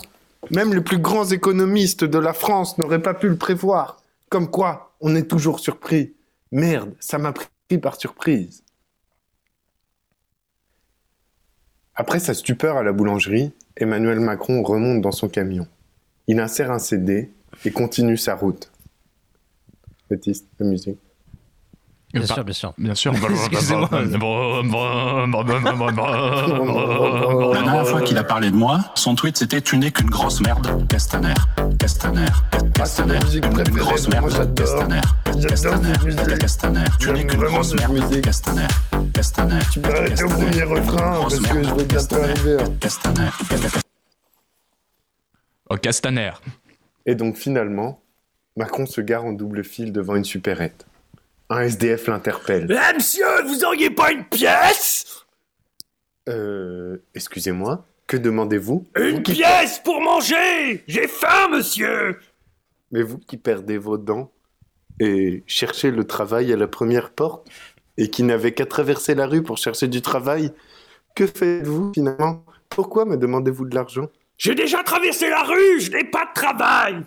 Même 0.50 0.72
les 0.72 0.80
plus 0.80 0.98
grands 0.98 1.26
économistes 1.26 2.04
de 2.04 2.18
la 2.18 2.32
France 2.32 2.78
n'auraient 2.78 3.02
pas 3.02 3.14
pu 3.14 3.28
le 3.28 3.36
prévoir. 3.36 4.02
Comme 4.28 4.50
quoi, 4.50 4.92
on 5.00 5.14
est 5.14 5.28
toujours 5.28 5.60
surpris. 5.60 6.14
Merde, 6.52 6.94
ça 6.98 7.18
m'a 7.18 7.32
pris 7.32 7.78
par 7.78 8.00
surprise. 8.00 8.62
Après 11.94 12.18
sa 12.18 12.34
stupeur 12.34 12.76
à 12.76 12.82
la 12.82 12.92
boulangerie, 12.92 13.52
Emmanuel 13.76 14.20
Macron 14.20 14.62
remonte 14.62 15.02
dans 15.02 15.12
son 15.12 15.28
camion. 15.28 15.66
Il 16.26 16.40
insère 16.40 16.70
un 16.70 16.78
CD 16.78 17.30
et 17.64 17.70
continue 17.70 18.16
sa 18.16 18.34
route. 18.34 18.70
Baptiste, 20.10 20.48
la 20.58 20.66
musique. 20.66 20.98
Bien 22.12 22.26
sûr, 22.26 22.44
bien 22.44 22.52
sûr. 22.52 22.74
Bien 22.76 22.94
sûr. 22.96 23.14
Excusez-moi. 23.52 23.88
La 23.92 24.06
dernière 27.62 27.86
fois 27.86 28.02
qu'il 28.02 28.18
a 28.18 28.24
parlé 28.24 28.50
de 28.50 28.56
moi, 28.56 28.80
son 28.96 29.14
tweet 29.14 29.36
c'était 29.36 29.60
Tu 29.60 29.78
n'es 29.78 29.92
qu'une 29.92 30.10
grosse 30.10 30.40
merde, 30.40 30.88
Castaner. 30.88 31.34
Castaner. 31.78 32.26
Castaner. 32.74 33.18
Une 33.32 33.76
grosse 33.76 34.08
merde, 34.08 34.54
Castaner. 34.56 35.00
Castaner. 35.48 35.92
Castaner. 36.40 36.84
Tu 36.98 37.12
n'es 37.12 37.26
qu'une 37.26 37.44
grosse 37.44 37.74
merde, 37.74 38.20
Castaner. 38.20 38.66
Castaner. 39.14 39.60
Tu 39.72 39.80
peux 39.80 39.94
arrêter 39.94 40.24
au 40.24 40.28
premier 40.28 40.62
refrain 40.64 41.20
parce 41.20 41.38
que 41.38 41.62
je 41.62 41.74
vais 41.74 41.84
bientôt 41.84 42.16
arriver. 42.16 42.56
Castaner. 42.80 43.28
Oh, 45.70 45.76
Castaner. 45.76 46.32
Et 47.06 47.14
donc 47.14 47.36
finalement, 47.36 47.99
Macron 48.60 48.84
se 48.84 49.00
gare 49.00 49.24
en 49.24 49.32
double 49.32 49.64
fil 49.64 49.90
devant 49.90 50.16
une 50.16 50.24
supérette. 50.24 50.84
Un 51.48 51.62
SDF 51.62 52.08
l'interpelle. 52.08 52.66
Eh 52.70 52.94
monsieur, 52.94 53.42
vous 53.46 53.64
auriez 53.64 53.88
pas 53.88 54.12
une 54.12 54.26
pièce? 54.26 55.24
Euh, 56.28 56.98
excusez-moi, 57.14 57.86
que 58.06 58.18
demandez-vous? 58.18 58.86
Une 58.96 59.22
pièce 59.22 59.78
pour 59.78 60.02
manger! 60.02 60.84
J'ai 60.86 61.08
faim 61.08 61.48
monsieur! 61.50 62.18
Mais 62.92 63.02
vous 63.02 63.16
qui 63.16 63.38
perdez 63.38 63.78
vos 63.78 63.96
dents 63.96 64.30
et 65.00 65.42
cherchez 65.46 65.90
le 65.90 66.04
travail 66.04 66.52
à 66.52 66.56
la 66.56 66.68
première 66.68 67.12
porte 67.12 67.48
et 67.96 68.10
qui 68.10 68.24
n'avez 68.24 68.52
qu'à 68.52 68.66
traverser 68.66 69.14
la 69.14 69.26
rue 69.26 69.42
pour 69.42 69.56
chercher 69.56 69.88
du 69.88 70.02
travail, 70.02 70.52
que 71.14 71.26
faites-vous 71.26 71.92
finalement? 71.94 72.44
Pourquoi 72.68 73.06
me 73.06 73.16
demandez-vous 73.16 73.64
de 73.64 73.74
l'argent? 73.74 74.10
J'ai 74.36 74.54
déjà 74.54 74.82
traversé 74.82 75.30
la 75.30 75.44
rue, 75.44 75.80
je 75.80 75.92
n'ai 75.92 76.04
pas 76.04 76.26
de 76.26 76.34
travail 76.34 77.06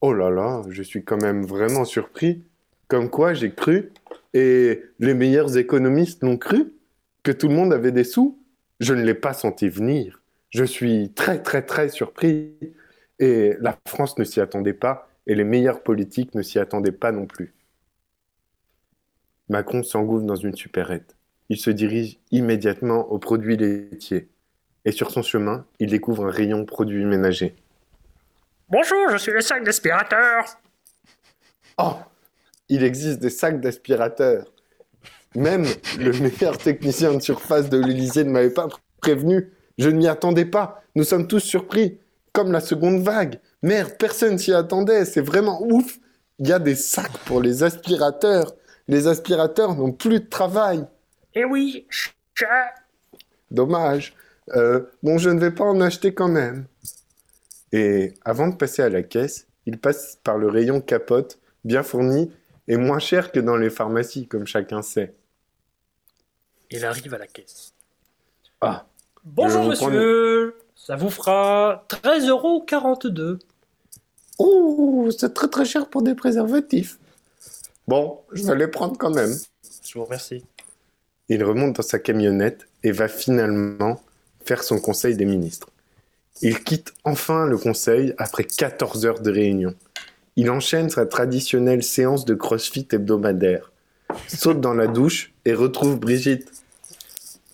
Oh 0.00 0.14
là 0.14 0.30
là, 0.30 0.62
je 0.68 0.82
suis 0.82 1.04
quand 1.04 1.20
même 1.20 1.44
vraiment 1.44 1.84
surpris. 1.84 2.42
Comme 2.88 3.10
quoi 3.10 3.34
j'ai 3.34 3.52
cru, 3.52 3.92
et 4.34 4.82
les 4.98 5.14
meilleurs 5.14 5.56
économistes 5.56 6.22
l'ont 6.22 6.38
cru, 6.38 6.72
que 7.22 7.30
tout 7.32 7.48
le 7.48 7.54
monde 7.54 7.72
avait 7.72 7.92
des 7.92 8.04
sous. 8.04 8.38
Je 8.80 8.94
ne 8.94 9.02
l'ai 9.02 9.14
pas 9.14 9.34
senti 9.34 9.68
venir. 9.68 10.22
Je 10.48 10.64
suis 10.64 11.12
très 11.14 11.42
très 11.42 11.62
très 11.62 11.88
surpris. 11.88 12.54
Et 13.18 13.54
la 13.60 13.78
France 13.86 14.18
ne 14.18 14.24
s'y 14.24 14.40
attendait 14.40 14.72
pas, 14.72 15.08
et 15.26 15.34
les 15.34 15.44
meilleurs 15.44 15.82
politiques 15.82 16.34
ne 16.34 16.42
s'y 16.42 16.58
attendaient 16.58 16.92
pas 16.92 17.12
non 17.12 17.26
plus. 17.26 17.52
Macron 19.50 19.82
s'engouffre 19.82 20.24
dans 20.24 20.36
une 20.36 20.54
supérette. 20.56 21.16
Il 21.50 21.58
se 21.58 21.70
dirige 21.70 22.18
immédiatement 22.30 23.12
aux 23.12 23.18
produits 23.18 23.56
laitiers. 23.56 24.28
Et 24.84 24.92
sur 24.92 25.10
son 25.10 25.22
chemin, 25.22 25.66
il 25.78 25.90
découvre 25.90 26.26
un 26.26 26.30
rayon 26.30 26.64
produits 26.64 27.04
ménagers. 27.04 27.54
Bonjour, 28.70 29.08
je 29.10 29.16
suis 29.16 29.32
le 29.32 29.40
sac 29.40 29.64
d'aspirateur 29.64 30.44
Oh 31.76 31.94
Il 32.68 32.84
existe 32.84 33.18
des 33.18 33.28
sacs 33.28 33.60
d'aspirateurs. 33.60 34.46
Même 35.34 35.66
le 35.98 36.12
meilleur 36.12 36.56
technicien 36.56 37.12
de 37.14 37.18
surface 37.18 37.68
de 37.68 37.78
l'Élysée 37.78 38.22
ne 38.22 38.30
m'avait 38.30 38.54
pas 38.54 38.68
prévenu. 39.00 39.50
Je 39.76 39.88
ne 39.88 39.96
m'y 39.96 40.06
attendais 40.06 40.44
pas. 40.44 40.84
Nous 40.94 41.02
sommes 41.02 41.26
tous 41.26 41.40
surpris. 41.40 41.98
Comme 42.32 42.52
la 42.52 42.60
seconde 42.60 43.02
vague. 43.02 43.40
Merde, 43.64 43.96
personne 43.98 44.38
s'y 44.38 44.52
attendait. 44.52 45.04
C'est 45.04 45.20
vraiment 45.20 45.60
ouf. 45.64 45.98
Il 46.38 46.46
y 46.46 46.52
a 46.52 46.60
des 46.60 46.76
sacs 46.76 47.18
pour 47.26 47.42
les 47.42 47.64
aspirateurs. 47.64 48.54
Les 48.86 49.08
aspirateurs 49.08 49.74
n'ont 49.74 49.90
plus 49.90 50.20
de 50.20 50.28
travail. 50.28 50.86
Eh 51.34 51.44
oui. 51.44 51.88
Dommage. 53.50 54.14
Euh, 54.54 54.82
bon, 55.02 55.18
je 55.18 55.30
ne 55.30 55.40
vais 55.40 55.50
pas 55.50 55.64
en 55.64 55.80
acheter 55.80 56.14
quand 56.14 56.28
même. 56.28 56.66
Et 57.72 58.14
avant 58.24 58.48
de 58.48 58.56
passer 58.56 58.82
à 58.82 58.88
la 58.88 59.02
caisse, 59.02 59.46
il 59.66 59.78
passe 59.78 60.18
par 60.24 60.38
le 60.38 60.48
rayon 60.48 60.80
capote, 60.80 61.38
bien 61.64 61.82
fourni 61.82 62.32
et 62.68 62.76
moins 62.76 62.98
cher 62.98 63.32
que 63.32 63.40
dans 63.40 63.56
les 63.56 63.70
pharmacies, 63.70 64.26
comme 64.26 64.46
chacun 64.46 64.82
sait. 64.82 65.14
Il 66.70 66.84
arrive 66.84 67.14
à 67.14 67.18
la 67.18 67.26
caisse. 67.26 67.74
Ah. 68.60 68.86
Bonjour 69.24 69.64
monsieur, 69.64 70.56
ça 70.74 70.96
vous 70.96 71.10
fera 71.10 71.84
13,42€. 71.88 73.38
Oh, 74.38 75.08
c'est 75.16 75.34
très 75.34 75.48
très 75.48 75.64
cher 75.64 75.90
pour 75.90 76.02
des 76.02 76.14
préservatifs. 76.14 76.98
Bon, 77.86 78.20
je 78.32 78.44
vais 78.44 78.56
les 78.56 78.68
prendre 78.68 78.96
quand 78.96 79.10
même. 79.10 79.34
Je 79.84 79.98
vous 79.98 80.04
remercie. 80.04 80.44
Il 81.28 81.44
remonte 81.44 81.76
dans 81.76 81.82
sa 81.82 81.98
camionnette 81.98 82.66
et 82.82 82.92
va 82.92 83.08
finalement 83.08 84.00
faire 84.44 84.62
son 84.62 84.78
conseil 84.78 85.16
des 85.16 85.26
ministres. 85.26 85.68
Il 86.42 86.62
quitte 86.64 86.94
enfin 87.04 87.46
le 87.46 87.58
conseil 87.58 88.14
après 88.18 88.44
14 88.44 89.04
heures 89.06 89.20
de 89.20 89.30
réunion. 89.30 89.74
Il 90.36 90.50
enchaîne 90.50 90.88
sa 90.90 91.04
traditionnelle 91.06 91.82
séance 91.82 92.24
de 92.24 92.34
crossfit 92.34 92.88
hebdomadaire, 92.92 93.72
saute 94.28 94.60
dans 94.60 94.74
la 94.74 94.86
douche 94.86 95.32
et 95.44 95.52
retrouve 95.52 95.98
Brigitte. 95.98 96.48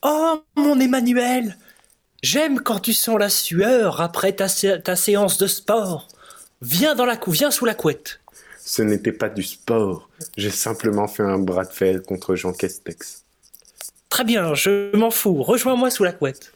Oh 0.02 0.42
mon 0.54 0.78
Emmanuel, 0.78 1.56
j'aime 2.22 2.60
quand 2.60 2.78
tu 2.78 2.92
sens 2.92 3.18
la 3.18 3.28
sueur 3.28 4.00
après 4.00 4.32
ta, 4.34 4.46
sé- 4.46 4.80
ta 4.82 4.94
séance 4.94 5.38
de 5.38 5.46
sport. 5.46 6.08
Viens 6.62 6.94
dans 6.94 7.06
la 7.06 7.16
cou, 7.16 7.32
viens 7.32 7.50
sous 7.50 7.64
la 7.64 7.74
couette. 7.74 8.20
Ce 8.64 8.82
n'était 8.82 9.12
pas 9.12 9.28
du 9.28 9.42
sport, 9.42 10.08
j'ai 10.36 10.50
simplement 10.50 11.08
fait 11.08 11.22
un 11.22 11.38
bras 11.38 11.64
de 11.64 11.72
fer 11.72 12.02
contre 12.02 12.34
Jean 12.34 12.52
Castex. 12.52 13.24
Très 14.08 14.24
bien, 14.24 14.54
je 14.54 14.94
m'en 14.96 15.10
fous. 15.10 15.42
Rejoins-moi 15.42 15.90
sous 15.90 16.04
la 16.04 16.12
couette. 16.12 16.52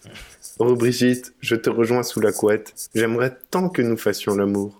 Oh 0.62 0.74
Brigitte, 0.76 1.32
je 1.40 1.56
te 1.56 1.70
rejoins 1.70 2.02
sous 2.02 2.20
la 2.20 2.32
couette. 2.32 2.74
J'aimerais 2.94 3.34
tant 3.50 3.70
que 3.70 3.80
nous 3.80 3.96
fassions 3.96 4.34
l'amour. 4.34 4.78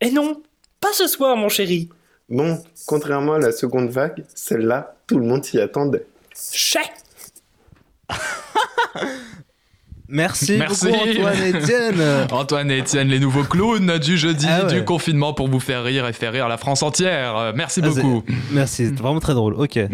Eh 0.00 0.10
non, 0.10 0.42
pas 0.80 0.92
ce 0.92 1.06
soir, 1.06 1.36
mon 1.36 1.48
chéri. 1.48 1.88
Bon, 2.28 2.60
contrairement 2.86 3.34
à 3.34 3.38
la 3.38 3.52
seconde 3.52 3.88
vague, 3.88 4.24
celle-là, 4.34 4.96
tout 5.06 5.18
le 5.18 5.24
monde 5.26 5.44
s'y 5.44 5.60
attendait. 5.60 6.04
Chèque 6.52 6.90
Merci, 10.08 10.58
beaucoup 10.58 10.88
Antoine 10.88 11.54
Etienne. 11.54 12.26
Antoine 12.32 12.70
et 12.70 12.78
Étienne, 12.78 13.08
les 13.08 13.18
nouveaux 13.20 13.44
clowns 13.44 13.98
du 13.98 14.18
jeudi 14.18 14.46
Ah 14.48 14.64
ouais. 14.66 14.72
du 14.74 14.84
confinement 14.84 15.32
pour 15.32 15.48
vous 15.48 15.60
faire 15.60 15.84
rire 15.84 16.06
et 16.06 16.12
faire 16.12 16.32
rire 16.32 16.48
la 16.48 16.58
France 16.58 16.82
entière. 16.82 17.52
Merci 17.54 17.80
Ah, 17.82 17.88
beaucoup. 17.88 18.22
Merci, 18.50 18.86
c'était 18.88 19.00
vraiment 19.02 19.20
très 19.20 19.34
drôle. 19.34 19.54
Ok. 19.54 19.78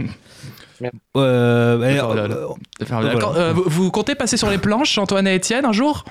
vous, 3.54 3.62
vous 3.66 3.90
comptez 3.90 4.14
passer 4.14 4.36
sur 4.36 4.50
les 4.50 4.58
planches, 4.58 4.98
Antoine 4.98 5.26
et 5.26 5.34
Étienne, 5.34 5.64
un 5.64 5.72
jour? 5.72 6.04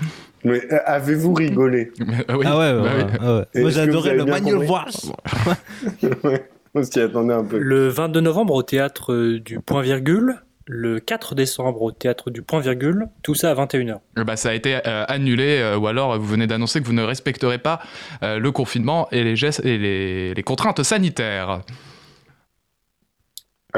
Mais 0.44 0.62
euh, 0.72 0.78
avez-vous 0.86 1.34
rigolé? 1.34 1.92
Oui. 2.30 2.46
Ah 2.46 2.58
ouais, 2.58 2.72
ouais, 2.74 2.82
Bah 2.82 3.38
ouais, 3.38 3.44
ah 3.54 3.60
Moi 3.60 3.70
j'adorais 3.70 4.16
le 4.16 4.24
Valls. 4.24 4.92
Ouais, 6.24 6.48
On 6.76 6.84
s'y 6.84 7.00
attendait 7.00 7.34
un 7.34 7.44
peu. 7.44 7.58
Le 7.58 7.88
22 7.90 8.20
novembre 8.22 8.54
au 8.54 8.64
théâtre 8.64 9.14
euh, 9.14 9.40
du 9.40 9.60
Point 9.60 9.82
Virgule, 9.82 10.36
le 10.66 11.00
4 11.00 11.34
décembre 11.34 11.82
au 11.82 11.92
théâtre 11.92 12.30
du 12.30 12.42
Point 12.42 12.60
Virgule, 12.60 13.08
tout 13.24 13.36
ça 13.36 13.52
à 13.52 13.56
21h. 13.56 13.98
Euh, 14.18 14.24
bah, 14.24 14.36
ça 14.36 14.50
a 14.50 14.54
été 14.54 14.76
euh, 14.86 15.06
annulé, 15.08 15.60
euh, 15.62 15.78
ou 15.78 15.88
alors 15.88 16.14
euh, 16.14 16.18
vous 16.18 16.28
venez 16.28 16.46
d'annoncer 16.46 16.82
que 16.82 16.86
vous 16.86 16.94
ne 16.94 17.04
respecterez 17.04 17.58
pas 17.58 17.80
euh, 18.24 18.38
le 18.38 18.52
confinement 18.52 19.08
et 19.12 19.24
les 19.24 19.36
gestes 19.36 19.66
et 19.66 19.78
les, 19.78 20.34
les 20.34 20.44
contraintes 20.44 20.84
sanitaires. 20.84 21.62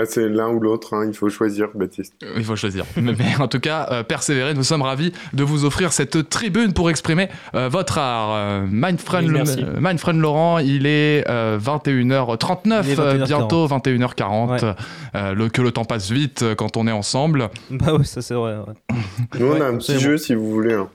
Ah, 0.01 0.05
c'est 0.05 0.29
l'un 0.29 0.47
ou 0.49 0.59
l'autre, 0.59 0.93
hein, 0.93 1.05
il 1.07 1.13
faut 1.13 1.29
choisir, 1.29 1.67
Baptiste. 1.75 2.13
Il 2.37 2.43
faut 2.45 2.55
choisir. 2.55 2.85
mais, 2.95 3.13
mais 3.17 3.35
en 3.39 3.47
tout 3.47 3.59
cas, 3.59 3.87
euh, 3.91 4.03
persévérer. 4.03 4.53
Nous 4.53 4.63
sommes 4.63 4.81
ravis 4.81 5.11
de 5.33 5.43
vous 5.43 5.65
offrir 5.65 5.91
cette 5.91 6.29
tribune 6.29 6.73
pour 6.73 6.89
exprimer 6.89 7.27
euh, 7.55 7.67
votre 7.69 7.97
art. 7.97 8.29
Euh, 8.33 8.65
Mindfriend, 8.69 9.27
euh, 9.27 9.79
Mindfriend 9.79 10.19
Laurent, 10.19 10.59
il 10.59 10.85
est 10.85 11.25
euh, 11.27 11.57
21h39, 11.59 12.81
Il 12.85 12.91
est 12.91 12.99
euh, 12.99 13.17
21h40. 13.17 13.25
bientôt 13.25 13.67
21h40. 13.67 14.49
Ouais. 14.63 14.73
Euh, 15.15 15.33
le, 15.33 15.49
que 15.49 15.61
le 15.61 15.71
temps 15.71 15.85
passe 15.85 16.09
vite 16.11 16.43
euh, 16.43 16.55
quand 16.55 16.77
on 16.77 16.87
est 16.87 16.91
ensemble. 16.91 17.49
Bah 17.71 17.93
oui, 17.97 18.05
ça 18.05 18.21
c'est 18.21 18.33
vrai. 18.35 18.55
ouais. 18.57 18.95
Nous, 19.39 19.45
on 19.47 19.53
Ouais, 19.53 19.61
a 19.61 19.65
un 19.65 19.77
petit 19.77 19.99
jeu 19.99 20.17
si 20.17 20.33
vous 20.35 20.49
voulez. 20.49 20.73
hein. 20.75 20.87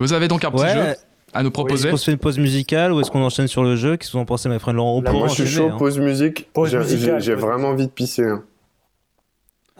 Vous 0.00 0.12
avez 0.12 0.28
donc 0.28 0.44
un 0.44 0.50
petit 0.50 0.62
Ouais. 0.62 0.74
jeu? 0.74 0.94
À 1.34 1.42
nous 1.42 1.48
Est-ce 1.48 1.52
proposer 1.52 1.90
qu'on 1.90 1.96
se 1.96 2.04
fait 2.04 2.12
une 2.12 2.18
pause 2.18 2.38
musicale 2.38 2.92
ou 2.92 3.00
est-ce 3.00 3.10
qu'on 3.10 3.22
enchaîne 3.22 3.48
sur 3.48 3.62
le 3.62 3.76
jeu? 3.76 3.96
Qu'est-ce 3.96 4.10
que 4.12 4.16
vous 4.16 4.22
en 4.22 4.26
pensez, 4.26 4.48
my 4.48 4.58
friend 4.58 4.76
Laurent? 4.76 4.96
On 4.98 5.02
Là, 5.02 5.10
peut 5.10 5.16
moi, 5.16 5.28
je 5.28 5.34
suis 5.34 5.46
chaud, 5.46 5.70
hein. 5.72 5.76
pause 5.78 5.98
musique. 5.98 6.48
Pause 6.52 6.70
J'ai- 6.70 6.78
musicale, 6.78 7.20
J'ai 7.22 7.34
vraiment 7.34 7.68
envie 7.68 7.86
de 7.86 7.92
pisser. 7.92 8.24
hein. 8.24 8.42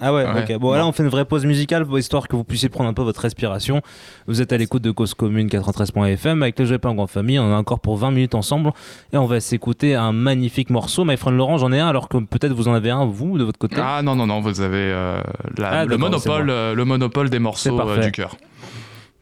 Ah 0.00 0.14
ouais, 0.14 0.24
Ouais. 0.24 0.44
ok. 0.54 0.60
Bon, 0.60 0.74
là, 0.74 0.86
on 0.86 0.92
fait 0.92 1.02
une 1.02 1.08
vraie 1.08 1.24
pause 1.24 1.44
musicale 1.44 1.84
histoire 1.96 2.28
que 2.28 2.36
vous 2.36 2.44
puissiez 2.44 2.68
prendre 2.68 2.88
un 2.88 2.92
peu 2.94 3.02
votre 3.02 3.20
respiration. 3.20 3.82
Vous 4.28 4.40
êtes 4.40 4.52
à 4.52 4.56
l'écoute 4.56 4.80
de 4.82 4.92
Cause 4.92 5.12
Commune 5.14 5.48
93.fm 5.48 6.40
avec 6.44 6.56
le 6.60 6.66
jeu 6.66 6.78
Pingouin 6.78 7.08
Famille. 7.08 7.40
On 7.40 7.50
en 7.50 7.52
a 7.52 7.56
encore 7.58 7.80
pour 7.80 7.96
20 7.96 8.12
minutes 8.12 8.36
ensemble 8.36 8.70
et 9.12 9.16
on 9.16 9.26
va 9.26 9.40
s'écouter 9.40 9.96
un 9.96 10.12
magnifique 10.12 10.70
morceau. 10.70 11.04
My 11.04 11.16
friend 11.16 11.36
Laurent, 11.36 11.58
j'en 11.58 11.72
ai 11.72 11.80
un 11.80 11.88
alors 11.88 12.08
que 12.08 12.16
peut-être 12.18 12.52
vous 12.52 12.68
en 12.68 12.74
avez 12.74 12.90
un, 12.90 13.06
vous, 13.06 13.38
de 13.38 13.42
votre 13.44 13.58
côté. 13.58 13.74
Ah 13.82 14.02
non, 14.02 14.14
non, 14.14 14.28
non, 14.28 14.40
vous 14.40 14.60
avez 14.60 14.76
euh, 14.78 15.20
la- 15.56 15.68
Ah, 15.80 15.84
le, 15.84 15.96
monopole, 15.96 16.46
bon. 16.46 16.52
euh, 16.52 16.74
le 16.76 16.84
monopole 16.84 17.28
des 17.28 17.40
morceaux 17.40 17.80
euh, 17.80 17.98
du 17.98 18.12
cœur. 18.12 18.36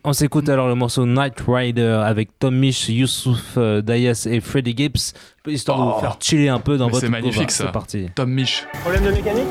On 0.09 0.13
s'écoute 0.13 0.49
alors 0.49 0.69
le 0.69 0.77
morceau 0.77 1.05
Night 1.05 1.35
Rider 1.49 2.01
avec 2.05 2.39
Tom 2.39 2.55
Misch, 2.57 2.89
Youssouf 2.89 3.55
euh, 3.57 3.83
Dayas 3.83 4.29
et 4.31 4.41
Freddie 4.41 4.75
Gibbs, 4.77 5.13
histoire 5.49 5.79
de 5.79 5.83
Oh. 5.83 5.95
vous 5.95 6.01
faire 6.01 6.17
chiller 6.21 6.49
un 6.49 6.61
peu 6.61 6.77
dans 6.79 6.87
Mais 6.87 6.93
votre 6.93 7.05
c'est 7.05 7.11
magnifique, 7.11 7.51
ça. 7.51 7.65
C'est 7.67 7.73
parti. 7.73 8.07
Tom 8.15 8.31
Mich. 8.31 8.65
Problème 8.83 9.03
de 9.05 9.11
mécanique 9.11 9.49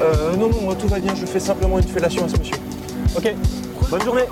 Euh, 0.00 0.34
non, 0.36 0.48
non, 0.48 0.74
tout 0.74 0.88
va 0.88 0.98
bien, 0.98 1.14
je 1.14 1.26
fais 1.26 1.40
simplement 1.40 1.78
une 1.78 1.84
fellation 1.86 2.24
à 2.24 2.28
ce 2.28 2.38
monsieur. 2.38 2.56
Ok, 3.16 3.34
bonne 3.90 4.02
journée 4.02 4.24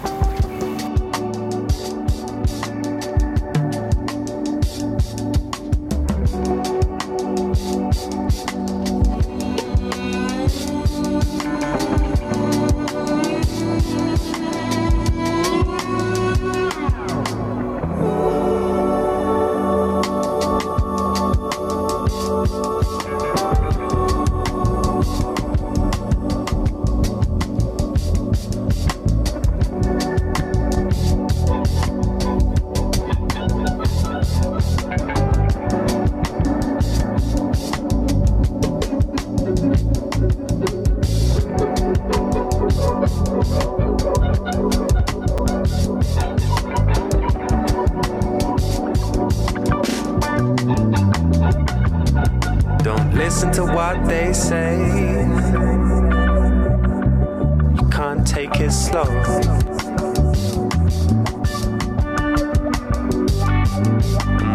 And 58.97 59.03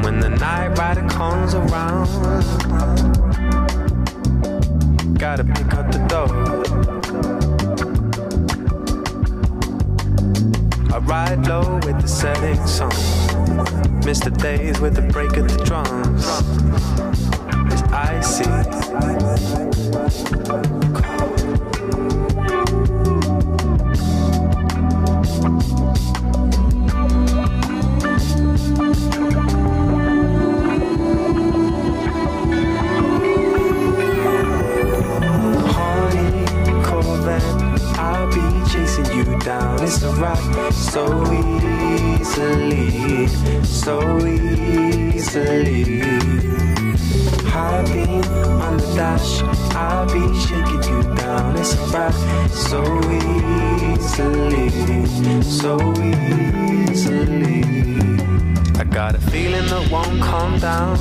when 0.06 0.22
the 0.22 0.30
night 0.30 0.78
rider 0.78 1.06
comes 1.10 1.56
around, 1.56 2.08
gotta 5.18 5.44
pick 5.44 5.74
up 5.74 5.92
the 5.92 6.00
dough. 6.08 6.30
I 10.94 11.00
ride 11.00 11.46
low 11.46 11.76
with 11.86 12.00
the 12.02 12.08
setting 12.08 12.66
sun. 12.66 12.94
Miss 14.06 14.22
the 14.22 14.32
days 14.32 14.80
with 14.80 14.96
the 14.96 15.02
break 15.02 15.36
of 15.36 15.50
the 15.50 15.58
drums. 15.66 16.24
It's 17.74 17.84
icy. 17.92 18.50
Down. 39.50 39.82
It's 39.82 40.04
a 40.04 40.12
rock 40.22 40.74
so 40.74 41.06
easily, 42.22 43.28
so 43.64 43.95
easily. 44.28 45.84
High 47.54 47.84
beam 47.89 48.24
on 48.66 48.78
the 48.78 48.86
dash, 48.95 49.41
I'll 49.84 50.06
be 50.06 50.24
shaking 50.43 50.84
you 50.91 51.02
down. 51.16 51.58
It's 51.58 51.74
a 51.74 51.82
rock 51.95 52.18
so 52.70 52.82
easily, 53.97 54.68
so 55.41 55.74
easily. 56.91 57.60
I 58.82 58.84
got 58.84 59.16
a 59.16 59.22
feeling 59.32 59.68
that 59.72 59.84
won't 59.91 60.22
calm 60.22 60.60
down. 60.60 60.97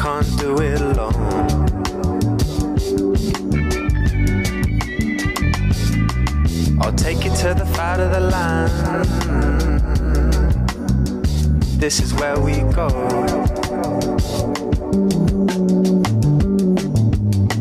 Can't 0.00 0.38
do 0.38 0.50
it 0.62 0.80
alone. 0.80 1.63
Take 7.04 7.22
you 7.22 7.36
to 7.36 7.52
the 7.52 7.66
fat 7.74 8.00
of 8.00 8.10
the 8.12 8.20
land. 8.20 8.70
This 11.78 12.00
is 12.00 12.14
where 12.14 12.40
we 12.40 12.60
go. 12.72 12.88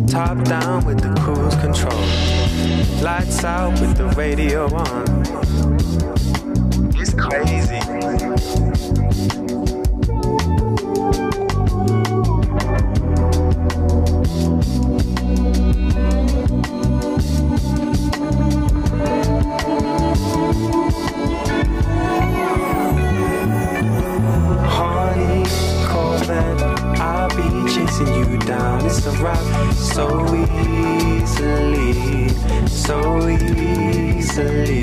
Top 0.07 0.41
down 0.45 0.85
with 0.85 1.01
the 1.01 1.13
cruise 1.19 1.55
control. 1.55 2.05
Lights 3.03 3.43
out 3.43 3.77
with 3.81 3.97
the 3.97 4.07
radio 4.15 4.73
on. 4.73 5.03
It's 6.95 7.13
crazy. 7.13 8.72
So 29.93 30.09
easily, 31.13 32.27
so 32.67 33.29
easily. 33.29 34.81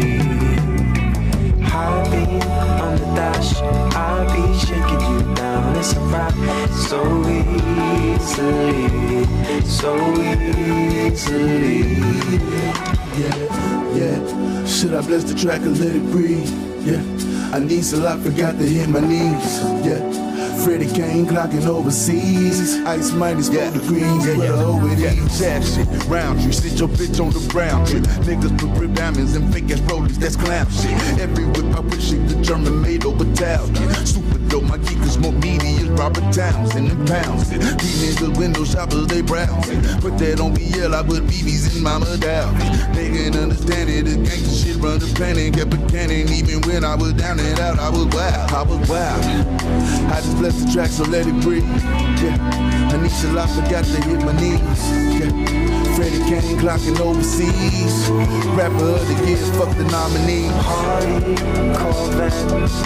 Beam 2.11 2.43
on 2.81 2.93
the 2.97 3.05
dash, 3.17 3.51
I'll 3.95 4.25
be 4.31 4.43
shaking 4.59 5.01
you 5.01 5.35
down. 5.35 5.77
It's 5.77 5.93
a 5.95 6.01
rock 6.01 6.35
so 6.71 7.01
easily, 7.29 8.85
so 9.65 9.93
easily. 11.03 11.79
Yeah, 13.19 13.37
yeah. 13.97 14.19
Should 14.65 14.95
I 14.95 15.01
bless 15.03 15.25
the 15.25 15.35
track 15.35 15.63
and 15.63 15.79
let 15.81 15.95
it 15.97 16.11
breathe? 16.13 16.49
Yeah. 16.87 17.03
I 17.53 17.59
need 17.59 17.85
so 17.85 18.07
I 18.07 18.17
forgot 18.19 18.59
to 18.59 18.65
hit 18.65 18.89
my 18.89 19.01
knees. 19.01 19.59
Yeah. 19.85 20.30
Freddie 20.65 20.93
Kane 20.93 21.27
clocking 21.27 21.67
overseas. 21.67 22.77
Ice 22.85 23.13
minus 23.13 23.49
four 23.49 23.71
degrees. 23.71 24.27
Yeah, 24.27 24.35
yeah. 24.35 24.63
Over 24.63 24.95
yeah. 24.95 25.15
Jab 25.39 25.63
shit, 25.63 25.89
round 26.07 26.41
you. 26.41 26.53
Sit 26.53 26.79
your 26.79 26.89
bitch 26.89 27.19
on 27.19 27.31
the 27.31 27.41
brown 27.49 27.87
shit. 27.87 28.03
Niggas 28.03 28.59
put 28.59 28.79
rib 28.79 28.95
diamonds 28.95 29.37
and 29.37 29.53
fake 29.53 29.71
ass 29.71 29.81
rollies. 29.81 30.17
That's 30.17 30.37
clown 30.37 30.71
shit. 30.71 30.93
Every 31.19 31.47
whip 31.47 31.77
I 31.77 31.83
push 31.83 32.13
it, 32.13 32.29
the 32.29 32.41
German 32.43 32.83
made 32.83 33.05
over 33.07 33.25
Italian. 33.25 34.07
Super 34.07 34.40
dope. 34.51 34.65
My 34.65 34.77
geek 34.79 34.99
is 35.01 35.17
more 35.19 35.33
as 35.33 35.89
Robert 35.91 36.33
Townsend 36.35 36.91
and 36.91 37.09
pounds. 37.09 37.51
it. 37.53 37.61
These 37.79 38.17
niggas 38.17 38.37
window 38.37 38.65
shoppers, 38.65 39.07
they 39.07 39.23
browsing. 39.23 39.81
Put 40.01 40.19
that 40.19 40.41
on 40.41 40.53
BL, 40.55 40.95
I 40.95 41.03
put 41.03 41.23
BBs 41.25 41.77
in 41.77 41.83
my 41.83 41.99
medallion. 41.99 42.93
They 42.93 43.09
can 43.09 43.39
understand 43.39 43.89
it. 43.89 44.05
The 44.05 44.17
gangsta 44.17 44.65
shit 44.65 44.77
run 44.77 44.99
the 44.99 45.07
planet. 45.15 45.55
Kept 45.55 45.73
a 45.73 45.79
cannon 45.87 46.29
even 46.29 46.61
when 46.63 46.85
I 46.85 46.97
was 46.97 47.13
down 47.15 47.39
and 47.39 47.59
out. 47.61 47.79
I 47.79 47.89
was 47.89 48.07
wild. 48.07 48.51
I 48.51 48.63
was 48.63 48.89
wild. 48.89 49.25
I 50.13 50.21
just 50.21 50.37
blessed 50.39 50.67
the 50.67 50.73
track, 50.73 50.91
so 50.91 51.05
let 51.05 51.27
it 51.27 51.41
breathe. 51.41 51.65
Yeah, 52.21 52.37
Anisha, 52.93 53.31
I 53.39 53.47
forgot 53.47 53.85
to 53.85 54.01
hit 54.03 54.21
my 54.27 54.35
knees. 54.41 54.83
Yeah. 55.21 55.71
Freddie 56.01 56.25
Kane 56.31 56.57
clocking 56.59 56.99
overseas. 56.99 58.09
Rapper 58.57 58.97
of 58.97 59.07
the 59.07 59.27
year, 59.27 59.37
fuck 59.59 59.77
the 59.77 59.85
nominee. 59.85 60.49
Hardy, 60.65 61.37
Corvette, 61.77 62.33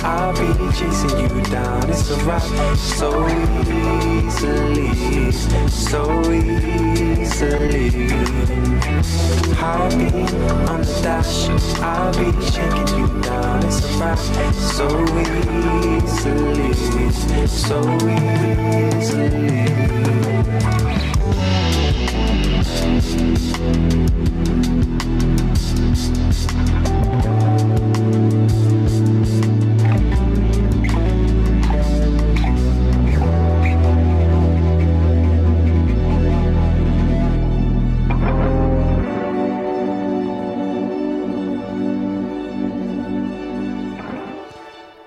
I'll 0.04 0.32
be 0.32 0.48
chasing 0.76 1.20
you 1.20 1.42
down. 1.44 1.53
It's 1.56 2.10
a 2.10 2.16
rap 2.24 2.42
so 2.76 3.28
easily, 4.26 5.30
so 5.70 6.32
easily. 6.32 7.90
Heartbeat 9.54 10.34
on 10.68 10.80
the 10.80 11.00
dash, 11.00 11.48
I'll 11.80 12.12
be 12.12 12.32
shaking 12.42 12.98
you 12.98 13.06
down. 13.22 13.64
It's 13.64 13.80
a 13.84 13.86
rap 14.00 14.18
so 14.52 14.88
easily, 15.94 16.74
so 17.46 17.78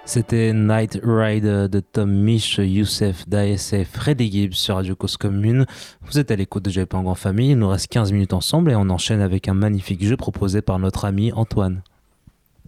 C'était 0.07 0.53
Night 0.53 1.01
Ride 1.03 1.67
de 1.67 1.79
Tom 1.81 2.09
Mich, 2.09 2.59
Youssef, 2.59 3.27
d'ASF, 3.27 3.89
Freddy 3.91 4.31
Gibbs 4.31 4.53
sur 4.53 4.75
Radio 4.75 4.95
Cause 4.95 5.17
Commune. 5.17 5.65
Vous 6.01 6.17
êtes 6.17 6.31
à 6.31 6.37
l'écoute 6.37 6.63
de 6.63 6.69
Joyeux 6.69 6.85
Pingouin 6.85 7.13
Famille. 7.13 7.51
Il 7.51 7.59
nous 7.59 7.67
reste 7.67 7.91
15 7.91 8.13
minutes 8.13 8.31
ensemble 8.31 8.71
et 8.71 8.75
on 8.75 8.89
enchaîne 8.89 9.19
avec 9.19 9.49
un 9.49 9.53
magnifique 9.53 10.01
jeu 10.01 10.15
proposé 10.15 10.61
par 10.61 10.79
notre 10.79 11.03
ami 11.03 11.33
Antoine. 11.33 11.81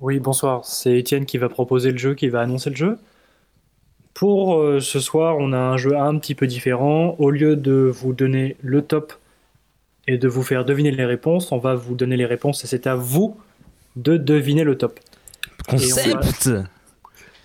Oui, 0.02 0.20
bonsoir. 0.20 0.66
C'est 0.66 1.00
Étienne 1.00 1.26
qui 1.26 1.38
va 1.38 1.48
proposer 1.48 1.94
le 1.94 1.98
jeu, 1.98 2.14
qui 2.14 2.28
va 2.28 2.42
annoncer 2.42 2.72
le 2.72 2.76
jeu. 2.76 2.98
Pour 4.14 4.58
euh, 4.58 4.82
ce 4.82 5.00
soir, 5.00 5.38
on 5.40 5.54
a 5.54 5.60
un 5.60 5.78
jeu 5.78 5.98
un 5.98 6.20
petit 6.20 6.36
peu 6.36 6.46
différent. 6.46 7.16
Au 7.20 7.32
lieu 7.32 7.56
de 7.56 7.90
vous 7.90 8.12
donner 8.12 8.58
le 8.60 8.82
top 8.82 9.14
et 10.08 10.18
de 10.18 10.28
vous 10.28 10.44
faire 10.44 10.66
deviner 10.66 10.92
les 10.92 11.06
réponses, 11.06 11.54
on 11.54 11.58
va 11.58 11.76
vous 11.76 11.96
donner 11.96 12.18
les 12.18 12.26
réponses 12.26 12.66
et 12.66 12.68
c'est 12.68 12.86
à 12.86 12.96
vous 12.96 13.38
de 13.96 14.18
deviner 14.18 14.66
le 14.66 14.78
top. 14.78 15.00
Concept 15.70 16.50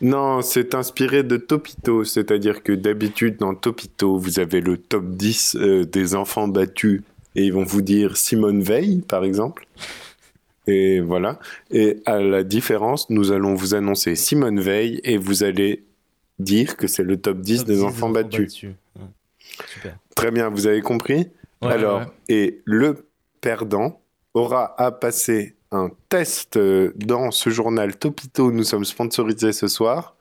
Non, 0.00 0.42
c'est 0.42 0.74
inspiré 0.74 1.22
de 1.22 1.36
Topito, 1.36 2.04
c'est-à-dire 2.04 2.62
que 2.62 2.72
d'habitude 2.72 3.36
dans 3.38 3.54
Topito, 3.54 4.18
vous 4.18 4.38
avez 4.38 4.60
le 4.60 4.76
top 4.76 5.04
10 5.10 5.56
euh, 5.56 5.84
des 5.84 6.14
enfants 6.14 6.48
battus 6.48 7.02
et 7.36 7.44
ils 7.44 7.52
vont 7.52 7.64
vous 7.64 7.82
dire 7.82 8.16
Simone 8.16 8.62
Veil, 8.62 9.02
par 9.02 9.24
exemple. 9.24 9.66
Et 10.66 11.00
voilà. 11.00 11.38
Et 11.70 12.00
à 12.06 12.20
la 12.20 12.42
différence, 12.42 13.10
nous 13.10 13.32
allons 13.32 13.54
vous 13.54 13.74
annoncer 13.74 14.14
Simone 14.14 14.60
Veil 14.60 15.00
et 15.04 15.16
vous 15.16 15.42
allez 15.44 15.84
dire 16.38 16.76
que 16.76 16.86
c'est 16.86 17.02
le 17.02 17.16
top 17.16 17.40
10 17.40 17.58
Top 17.58 17.66
des 17.68 17.74
10 17.76 17.82
enfants 17.82 18.10
battus. 18.10 18.62
Ouais. 18.62 18.70
Super. 19.68 19.96
Très 20.14 20.30
bien, 20.30 20.48
vous 20.48 20.66
avez 20.66 20.80
compris? 20.80 21.28
Ouais, 21.62 21.72
Alors, 21.72 22.00
ouais. 22.00 22.06
et 22.28 22.60
le 22.64 23.06
perdant 23.40 24.00
aura 24.32 24.74
à 24.80 24.90
passer 24.90 25.54
un 25.74 25.90
test 26.08 26.56
euh, 26.56 26.92
dans 26.96 27.30
ce 27.30 27.50
journal 27.50 27.96
Topito. 27.96 28.52
Nous 28.52 28.64
sommes 28.64 28.84
sponsorisés 28.84 29.52
ce 29.52 29.68
soir 29.68 30.14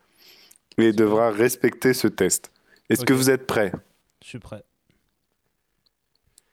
et 0.78 0.92
devra 0.92 1.30
respecter 1.30 1.94
ce 1.94 2.08
test. 2.08 2.50
Est-ce 2.90 3.04
que 3.04 3.12
vous 3.12 3.30
êtes 3.30 3.46
prêts? 3.46 3.72
Je 4.22 4.28
suis 4.28 4.38
prêt. 4.38 4.64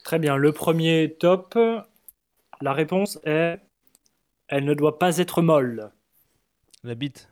Très 0.03 0.19
bien. 0.19 0.37
Le 0.37 0.51
premier 0.51 1.15
top, 1.19 1.57
la 2.61 2.73
réponse 2.73 3.19
est 3.25 3.59
elle 4.47 4.65
ne 4.65 4.73
doit 4.73 4.99
pas 4.99 5.17
être 5.17 5.41
molle. 5.41 5.91
La 6.83 6.93
bite. 6.93 7.29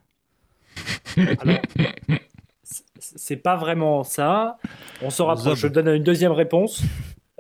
Alors, 1.18 1.60
c'est 3.00 3.36
pas 3.36 3.58
vraiment 3.58 4.04
ça. 4.04 4.58
On 5.02 5.10
se 5.10 5.22
rapproche. 5.22 5.60
Je 5.60 5.68
donne 5.68 5.90
une 5.90 6.04
deuxième 6.04 6.32
réponse. 6.32 6.82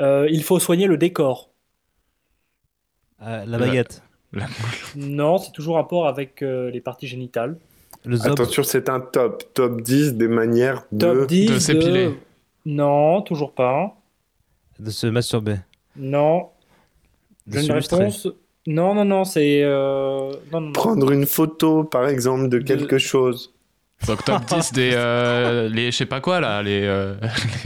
Euh, 0.01 0.27
il 0.29 0.43
faut 0.43 0.59
soigner 0.59 0.87
le 0.87 0.97
décor. 0.97 1.49
Euh, 3.21 3.45
la 3.45 3.57
baguette. 3.57 4.03
Non, 4.95 5.37
c'est 5.37 5.51
toujours 5.51 5.75
rapport 5.75 6.07
avec 6.07 6.41
euh, 6.41 6.69
les 6.71 6.81
parties 6.81 7.07
génitales. 7.07 7.57
Le 8.05 8.15
zob. 8.15 8.31
Attention, 8.33 8.63
c'est 8.63 8.89
un 8.89 8.99
top. 8.99 9.43
Top 9.53 9.81
10 9.81 10.13
des 10.15 10.27
manières 10.27 10.83
de... 10.91 10.99
Top 11.05 11.27
10 11.27 11.71
Non, 12.65 13.21
toujours 13.21 13.53
pas. 13.53 13.95
De 14.79 14.89
se 14.91 15.07
masturber. 15.07 15.57
Non. 15.97 16.49
De 17.47 17.59
J'ai 17.59 17.65
une 17.65 17.71
réponse. 17.73 18.27
Non, 18.67 18.93
non, 18.93 19.05
non, 19.05 19.23
c'est. 19.23 19.63
euh, 19.63 20.31
Non, 20.51 20.61
non, 20.61 20.67
non. 20.67 20.71
Prendre 20.73 21.11
une 21.11 21.25
photo, 21.25 21.83
par 21.83 22.07
exemple, 22.07 22.49
de 22.49 22.59
quelque 22.59 22.97
chose. 22.99 23.53
Donc 24.07 24.23
top 24.23 24.41
10 24.45 24.71
des 24.73 24.91
euh, 24.93 25.67
les 25.69 25.91
je 25.91 25.97
sais 25.97 26.05
pas 26.05 26.21
quoi 26.21 26.39
là, 26.39 26.63
les 26.63 26.81
euh, 26.83 27.13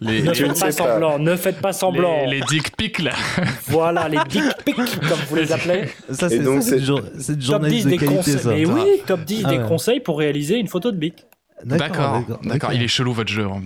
les, 0.00 0.22
les, 0.22 0.22
Ne 0.22 0.32
faites 0.34 0.58
pas 0.58 0.72
semblant, 0.72 1.18
ne 1.18 1.36
faites 1.36 1.60
pas 1.60 1.72
semblant. 1.72 2.24
les, 2.24 2.38
les 2.38 2.40
dick 2.48 2.76
pics 2.76 2.98
là. 3.00 3.12
Voilà, 3.66 4.08
les 4.08 4.18
dick 4.28 4.42
pics, 4.64 4.74
comme 4.76 5.18
vous 5.28 5.36
les 5.36 5.52
appelez. 5.52 5.88
Ça, 6.10 6.28
c'est- 6.28 6.42
ça, 6.42 6.60
c'est 6.60 6.80
c'est 7.20 7.36
du 7.36 7.46
Top 7.46 7.64
10 7.64 7.80
journalisme 7.82 7.84
de 7.86 7.90
des 7.90 7.98
qualité, 7.98 8.16
conseils. 8.16 8.38
ça. 8.38 8.48
Mais 8.50 8.64
oui, 8.66 9.02
top 9.06 9.20
10 9.24 9.42
Ah 9.44 9.50
des 9.50 9.58
ouais. 9.58 9.68
conseils 9.68 10.00
pour 10.00 10.18
réaliser 10.18 10.56
une 10.56 10.68
photo 10.68 10.90
de 10.90 10.96
bic. 10.96 11.24
D'accord, 11.64 12.22
d'accord, 12.42 12.72
il 12.72 12.82
est 12.82 12.88
chelou 12.88 13.12
votre 13.12 13.30
jeu. 13.32 13.46
hein. 13.46 13.62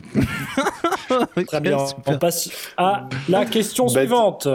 Très 1.46 1.60
bien, 1.60 1.78
on 2.06 2.18
passe 2.18 2.50
à 2.76 3.08
la 3.28 3.46
question 3.46 3.88
suivante. 3.88 4.46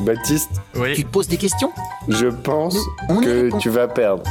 Baptiste 0.00 0.50
Tu 0.94 1.04
te 1.04 1.08
poses 1.10 1.28
des 1.28 1.36
questions? 1.38 1.72
Je 2.08 2.28
pense 2.28 2.76
que 3.22 3.50
tu 3.58 3.68
vas 3.68 3.88
perdre. 3.88 4.22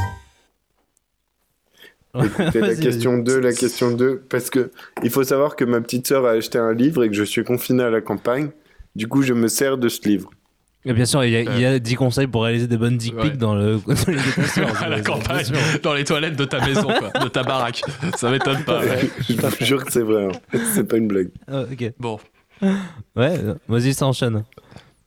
Écoutez 2.24 2.60
la 2.60 2.74
question 2.74 3.18
2, 3.18 3.40
la 3.40 3.52
question 3.52 3.90
2, 3.92 4.22
parce 4.28 4.50
que 4.50 4.70
il 5.02 5.10
faut 5.10 5.24
savoir 5.24 5.56
que 5.56 5.64
ma 5.64 5.80
petite 5.80 6.06
sœur 6.06 6.26
a 6.26 6.30
acheté 6.32 6.58
un 6.58 6.72
livre 6.72 7.04
et 7.04 7.08
que 7.08 7.14
je 7.14 7.24
suis 7.24 7.44
confiné 7.44 7.82
à 7.82 7.90
la 7.90 8.00
campagne. 8.00 8.50
Du 8.96 9.06
coup, 9.08 9.22
je 9.22 9.32
me 9.34 9.48
sers 9.48 9.78
de 9.78 9.88
ce 9.88 10.08
livre. 10.08 10.30
Et 10.84 10.92
bien 10.92 11.04
sûr, 11.04 11.22
il 11.24 11.32
y, 11.32 11.36
a, 11.36 11.40
il 11.42 11.60
y 11.60 11.64
a 11.66 11.78
10 11.78 11.94
conseils 11.96 12.26
pour 12.28 12.44
réaliser 12.44 12.66
des 12.68 12.76
bonnes 12.78 12.96
dick 12.96 13.14
pics 13.16 13.32
Ouais. 13.32 13.36
dans 13.36 13.54
le 13.54 13.76
dans 13.86 13.94
les 14.12 14.62
à 14.84 14.88
la 14.88 15.00
campagne, 15.00 15.44
dans 15.82 15.92
les 15.92 16.04
toilettes 16.04 16.36
de 16.36 16.44
ta 16.44 16.64
maison, 16.64 16.86
quoi, 16.86 17.10
de 17.22 17.28
ta 17.28 17.42
baraque. 17.42 17.82
Ça 18.16 18.30
m'étonne 18.30 18.64
pas. 18.64 18.80
ouais. 18.80 19.10
je 19.28 19.34
vous 19.34 19.64
jure 19.64 19.84
que 19.84 19.92
c'est 19.92 20.02
vrai. 20.02 20.26
hein. 20.26 20.58
C'est 20.74 20.84
pas 20.88 20.96
une 20.96 21.08
blague. 21.08 21.30
Ah, 21.48 21.64
ok. 21.70 21.92
Bon. 21.98 22.18
Ouais, 22.62 23.38
euh, 23.38 23.54
vas-y, 23.68 23.92
ça 23.94 24.06
enchaîne. 24.06 24.44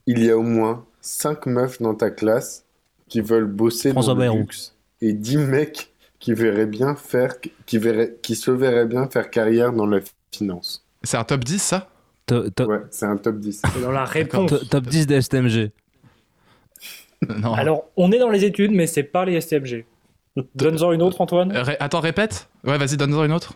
Il 0.08 0.20
y 0.24 0.30
a 0.30 0.38
au 0.38 0.44
moins 0.44 0.86
5 1.02 1.46
meufs 1.48 1.82
dans 1.82 1.96
ta 1.96 2.12
classe 2.12 2.66
qui 3.10 3.22
veulent 3.22 3.46
bosser 3.46 3.92
François 3.92 4.14
dans 4.14 4.34
le 4.34 4.40
luxe 4.42 4.76
et 5.02 5.14
10 5.14 5.38
mecs 5.38 5.91
qui 6.22 6.34
verraient 6.34 6.66
bien 6.68 6.96
faire 6.96 7.34
qui 7.66 7.78
verraient 7.78 8.16
qui 8.22 8.36
se 8.36 8.52
verraient 8.52 8.86
bien 8.86 9.08
faire 9.10 9.30
carrière 9.30 9.74
dans 9.74 9.86
la 9.88 10.00
finance. 10.32 10.86
C'est 11.04 11.18
un 11.18 11.26
top 11.26 11.44
10 11.44 11.62
ça? 11.62 11.90
Ouais, 12.32 12.80
c'est 12.92 13.06
un 13.08 13.18
top 13.18 13.40
10. 13.40 13.62
C'est 13.74 13.82
dans 13.82 13.92
la 13.92 14.06
réponse. 14.06 14.50
Top- 14.52 14.70
Top 14.70 14.84
10 14.88 15.06
des 15.08 15.22
STMG. 15.22 15.72
Non. 17.40 17.54
Alors, 17.54 17.84
on 17.98 18.12
est 18.12 18.18
dans 18.18 18.30
les 18.32 18.46
études, 18.46 18.72
mais 18.72 18.88
c'est 18.88 19.04
pas 19.04 19.26
les 19.26 19.40
STMG. 19.40 19.86
Donne-en 20.56 20.92
une 20.92 21.04
autre, 21.04 21.22
Antoine. 21.22 21.52
Euh, 21.56 21.62
ré- 21.62 21.78
attends, 21.80 22.00
répète. 22.00 22.48
Ouais, 22.64 22.78
vas-y, 22.80 22.98
donne-en 22.98 23.24
une 23.26 23.32
autre. 23.34 23.54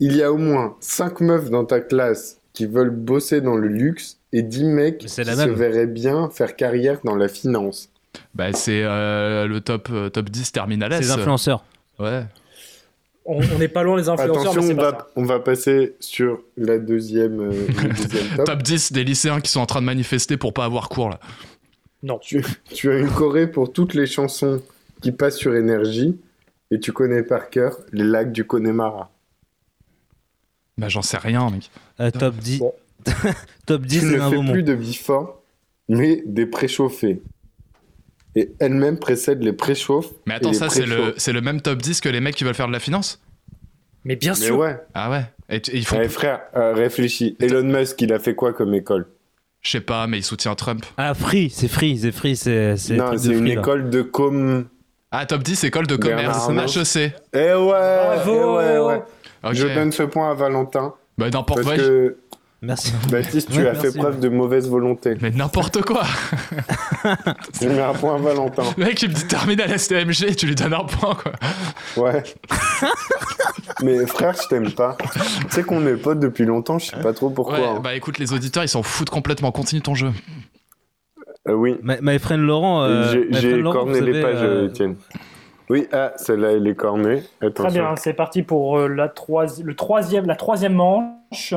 Il 0.00 0.16
y 0.16 0.22
a 0.24 0.32
au 0.32 0.36
moins 0.36 0.74
5 0.80 1.20
meufs 1.20 1.48
dans 1.50 1.64
ta 1.64 1.78
classe 1.80 2.40
qui 2.52 2.66
veulent 2.66 2.90
bosser 2.90 3.40
dans 3.40 3.54
le 3.56 3.68
luxe 3.68 4.18
et 4.32 4.42
10 4.42 4.64
mecs 4.64 4.98
qui 4.98 5.08
se 5.08 5.22
verraient 5.50 5.86
bien 5.86 6.28
faire 6.30 6.56
carrière 6.56 6.98
dans 7.04 7.14
la 7.14 7.28
finance. 7.28 7.88
Bah, 8.34 8.52
c'est 8.52 8.82
euh, 8.82 9.46
le 9.46 9.60
top, 9.60 9.88
euh, 9.92 10.08
top 10.08 10.28
10 10.30 10.50
Terminal 10.50 10.92
S. 10.92 10.98
C'est 10.98 11.04
les 11.04 11.20
influenceurs. 11.20 11.64
Ouais. 11.98 12.24
On 13.26 13.40
n'est 13.58 13.68
pas 13.68 13.82
loin 13.82 13.96
des 13.96 14.08
influenceurs, 14.08 14.52
Attention, 14.52 14.62
mais 14.62 14.74
on 14.74 14.76
pas 14.76 14.90
va, 14.90 14.98
ça. 14.98 15.06
on 15.16 15.24
va 15.24 15.40
passer 15.40 15.94
sur 15.98 16.42
la 16.58 16.78
deuxième, 16.78 17.40
euh, 17.40 17.66
deuxième 17.96 18.36
top. 18.36 18.44
Top 18.46 18.62
10 18.62 18.92
des 18.92 19.02
lycéens 19.04 19.40
qui 19.40 19.50
sont 19.50 19.60
en 19.60 19.66
train 19.66 19.80
de 19.80 19.86
manifester 19.86 20.36
pour 20.36 20.52
pas 20.52 20.66
avoir 20.66 20.88
cours 20.90 21.08
là. 21.08 21.20
Non. 22.02 22.18
Tu, 22.18 22.44
tu 22.70 22.90
as 22.90 22.98
une 22.98 23.08
choré 23.10 23.50
pour 23.50 23.72
toutes 23.72 23.94
les 23.94 24.06
chansons 24.06 24.60
qui 25.00 25.10
passent 25.10 25.38
sur 25.38 25.54
énergie 25.56 26.20
et 26.70 26.78
tu 26.78 26.92
connais 26.92 27.22
par 27.22 27.48
cœur 27.48 27.78
les 27.92 28.04
lacs 28.04 28.30
du 28.30 28.44
Connemara. 28.44 29.10
Bah, 30.76 30.88
j'en 30.88 31.02
sais 31.02 31.16
rien, 31.18 31.48
mec. 31.48 31.70
Euh, 32.00 32.10
top 32.10 32.34
10. 32.36 32.62
top 33.66 33.82
10, 33.86 34.00
Tu 34.00 34.06
c'est 34.10 34.16
ne 34.16 34.20
un 34.20 34.30
fais 34.30 34.52
plus 34.52 34.62
de 34.62 34.74
before, 34.74 35.40
mais 35.88 36.22
des 36.26 36.46
préchauffés. 36.46 37.22
Et 38.36 38.50
elle-même 38.58 38.98
précède 38.98 39.42
les 39.42 39.52
préchauffes. 39.52 40.10
Mais 40.26 40.34
attends, 40.34 40.52
ça, 40.52 40.68
c'est 40.68 40.86
le, 41.32 41.40
même 41.40 41.60
top 41.60 41.80
10 41.80 42.00
que 42.00 42.08
les 42.08 42.20
mecs 42.20 42.34
qui 42.34 42.44
veulent 42.44 42.54
faire 42.54 42.66
de 42.68 42.72
la 42.72 42.80
finance? 42.80 43.20
Mais 44.04 44.16
bien 44.16 44.34
Mais 44.40 44.50
ouais. 44.50 44.76
Ah 44.92 45.10
ouais 45.10 45.24
Et, 45.48 45.60
tu- 45.60 45.70
et 45.70 45.78
ils 45.78 45.86
font. 45.86 45.96
Ouais, 45.98 46.08
frère, 46.08 46.40
euh, 46.56 46.74
réfléchis. 46.74 47.36
Elon 47.40 47.62
Musk, 47.64 48.00
il 48.02 48.12
a 48.12 48.18
fait 48.18 48.34
quoi 48.34 48.52
comme 48.52 48.74
école? 48.74 49.06
Je 49.62 49.70
sais 49.70 49.80
pas, 49.80 50.06
mais 50.06 50.18
il 50.18 50.22
soutient 50.22 50.54
Trump. 50.54 50.84
Ah, 50.98 51.14
Free, 51.14 51.48
c'est 51.48 51.68
Free, 51.68 51.96
c'est 51.96 52.12
Free, 52.12 52.36
c'est. 52.36 52.74
Non, 52.90 53.16
c'est 53.16 53.30
une 53.32 53.46
là. 53.46 53.52
école 53.60 53.88
de 53.88 54.02
com. 54.02 54.66
Ah, 55.10 55.24
top 55.26 55.42
10, 55.42 55.64
école 55.64 55.86
de 55.86 55.96
commerce, 55.96 56.48
HEC. 56.76 57.14
Eh 57.32 57.38
ouais, 57.38 57.52
Bravo. 57.54 58.60
eh 58.60 58.78
ouais, 58.78 58.78
ouais. 59.44 59.54
Je 59.54 59.66
donne 59.68 59.92
ce 59.92 60.02
point 60.02 60.30
à 60.30 60.34
Valentin. 60.34 60.94
Bah, 61.16 61.30
n'importe 61.30 61.62
Parce 61.62 61.76
quoi. 61.76 61.76
que 61.76 62.16
Merci. 62.64 62.92
Baptiste, 63.10 63.50
tu 63.52 63.58
Ouais, 63.60 63.68
as 63.68 63.74
fait 63.74 63.92
preuve 63.96 64.20
de 64.20 64.28
mauvaise 64.28 64.68
volonté. 64.68 65.16
Mais 65.20 65.30
n'importe 65.30 65.82
quoi. 65.82 66.02
Je 67.60 67.68
mets 67.68 67.80
un 67.82 67.92
point 67.92 68.14
à 68.16 68.18
Valentin. 68.18 68.62
Le 68.76 68.84
mec, 68.86 69.02
il 69.02 69.10
me 69.10 69.14
dit 69.14 69.26
terminal 69.26 69.78
STMG, 69.78 70.34
tu 70.36 70.46
lui 70.46 70.54
donnes 70.54 70.72
un 70.74 70.84
point, 70.84 71.14
quoi. 71.14 71.32
Ouais. 72.02 72.22
Mais 73.82 74.06
frère, 74.06 74.34
je 74.40 74.48
t'aime 74.48 74.70
pas. 74.72 74.96
Tu 75.12 75.50
sais 75.50 75.62
qu'on 75.62 75.86
est 75.86 75.94
potes 75.96 76.20
depuis 76.20 76.44
longtemps, 76.44 76.78
je 76.78 76.86
sais 76.86 76.96
pas 77.02 77.12
trop 77.12 77.30
pourquoi. 77.30 77.58
Ouais, 77.58 77.64
hein. 77.66 77.80
bah 77.82 77.94
écoute, 77.94 78.18
les 78.18 78.32
auditeurs, 78.32 78.62
ils 78.64 78.68
s'en 78.68 78.82
foutent 78.82 79.10
complètement. 79.10 79.52
Continue 79.52 79.82
ton 79.82 79.94
jeu. 79.94 80.10
Euh, 81.48 81.52
oui. 81.54 81.76
My, 81.82 81.96
my 82.00 82.18
friend 82.18 82.42
Laurent. 82.42 82.82
euh, 82.84 83.12
J'ai- 83.30 83.62
corné 83.62 84.00
les 84.00 84.22
pages, 84.22 84.36
euh, 84.40 84.68
Étienne. 84.68 84.96
Oui, 85.70 85.86
ah, 85.92 86.12
celle-là, 86.16 86.52
elle 86.52 86.66
est 86.66 86.74
cornée. 86.74 87.22
Attention. 87.40 87.64
Très 87.64 87.70
bien, 87.80 87.96
c'est 87.96 88.12
parti 88.12 88.42
pour 88.42 88.78
euh, 88.78 88.88
la, 88.88 89.08
troisi- 89.08 89.62
le 89.62 89.74
troisième, 89.74 90.26
la 90.26 90.36
troisième 90.36 90.74
manche. 90.74 91.54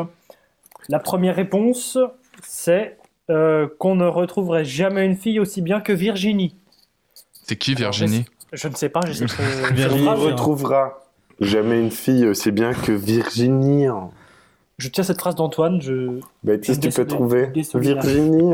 La 0.89 0.99
première 0.99 1.35
réponse, 1.35 1.97
c'est 2.43 2.97
euh, 3.29 3.67
qu'on 3.79 3.95
ne 3.95 4.05
retrouverait 4.05 4.65
jamais 4.65 5.05
une 5.05 5.17
fille 5.17 5.39
aussi 5.39 5.61
bien 5.61 5.81
que 5.81 5.91
Virginie. 5.93 6.55
C'est 7.33 7.57
qui, 7.57 7.75
Virginie 7.75 8.25
Je 8.53 8.67
ne 8.67 8.75
sais 8.75 8.89
pas, 8.89 9.01
trouver 9.03 9.11
On 9.11 9.13
cette 9.13 9.21
ne 9.31 9.87
phrase. 10.03 10.19
retrouvera 10.19 10.99
jamais 11.39 11.79
une 11.79 11.91
fille 11.91 12.25
aussi 12.25 12.51
bien 12.51 12.73
que 12.73 12.91
Virginie. 12.91 13.87
Je 14.77 14.89
tiens 14.89 15.03
cette 15.03 15.19
phrase 15.19 15.35
d'Antoine. 15.35 15.81
Je... 15.81 16.19
Baptiste, 16.43 16.81
tu 16.81 16.89
peux 16.89 17.05
trouver. 17.05 17.51
Virginie. 17.73 18.53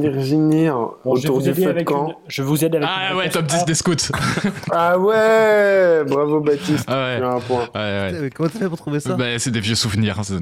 Virginie, 0.00 0.68
Bon, 0.68 1.16
je 1.16 1.22
vais 1.22 1.28
autour 1.28 1.40
vous 1.40 1.42
du 1.42 1.54
feu 1.54 1.64
de 1.64 1.68
avec 1.70 1.86
camp. 1.86 2.08
une- 2.08 2.14
Je 2.28 2.42
vous 2.42 2.64
aide 2.64 2.74
avec 2.76 2.88
Ah 2.90 3.14
ouais, 3.16 3.28
top 3.28 3.44
10 3.46 3.56
A. 3.62 3.64
des 3.64 3.74
scouts. 3.74 3.92
Ah 4.72 4.98
ouais 4.98 6.02
Bravo 6.06 6.40
Baptiste, 6.40 6.84
Ah 6.88 7.04
ouais. 7.04 7.18
tu 7.18 7.24
as 7.24 7.30
un 7.32 7.40
point. 7.40 7.68
Ouais, 7.74 7.80
ouais. 7.80 8.12
Mais 8.22 8.30
comment 8.30 8.48
t'as 8.48 8.58
fait 8.58 8.68
pour 8.68 8.78
trouver 8.78 9.00
ça 9.00 9.14
Bah, 9.16 9.38
c'est 9.38 9.50
des 9.50 9.60
vieux 9.60 9.74
souvenirs 9.74 10.18
hein, 10.20 10.38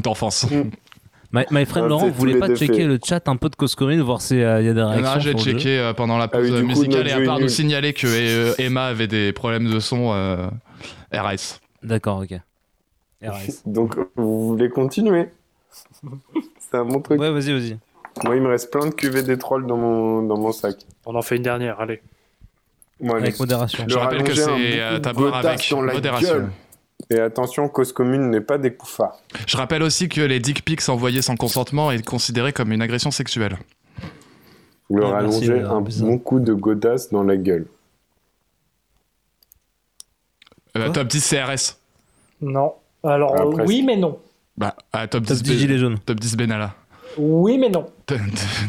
d'enfance. 0.02 0.46
My, 1.34 1.44
my 1.50 1.64
friend 1.64 1.86
Ah, 1.86 1.88
Laurent, 1.88 2.06
vous 2.08 2.14
voulez 2.14 2.38
pas 2.38 2.54
checker 2.54 2.84
le 2.84 2.98
chat 3.02 3.26
un 3.28 3.36
peu 3.36 3.48
de 3.48 3.56
Coscommune, 3.56 4.00
voir 4.02 4.20
s'il 4.20 4.38
y 4.38 4.44
a 4.44 4.60
des 4.60 4.72
réactions 4.82 5.14
Non, 5.14 5.18
j'ai 5.20 5.34
checké 5.34 5.78
euh, 5.78 5.92
pendant 5.94 6.18
la 6.18 6.24
Ah 6.24 6.28
pause 6.28 6.50
oui, 6.50 6.60
coup, 6.60 6.66
musicale 6.66 7.08
et 7.08 7.12
à 7.12 7.20
part 7.22 7.40
nous 7.40 7.48
signaler 7.48 7.92
que 7.94 8.06
euh, 8.06 8.54
Emma 8.58 8.84
avait 8.86 9.06
des 9.06 9.32
problèmes 9.32 9.70
de 9.70 9.80
son 9.80 10.12
euh, 10.12 10.46
RS. 11.12 11.60
D'accord, 11.82 12.22
ok. 12.22 12.38
RS. 13.24 13.62
Donc, 13.66 13.96
vous 14.16 14.48
voulez 14.48 14.68
continuer? 14.68 15.28
C'est 16.58 16.76
un 16.76 16.84
bon 16.84 17.00
truc. 17.00 17.20
Ouais, 17.20 17.30
vas-y, 17.30 17.52
vas-y. 17.52 17.78
Moi, 18.24 18.36
il 18.36 18.42
me 18.42 18.48
reste 18.48 18.70
plein 18.70 18.86
de 18.86 18.94
cuvées 18.94 19.22
des 19.22 19.38
trolls 19.38 19.66
dans 19.66 19.76
mon, 19.76 20.22
dans 20.22 20.36
mon 20.38 20.52
sac. 20.52 20.76
On 21.06 21.14
en 21.14 21.22
fait 21.22 21.36
une 21.36 21.42
dernière, 21.42 21.80
allez. 21.80 22.02
Moi, 23.00 23.16
Avec 23.18 23.38
modération. 23.40 23.84
Je 23.88 23.96
rappelle 23.96 24.22
que 24.22 24.34
c'est 24.34 24.80
euh, 24.80 25.00
à 25.02 25.12
boire 25.12 25.34
avec 25.36 25.66
dans 25.70 25.82
la 25.82 25.92
modération. 25.94 26.28
gueule. 26.34 26.50
Et 27.10 27.18
attention, 27.18 27.68
cause 27.68 27.92
commune 27.92 28.30
n'est 28.30 28.40
pas 28.40 28.58
des 28.58 28.72
couffards. 28.74 29.16
Je 29.46 29.56
rappelle 29.56 29.82
aussi 29.82 30.08
que 30.08 30.20
les 30.20 30.38
dick 30.38 30.64
pics 30.64 30.88
envoyés 30.88 31.20
sans 31.20 31.34
consentement 31.36 31.90
est 31.90 32.04
considéré 32.04 32.52
comme 32.52 32.70
une 32.70 32.80
agression 32.82 33.10
sexuelle. 33.10 33.58
Vous 34.88 34.98
leur 34.98 35.14
Ah, 35.16 35.22
merci, 35.22 35.44
allongez 35.50 35.62
euh, 35.64 35.70
un 35.70 35.80
bizarre. 35.80 36.08
bon 36.08 36.18
coup 36.18 36.38
de 36.38 36.52
godasse 36.54 37.10
dans 37.10 37.24
la 37.24 37.36
gueule. 37.36 37.66
Euh, 40.76 40.90
top 40.90 41.08
10 41.08 41.28
CRS. 41.28 41.76
Non. 42.40 42.74
Alors, 43.02 43.34
Ah, 43.36 43.42
euh, 43.42 43.64
oui, 43.66 43.82
mais 43.82 43.96
non. 43.96 44.18
Bah, 44.56 44.76
ah, 44.92 45.08
top, 45.08 45.26
Top 45.26 45.36
10 45.38 45.42
10 45.42 45.58
gilets 45.58 45.78
jaunes. 45.78 45.98
Top 45.98 46.20
10 46.20 46.36
Benalla. 46.36 46.74
Oui, 47.18 47.58
mais 47.58 47.68
non. 47.68 47.86
Top, 48.06 48.18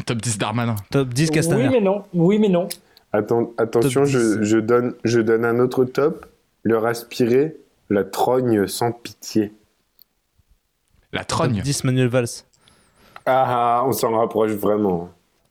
top 0.06 0.18
10 0.18 0.38
Darmanin. 0.38 0.76
Top 0.90 1.08
10 1.08 1.30
Castaner. 1.30 1.64
Oui, 1.66 1.70
mais 1.72 1.80
non. 1.80 2.04
Oui, 2.14 2.38
mais 2.38 2.48
non. 2.48 2.68
Atten- 3.12 3.50
attention, 3.58 4.02
Top 4.02 4.10
je, 4.10 4.18
10. 4.40 4.44
je 4.44 4.58
donne, 4.58 4.94
je 5.04 5.20
donne 5.20 5.44
un 5.44 5.58
autre 5.60 5.84
top. 5.84 6.26
Leur 6.62 6.86
aspirer 6.86 7.56
la 7.90 8.04
trogne 8.04 8.66
sans 8.66 8.90
pitié. 8.92 9.52
La 11.12 11.20
Top 11.20 11.28
trogne. 11.38 11.60
10 11.62 11.84
Manuel 11.84 12.08
Valls. 12.08 12.26
Ah, 13.26 13.82
on 13.86 13.92
s'en 13.92 14.16
rapproche 14.18 14.52
vraiment. 14.52 15.10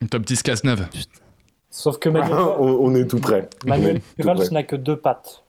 Top 0.09 0.23
10 0.25 0.43
Cazeneuve. 0.43 0.85
Sauf 1.69 1.97
que 1.99 2.09
Ah, 2.09 2.11
Manuel, 2.11 2.37
on, 2.59 2.67
on 2.81 2.95
est 2.95 3.07
tout 3.07 3.19
près. 3.19 3.49
On 3.65 3.69
Manuel 3.69 3.95
est 3.97 4.21
tout 4.21 4.27
Valls 4.27 4.51
n'a 4.51 4.63
que 4.63 4.75
deux 4.75 4.97
pattes. 4.97 5.43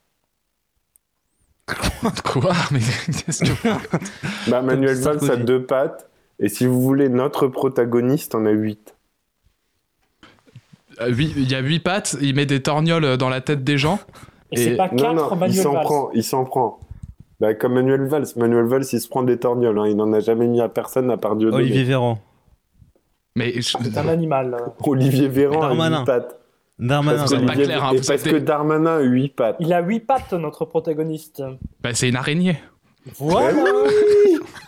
Quoi? 2.25 2.53
Mais 2.71 2.81
qu'est-ce 2.81 3.45
que... 3.45 4.51
Bah, 4.51 4.63
Manuel 4.63 5.01
Top 5.03 5.17
Valls 5.17 5.31
a 5.31 5.37
deux 5.37 5.65
pattes. 5.65 6.09
Et 6.39 6.49
si 6.49 6.67
vous 6.67 6.81
voulez, 6.81 7.09
notre 7.09 7.47
protagoniste 7.49 8.35
en 8.35 8.45
a 8.47 8.51
huit. 8.51 8.95
Euh, 11.01 11.09
huit- 11.09 11.33
Il 11.37 11.51
y 11.51 11.55
a 11.55 11.61
8 11.61 11.81
pattes, 11.81 12.17
il 12.21 12.35
met 12.35 12.47
des 12.47 12.63
torgnoles 12.63 13.17
dans 13.17 13.29
la 13.29 13.41
tête 13.41 13.65
des 13.65 13.79
gens. 13.79 13.99
Et, 14.53 14.57
c'est 14.57 14.77
pas 14.77 14.89
Non, 14.89 14.97
quatre 14.97 15.15
non, 15.15 15.29
il 15.33 15.39
Manuel 15.39 15.63
s'en 15.63 15.73
Valls. 15.73 15.83
prend, 15.85 16.11
il 16.13 16.25
s'en 16.25 16.45
prend. 16.45 16.81
Bah, 17.41 17.55
comme 17.55 17.75
Manuel 17.75 18.05
Valls. 18.07 18.27
Manuel 18.37 18.67
Valls, 18.67 18.85
il 18.93 19.01
se 19.01 19.09
prend 19.09 19.23
des 19.25 19.39
torgnoles. 19.39 19.79
hein. 19.79 19.87
Il 19.89 19.97
n'en 19.97 20.13
a 20.13 20.21
jamais 20.21 20.47
mis 20.47 20.61
à 20.61 20.69
personne 20.69 21.11
à 21.11 21.17
part 21.17 21.35
Dieu. 21.37 21.53
Olivier 21.53 21.83
Véran. 21.85 22.19
Mais 23.37 23.53
je- 23.61 23.77
C'est 23.83 23.99
un 23.99 24.07
animal. 24.09 24.55
euh. 24.55 24.69
Olivier 24.89 25.27
Véran 25.29 25.61
Darmanin. 25.61 25.97
a 25.97 26.01
huit 26.01 26.07
pattes. 26.07 26.39
Darmanin. 26.79 27.19
Parce 27.19 27.31
Vous 27.33 27.37
que, 27.37 27.41
êtes 27.43 27.47
pas 27.47 27.53
Olivier- 27.55 27.67
clair, 27.67 27.85
hein, 27.85 27.91
et 27.93 27.97
vous 27.97 28.07
parce 28.07 28.11
êtes 28.27 28.31
que 28.33 28.37
des- 28.37 28.41
Darmanin 28.45 28.97
a 28.99 29.01
huit 29.01 29.29
pattes. 29.35 29.57
Il 29.61 29.73
a 29.73 29.81
huit 29.81 30.01
pattes, 30.01 30.33
notre 30.35 30.65
protagoniste. 30.65 31.43
bah, 31.83 31.91
c'est 31.95 32.09
une 32.09 32.17
araignée. 32.17 32.57
Voilà. 33.19 33.59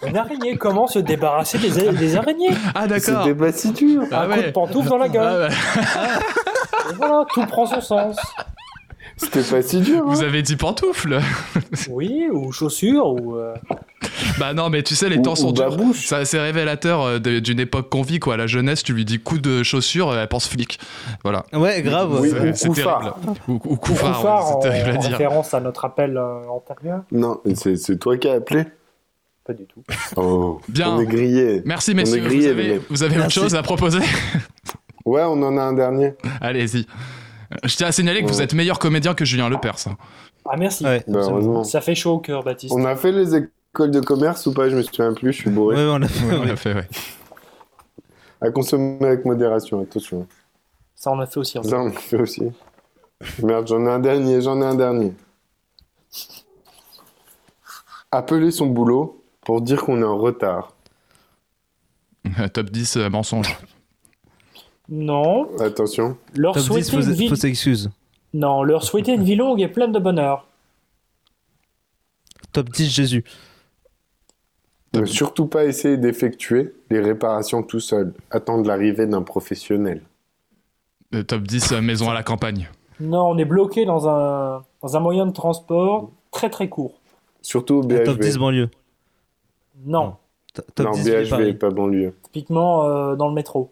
Une 0.07 0.17
araignée. 0.17 0.57
Comment 0.59 0.87
se 0.87 0.99
débarrasser 0.99 1.59
des, 1.59 1.71
des 1.93 2.17
araignées 2.17 2.51
Ah 2.75 2.87
d'accord. 2.87 3.27
Pas 3.37 3.53
si 3.53 3.71
dur. 3.73 4.03
Ah 4.13 4.23
Un 4.23 4.29
coup 4.37 4.43
de 4.43 4.51
pantoufle 4.51 4.89
dans 4.89 4.99
la 4.99 5.05
Ah 5.07 5.09
gueule. 5.09 5.49
ouais. 5.51 5.55
Et 6.91 6.95
voilà, 6.97 7.25
tout 7.33 7.45
prend 7.47 7.67
son 7.67 7.81
sens. 7.81 8.17
C'était 9.17 9.43
pas 9.43 9.63
si 9.63 9.81
dur. 9.81 9.99
hein. 9.99 10.05
Vous 10.09 10.23
avez 10.23 10.43
dit 10.43 10.57
pantoufles 10.57 11.21
Oui, 11.91 12.27
ou 12.31 12.53
chaussures, 12.53 13.07
ou. 13.07 13.37
euh, 13.37 13.55
Bah 14.39 14.53
non, 14.53 14.69
mais 14.69 14.83
tu 14.83 14.95
sais, 14.95 15.09
les 15.09 15.17
Ou- 15.19 15.23
temps 15.23 15.33
ou 15.33 15.37
sont 15.37 15.53
durs. 15.53 15.75
Ça, 15.95 16.25
C'est 16.27 16.39
révélateur 16.41 17.03
euh, 17.03 17.19
d'une 17.19 17.61
époque 17.61 17.89
qu'on 17.89 18.03
vit, 18.03 18.19
quoi. 18.19 18.37
La 18.37 18.47
jeunesse, 18.47 18.83
tu 18.83 18.93
lui 18.93 19.05
dis 19.07 19.19
coup 19.19 19.39
de 19.39 19.63
chaussure, 19.63 20.15
elle 20.15 20.29
pense 20.29 20.47
flic. 20.49 20.79
Voilà. 21.23 21.45
Ouais, 21.55 21.81
grave. 21.83 22.19
Oui, 22.21 22.31
C'est- 22.31 22.51
ou 22.51 22.55
c'est 22.55 22.69
couffard. 22.69 23.01
terrible. 23.21 23.41
Ou, 23.49 23.53
ou 23.53 23.73
ou 23.73 23.77
couffard, 23.77 24.17
couffard, 24.17 24.49
ouais, 24.49 24.55
en, 24.57 24.61
c'est 24.63 24.69
terrible 24.69 24.91
à 24.91 24.95
en 24.99 25.01
dire. 25.01 25.11
référence 25.13 25.55
à 25.55 25.61
notre 25.61 25.85
appel 25.87 26.17
euh, 26.19 26.47
antérieur. 26.51 27.01
Non, 27.11 27.41
c'est 27.55 27.77
c'est 27.77 27.99
toi 27.99 28.17
qui 28.19 28.29
as 28.29 28.35
appelé? 28.35 28.65
Pas 29.47 29.53
du 29.55 29.65
tout. 29.65 29.83
Oh, 30.17 30.61
Bien. 30.69 30.91
on 30.97 31.01
est 31.01 31.07
grillé. 31.07 31.63
Merci, 31.65 31.93
On 31.93 31.97
messieurs. 31.97 32.21
grillés, 32.21 32.53
vous 32.53 32.59
avez, 32.61 32.81
vous 32.91 33.03
avez 33.05 33.19
autre 33.21 33.31
chose 33.31 33.55
à 33.55 33.63
proposer? 33.63 34.01
Ouais, 35.05 35.23
on 35.23 35.41
en 35.43 35.57
a 35.57 35.63
un 35.63 35.73
dernier. 35.73 36.15
Allez-y. 36.41 36.85
Je 37.65 37.77
tiens 37.77 37.89
à 37.89 37.93
signaler 37.93 38.23
que 38.23 38.29
vous 38.29 38.43
êtes 38.43 38.55
meilleur 38.55 38.79
comédien 38.79 39.15
que 39.15 39.25
Julien 39.25 39.49
Lepers. 39.49 39.87
hein. 39.89 39.97
Ah, 40.49 40.57
merci. 40.57 40.85
Ouais, 40.85 41.03
Bah. 41.09 41.65
Ça 41.65 41.81
fait 41.81 41.95
chaud 41.95 42.13
au 42.15 42.19
cœur, 42.19 42.43
Baptiste. 42.45 42.73
On 42.77 42.85
a 42.85 42.95
fait 42.97 43.13
les 43.13 43.35
écoles 43.35 43.91
de 43.91 44.01
commerce 44.01 44.47
ou 44.47 44.53
pas? 44.53 44.69
Je 44.69 44.77
me 44.77 44.83
souviens 44.83 45.13
plus, 45.13 45.33
je 45.33 45.39
suis 45.43 45.51
bourré. 45.51 45.77
Ouais, 45.77 45.91
on 45.91 45.99
l'a 45.99 46.09
fait. 46.09 46.25
On 46.35 46.41
ouais. 46.41 46.47
l'a 46.47 46.57
fait, 46.57 46.75
ouais. 46.75 46.89
À 48.41 48.51
consommer 48.51 48.99
avec 49.07 49.25
modération, 49.25 49.81
attention. 49.83 50.27
Ça, 50.95 51.11
on 51.11 51.19
a 51.21 51.27
fait 51.27 51.41
aussi. 51.41 51.59
en 51.59 51.63
Ça, 51.63 51.79
on 51.81 51.87
le 51.87 51.93
fait 51.93 52.21
aussi. 52.21 52.43
Merde, 53.43 53.67
j'en 53.67 53.85
ai 53.87 53.91
un 53.91 53.99
dernier, 53.99 54.43
j'en 54.43 54.61
ai 54.61 54.65
un 54.67 54.75
dernier. 54.75 55.15
Appeler 58.13 58.51
son 58.51 58.67
boulot 58.67 59.25
pour 59.45 59.61
dire 59.63 59.83
qu'on 59.83 60.01
est 60.01 60.05
en 60.05 60.19
retard. 60.19 60.75
Top 62.53 62.71
10 62.71 62.97
euh, 62.99 63.09
mensonge. 63.11 63.57
Non. 64.89 65.49
Attention. 65.61 66.17
Leur 66.35 66.55
Top 66.55 66.63
10 66.63 66.83
souhaiter 66.85 67.07
une 67.09 67.13
vie. 67.55 67.89
Non, 68.35 68.63
leur 68.63 68.85
souhaiter 68.85 69.15
une 69.15 69.25
vie 69.25 69.37
longue 69.37 69.61
et 69.61 69.69
pleine 69.69 69.93
de 69.93 69.99
bonheur. 69.99 70.47
Top 72.53 72.69
10 72.71 72.89
Jésus. 72.91 73.25
Ne 74.95 75.05
surtout 75.05 75.47
pas 75.47 75.65
essayer 75.65 75.97
d'effectuer 75.99 76.75
les 76.91 77.01
réparations 77.01 77.63
tout 77.63 77.81
seul. 77.81 78.15
Attendre 78.31 78.67
l'arrivée 78.67 79.07
d'un 79.07 79.23
professionnel. 79.23 80.03
Euh, 81.15 81.23
top 81.23 81.43
10 81.43 81.73
euh, 81.73 81.81
maison 81.83 82.09
à 82.11 82.15
la 82.15 82.23
campagne. 82.23 82.69
Non, 83.01 83.29
on 83.29 83.37
est 83.39 83.45
bloqué 83.45 83.85
dans 83.85 84.09
un, 84.09 84.65
dans 84.83 84.97
un 84.97 85.01
moyen 85.01 85.27
de 85.27 85.33
transport 85.33 86.11
très 86.31 86.49
très 86.49 86.69
court. 86.69 86.95
Surtout 87.43 87.75
au 87.77 87.83
Ah, 87.93 87.99
Top 88.05 88.19
10 88.19 88.35
BHV. 88.37 88.39
banlieue. 88.39 88.71
Non, 89.85 90.17
T- 90.55 90.63
Top 90.75 90.87
Non, 90.87 90.93
10 90.93 91.03
Ville 91.05 91.15
BHV, 91.25 91.29
Paris. 91.31 91.55
pas 91.55 91.71
banlieue. 91.71 92.15
typiquement 92.25 92.85
euh, 92.85 93.17
dans 93.17 93.29
le 93.29 93.35
métro. 93.35 93.71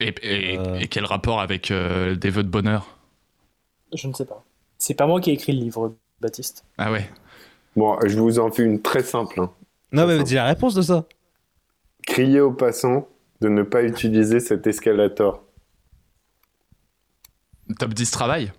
Et, 0.00 0.14
et- 0.22 0.58
Euh. 0.58 0.78
et 0.78 0.88
quel 0.88 1.04
rapport 1.04 1.40
avec 1.40 1.70
euh, 1.70 2.14
des 2.16 2.30
vœux 2.30 2.42
de 2.42 2.48
bonheur? 2.48 2.86
Je 3.94 4.08
ne 4.08 4.12
sais 4.12 4.24
pas. 4.26 4.44
C'est 4.78 4.94
pas 4.94 5.06
moi 5.06 5.20
qui 5.20 5.30
ai 5.30 5.34
écrit 5.34 5.52
le 5.52 5.60
livre, 5.60 5.94
Baptiste. 6.20 6.64
Ah 6.76 6.90
ouais. 6.92 7.08
Bon, 7.76 7.98
je 8.06 8.18
vous 8.18 8.38
en 8.38 8.50
fais 8.50 8.62
une 8.64 8.82
très 8.82 9.02
simple. 9.02 9.40
hein. 9.40 9.50
Non, 9.92 10.06
mais 10.06 10.22
dis 10.22 10.34
la 10.34 10.46
réponse 10.46 10.74
de 10.74 10.82
ça. 10.82 11.04
Crier 12.06 12.40
aux 12.40 12.52
passants 12.52 13.08
de 13.40 13.48
ne 13.48 13.62
pas 13.62 13.82
utiliser 13.82 14.40
cet 14.40 14.66
escalator. 14.66 15.42
Top 17.78 17.94
10 17.94 18.10
travail? 18.10 18.52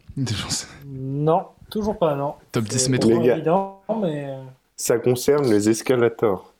Non, 0.86 1.48
toujours 1.70 1.98
pas, 1.98 2.16
non. 2.16 2.36
Top 2.52 2.66
10 2.66 2.78
C'est 2.80 2.90
métro. 2.90 3.12
évident, 3.22 3.82
mais... 4.02 4.26
euh, 4.30 4.44
Ça 4.76 4.98
concerne 5.00 5.50
les 5.50 5.70
escalators. 5.70 6.54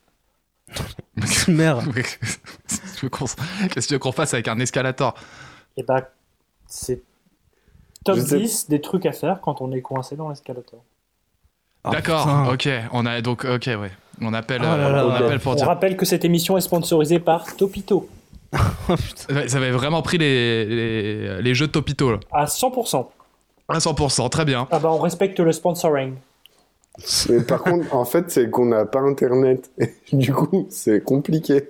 Merde. 1.48 1.94
Qu'est-ce 1.94 2.80
que 2.82 2.96
tu 3.00 3.06
veux 3.06 3.10
qu'on- 3.10 3.26
qu'est-ce 3.26 3.74
que 3.74 3.88
tu 3.88 3.94
veux 3.94 4.00
qu'on 4.00 4.12
fasse 4.12 4.34
avec 4.34 4.48
un 4.48 4.60
escalator? 4.60 5.14
Eh 5.78 5.84
ben, 5.84 6.02
C'est 6.68 7.02
top 8.04 8.18
Je 8.18 8.22
sais- 8.22 8.38
10 8.40 8.68
des 8.70 8.82
trucs 8.82 9.06
à 9.06 9.12
faire 9.14 9.40
quand 9.42 9.62
on 9.62 9.72
est 9.72 9.82
coincé 9.82 10.16
dans 10.16 10.30
l'escalator. 10.30 10.82
D'accord, 11.90 12.50
ok. 12.52 12.68
On 12.92 13.06
a 13.06 13.22
donc, 13.22 13.46
ok, 13.46 13.68
ouais. 13.68 13.92
On 14.22 14.34
appelle, 14.34 14.62
Ah 14.64 14.76
là 14.76 14.90
là, 14.90 15.06
on 15.08 15.12
appelle 15.12 15.40
pour 15.40 15.54
On 15.54 15.56
dire. 15.56 15.68
rappelle 15.68 15.96
que 15.96 16.06
cette 16.06 16.26
émission 16.26 16.58
est 16.58 16.62
sponsorisée 16.62 17.20
par 17.20 17.56
Topito. 17.56 18.10
Ouais, 19.30 19.48
Ça 19.50 19.58
avait 19.58 19.72
vraiment 19.72 20.02
pris 20.02 20.18
les, 20.18 20.66
les, 20.66 21.42
les 21.42 21.56
jeux 21.56 21.68
de 21.68 21.72
Topito, 21.72 22.12
là. 22.12 22.20
À 22.32 22.46
100%. 22.46 23.08
À 23.70 23.78
100%, 23.80 24.30
très 24.30 24.46
bien. 24.46 24.68
Ah 24.72 24.80
bah 24.80 24.90
on 24.92 25.00
respecte 25.00 25.40
le 25.40 25.52
sponsoring. 25.52 26.16
Mais 27.30 27.42
par 27.42 27.64
contre, 27.64 27.94
en 27.96 28.06
fait, 28.06 28.32
c'est 28.32 28.50
qu'on 28.50 28.66
n'a 28.66 28.86
pas 28.86 29.02
internet. 29.02 29.72
du 30.14 30.34
coup, 30.34 30.68
c'est 30.70 31.04
compliqué. 31.04 31.70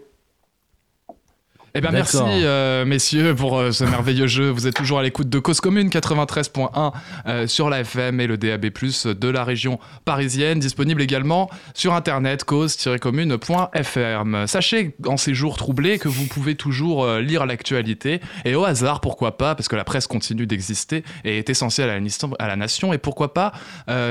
Eh 1.77 1.81
bien, 1.81 1.91
merci, 1.91 2.17
euh, 2.43 2.85
messieurs, 2.85 3.35
pour 3.35 3.59
euh, 3.59 3.71
ce 3.71 3.83
merveilleux 3.83 4.25
jeu. 4.25 4.49
Vous 4.49 4.65
êtes 4.65 4.73
toujours 4.73 4.97
à 4.97 5.03
l'écoute 5.03 5.29
de 5.29 5.37
Cause 5.37 5.61
Commune 5.61 5.89
93.1 5.89 6.91
euh, 7.27 7.45
sur 7.45 7.69
la 7.69 7.81
FM 7.81 8.19
et 8.19 8.25
le 8.25 8.35
DAB+, 8.35 8.65
de 8.65 9.27
la 9.27 9.43
région 9.43 9.77
parisienne. 10.03 10.59
Disponible 10.59 11.03
également 11.03 11.51
sur 11.75 11.93
Internet, 11.93 12.45
cause-commune.fr. 12.45 14.47
Sachez, 14.47 14.95
en 15.05 15.17
ces 15.17 15.35
jours 15.35 15.55
troublés, 15.57 15.99
que 15.99 16.07
vous 16.07 16.25
pouvez 16.25 16.55
toujours 16.55 17.07
lire 17.17 17.45
l'actualité. 17.45 18.21
Et 18.43 18.55
au 18.55 18.65
hasard, 18.65 18.99
pourquoi 18.99 19.37
pas, 19.37 19.53
parce 19.53 19.67
que 19.67 19.75
la 19.75 19.83
presse 19.83 20.07
continue 20.07 20.47
d'exister 20.47 21.03
et 21.25 21.37
est 21.37 21.49
essentielle 21.51 21.91
à 21.91 21.93
la, 21.93 21.99
nation- 22.01 22.33
à 22.39 22.47
la 22.47 22.55
nation. 22.55 22.91
Et 22.91 22.97
pourquoi 22.97 23.35
pas 23.35 23.51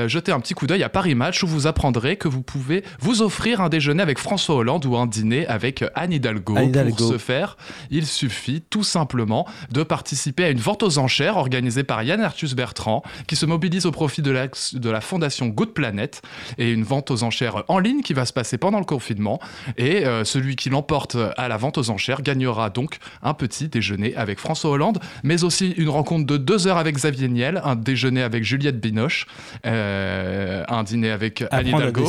jeter 0.07 0.31
un 0.31 0.39
petit 0.39 0.53
coup 0.53 0.67
d'œil 0.67 0.83
à 0.83 0.89
Paris 0.89 1.15
Match, 1.15 1.43
où 1.43 1.47
vous 1.47 1.67
apprendrez 1.67 2.15
que 2.15 2.29
vous 2.29 2.43
pouvez 2.43 2.85
vous 3.01 3.21
offrir 3.21 3.59
un 3.59 3.67
déjeuner 3.67 4.03
avec 4.03 4.19
François 4.19 4.55
Hollande 4.55 4.85
ou 4.85 4.95
un 4.95 5.05
dîner 5.05 5.45
avec 5.47 5.83
Anne 5.95 6.13
Hidalgo. 6.13 6.55
Anne 6.55 6.69
Hidalgo. 6.69 6.95
Pour 6.95 7.07
ce 7.09 7.17
faire, 7.17 7.55
il 7.89 8.05
suffit 8.05 8.61
tout 8.61 8.83
simplement 8.83 9.47
de 9.71 9.83
participer 9.83 10.45
à 10.45 10.49
une 10.49 10.59
vente 10.59 10.83
aux 10.83 10.97
enchères 10.97 11.37
organisée 11.37 11.83
par 11.83 12.03
Yann 12.03 12.21
Arthus 12.21 12.55
Bertrand, 12.55 13.03
qui 13.27 13.35
se 13.35 13.45
mobilise 13.45 13.85
au 13.85 13.91
profit 13.91 14.21
de 14.21 14.31
la, 14.31 14.47
de 14.47 14.89
la 14.89 15.01
fondation 15.01 15.47
Good 15.47 15.73
Planet, 15.73 16.21
et 16.57 16.71
une 16.71 16.83
vente 16.83 17.11
aux 17.11 17.23
enchères 17.23 17.63
en 17.67 17.79
ligne 17.79 18.01
qui 18.01 18.13
va 18.13 18.25
se 18.25 18.33
passer 18.33 18.57
pendant 18.57 18.79
le 18.79 18.85
confinement. 18.85 19.39
Et 19.77 20.05
euh, 20.05 20.23
celui 20.23 20.55
qui 20.55 20.69
l'emporte 20.69 21.17
à 21.37 21.47
la 21.47 21.57
vente 21.57 21.77
aux 21.77 21.89
enchères 21.89 22.21
gagnera 22.21 22.69
donc 22.69 22.97
un 23.21 23.33
petit 23.33 23.67
déjeuner 23.67 24.15
avec 24.15 24.39
François 24.39 24.71
Hollande, 24.71 24.99
mais 25.23 25.43
aussi 25.43 25.71
une 25.71 25.89
rencontre 25.89 26.25
de 26.25 26.37
deux 26.37 26.67
heures 26.67 26.77
avec 26.77 26.95
Xavier 26.95 27.27
Niel, 27.27 27.61
un 27.63 27.75
déjeuner 27.75 28.23
avec 28.23 28.43
Juliette 28.43 28.79
Binoche, 28.79 29.25
euh, 29.65 30.63
un 30.67 30.83
dîner 30.83 31.11
avec 31.11 31.43
à 31.51 31.61
Hidalgo. 31.61 32.07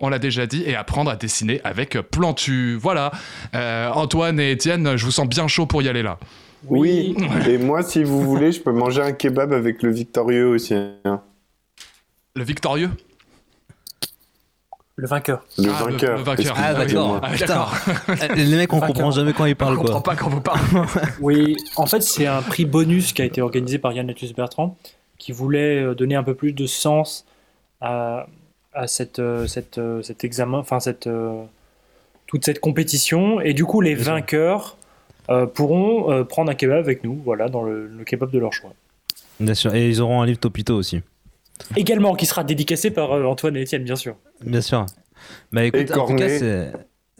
On 0.00 0.08
l'a 0.08 0.18
déjà 0.18 0.46
dit, 0.46 0.62
et 0.66 0.76
apprendre 0.76 1.10
à 1.10 1.16
dessiner 1.16 1.60
avec 1.64 1.98
Plantu. 2.00 2.76
Voilà. 2.76 3.10
Euh, 3.54 3.90
Antoine 3.90 4.40
et 4.40 4.52
Étienne, 4.52 4.89
je 4.96 5.04
vous 5.04 5.10
sens 5.10 5.28
bien 5.28 5.46
chaud 5.48 5.66
pour 5.66 5.82
y 5.82 5.88
aller 5.88 6.02
là. 6.02 6.18
Oui. 6.66 7.16
Et 7.48 7.56
moi, 7.58 7.82
si 7.82 8.04
vous 8.04 8.20
voulez, 8.22 8.52
je 8.52 8.60
peux 8.60 8.72
manger 8.72 9.00
un 9.02 9.12
kebab 9.12 9.52
avec 9.52 9.82
le 9.82 9.90
victorieux 9.90 10.48
aussi. 10.48 10.74
hein. 10.74 11.20
Le 12.34 12.44
victorieux? 12.44 12.90
Le 14.96 15.06
vainqueur. 15.06 15.42
Le 15.56 15.70
Ah, 15.70 15.84
le- 15.86 15.92
vainqueur. 15.92 16.18
le 16.18 16.24
vainqueur. 16.24 16.54
Ah, 16.58 16.74
d'accord. 16.74 17.20
Ah, 17.22 17.30
d'accord. 17.34 17.74
Les 18.36 18.56
mecs, 18.56 18.72
on 18.72 18.80
comprend 18.80 19.10
jamais 19.10 19.32
quand 19.32 19.46
ils 19.46 19.56
parlent, 19.56 19.74
On 19.78 19.80
comprend 19.80 20.00
quoi. 20.02 20.12
pas 20.12 20.16
quand 20.16 20.28
vous 20.28 20.42
parlez. 20.42 20.60
Oui, 21.20 21.56
en 21.76 21.86
fait, 21.86 22.02
c'est 22.02 22.26
un 22.26 22.42
prix 22.42 22.66
bonus 22.66 23.14
qui 23.14 23.22
a 23.22 23.24
été 23.24 23.40
organisé 23.40 23.78
par 23.78 23.92
Yann 23.94 24.06
Latus 24.06 24.34
Bertrand, 24.34 24.76
qui 25.16 25.32
voulait 25.32 25.82
euh, 25.82 25.94
donner 25.94 26.16
un 26.16 26.22
peu 26.22 26.34
plus 26.34 26.52
de 26.52 26.66
sens 26.66 27.24
à, 27.80 28.26
à 28.74 28.86
cette, 28.86 29.18
euh, 29.20 29.46
cette, 29.46 29.78
euh, 29.78 30.02
cet 30.02 30.22
examen, 30.24 30.58
enfin, 30.58 30.80
cette, 30.80 31.08
toute 32.26 32.44
cette 32.44 32.60
compétition. 32.60 33.40
Et 33.40 33.54
du 33.54 33.64
coup, 33.64 33.80
les 33.80 33.94
vainqueurs 33.94 34.76
pourront 35.46 36.10
euh, 36.10 36.24
prendre 36.24 36.50
un 36.50 36.54
kebab 36.54 36.78
avec 36.78 37.04
nous, 37.04 37.20
voilà, 37.24 37.48
dans 37.48 37.62
le, 37.62 37.86
le 37.86 38.04
kebab 38.04 38.30
de 38.30 38.38
leur 38.38 38.52
choix. 38.52 38.72
Bien 39.38 39.54
sûr. 39.54 39.74
Et 39.74 39.88
ils 39.88 40.00
auront 40.00 40.22
un 40.22 40.26
livre 40.26 40.38
Topito 40.38 40.74
aussi. 40.74 41.00
Également, 41.76 42.14
qui 42.14 42.26
sera 42.26 42.44
dédicacé 42.44 42.90
par 42.90 43.12
euh, 43.12 43.24
Antoine 43.24 43.56
et 43.56 43.62
Étienne, 43.62 43.84
bien 43.84 43.96
sûr. 43.96 44.16
Bien 44.44 44.60
sûr. 44.60 44.86
Bah 45.52 45.64
écoute, 45.64 45.90
Et 45.90 45.94
en 45.94 46.06
tout 46.06 46.16
cas. 46.16 46.28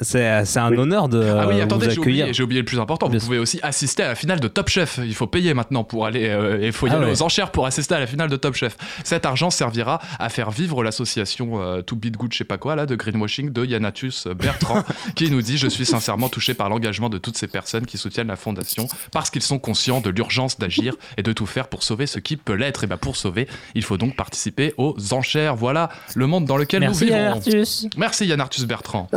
C'est. 0.01 0.45
C'est 0.45 0.59
un 0.59 0.73
honneur 0.77 1.09
de 1.09 1.23
Ah 1.23 1.47
oui, 1.49 1.61
euh, 1.61 1.65
attendez, 1.65 1.87
vous 1.87 1.93
j'ai 1.93 1.99
accueillir. 2.01 2.25
oublié, 2.25 2.35
j'ai 2.35 2.43
oublié 2.43 2.61
le 2.61 2.65
plus 2.65 2.79
important. 2.81 3.09
Vous 3.09 3.19
pouvez 3.19 3.39
aussi 3.39 3.59
assister 3.63 4.03
à 4.03 4.09
la 4.09 4.15
finale 4.15 4.41
de 4.41 4.49
Top 4.49 4.69
Chef. 4.69 4.99
Il 5.05 5.15
faut 5.15 5.27
payer 5.27 5.55
maintenant 5.55 5.85
pour 5.85 6.07
aller. 6.07 6.29
euh, 6.29 6.61
et 6.61 6.67
il 6.67 6.73
faut 6.73 6.87
y 6.87 6.91
Ah 6.91 6.95
aller 6.97 7.07
ouais. 7.07 7.13
aux 7.13 7.23
enchères 7.23 7.51
pour 7.51 7.67
assister 7.67 7.95
à 7.95 8.01
la 8.01 8.07
finale 8.07 8.29
de 8.29 8.37
Top 8.37 8.55
Chef. 8.55 8.77
Cet 9.05 9.27
argent 9.27 9.51
servira 9.51 10.01
à 10.19 10.29
faire 10.29 10.51
vivre 10.51 10.83
l'association 10.83 11.61
euh, 11.63 11.83
To 11.83 11.97
Beat 11.97 12.17
Good, 12.17 12.33
je 12.33 12.39
sais 12.39 12.45
pas 12.45 12.59
quoi, 12.59 12.77
là, 12.77 12.87
de 12.87 12.95
greenwashing 12.97 13.53
de 13.53 13.65
Yanatus 13.65 14.27
Bertrand, 14.29 14.83
qui 15.15 15.31
nous 15.31 15.43
dit 15.43 15.59
Je 15.59 15.69
suis 15.69 15.87
sincèrement 15.87 16.29
touché 16.29 16.55
par 16.55 16.69
l'engagement 16.69 17.09
de 17.09 17.19
toutes 17.19 17.37
ces 17.37 17.47
personnes 17.49 17.87
qui 17.87 17.99
soutiennent 17.99 18.29
la 18.29 18.37
fondation 18.37 18.87
parce 19.13 19.31
qu'ils 19.31 19.43
sont 19.43 19.59
conscients 19.59 20.01
de 20.01 20.11
l'urgence 20.11 20.59
d'agir 20.59 20.95
et 21.17 21.23
de 21.23 21.33
tout 21.33 21.47
faire 21.47 21.69
pour 21.69 21.83
sauver 21.83 22.07
ce 22.07 22.19
qui 22.19 22.37
peut 22.37 22.55
l'être. 22.55 22.85
Et 22.85 22.87
bah, 22.87 22.97
pour 22.97 23.17
sauver, 23.17 23.49
il 23.75 23.83
faut 23.83 23.97
donc 23.97 24.17
participer 24.17 24.75
aux 24.79 24.95
enchères. 25.13 25.57
Voilà 25.57 25.91
le 26.15 26.27
monde 26.27 26.45
dans 26.45 26.57
lequel 26.57 26.81
Merci, 26.81 27.05
nous 27.05 27.11
vivons. 27.11 27.41
Yann. 27.47 27.89
Merci 27.97 28.27
Yann 28.27 28.41
Arthus 28.41 28.65
Bertrand. 28.67 29.09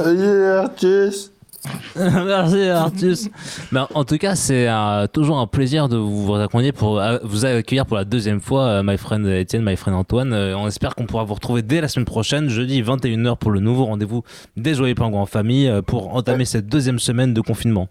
Artus. 0.74 1.32
Merci 1.96 2.64
Artus. 2.68 3.30
Ben, 3.72 3.88
en 3.94 4.04
tout 4.04 4.18
cas, 4.18 4.36
c'est 4.36 4.68
euh, 4.68 5.06
toujours 5.08 5.38
un 5.38 5.48
plaisir 5.48 5.88
de 5.88 5.96
vous 5.96 6.34
accueillir 6.34 6.74
pour 6.74 7.00
euh, 7.00 7.20
vous 7.24 7.46
accueillir 7.46 7.86
pour 7.86 7.96
la 7.96 8.04
deuxième 8.06 8.42
fois, 8.42 8.64
euh, 8.64 8.84
my 8.84 8.98
friend 8.98 9.26
Étienne, 9.28 9.64
my 9.64 9.76
friend 9.78 9.96
Antoine. 9.96 10.34
Euh, 10.34 10.58
on 10.58 10.68
espère 10.68 10.96
qu'on 10.96 11.06
pourra 11.06 11.24
vous 11.24 11.36
retrouver 11.36 11.62
dès 11.62 11.80
la 11.80 11.88
semaine 11.88 12.06
prochaine, 12.06 12.50
jeudi 12.50 12.82
21h 12.82 13.38
pour 13.38 13.52
le 13.52 13.60
nouveau 13.60 13.86
rendez-vous 13.86 14.24
des 14.58 14.74
Joyeux 14.74 14.96
Pingouins 14.96 15.22
en 15.22 15.26
famille 15.26 15.72
pour 15.86 16.16
entamer 16.16 16.46
cette 16.46 16.68
deuxième 16.68 17.00
semaine 17.00 17.34
de 17.34 17.42
confinement. 17.42 17.88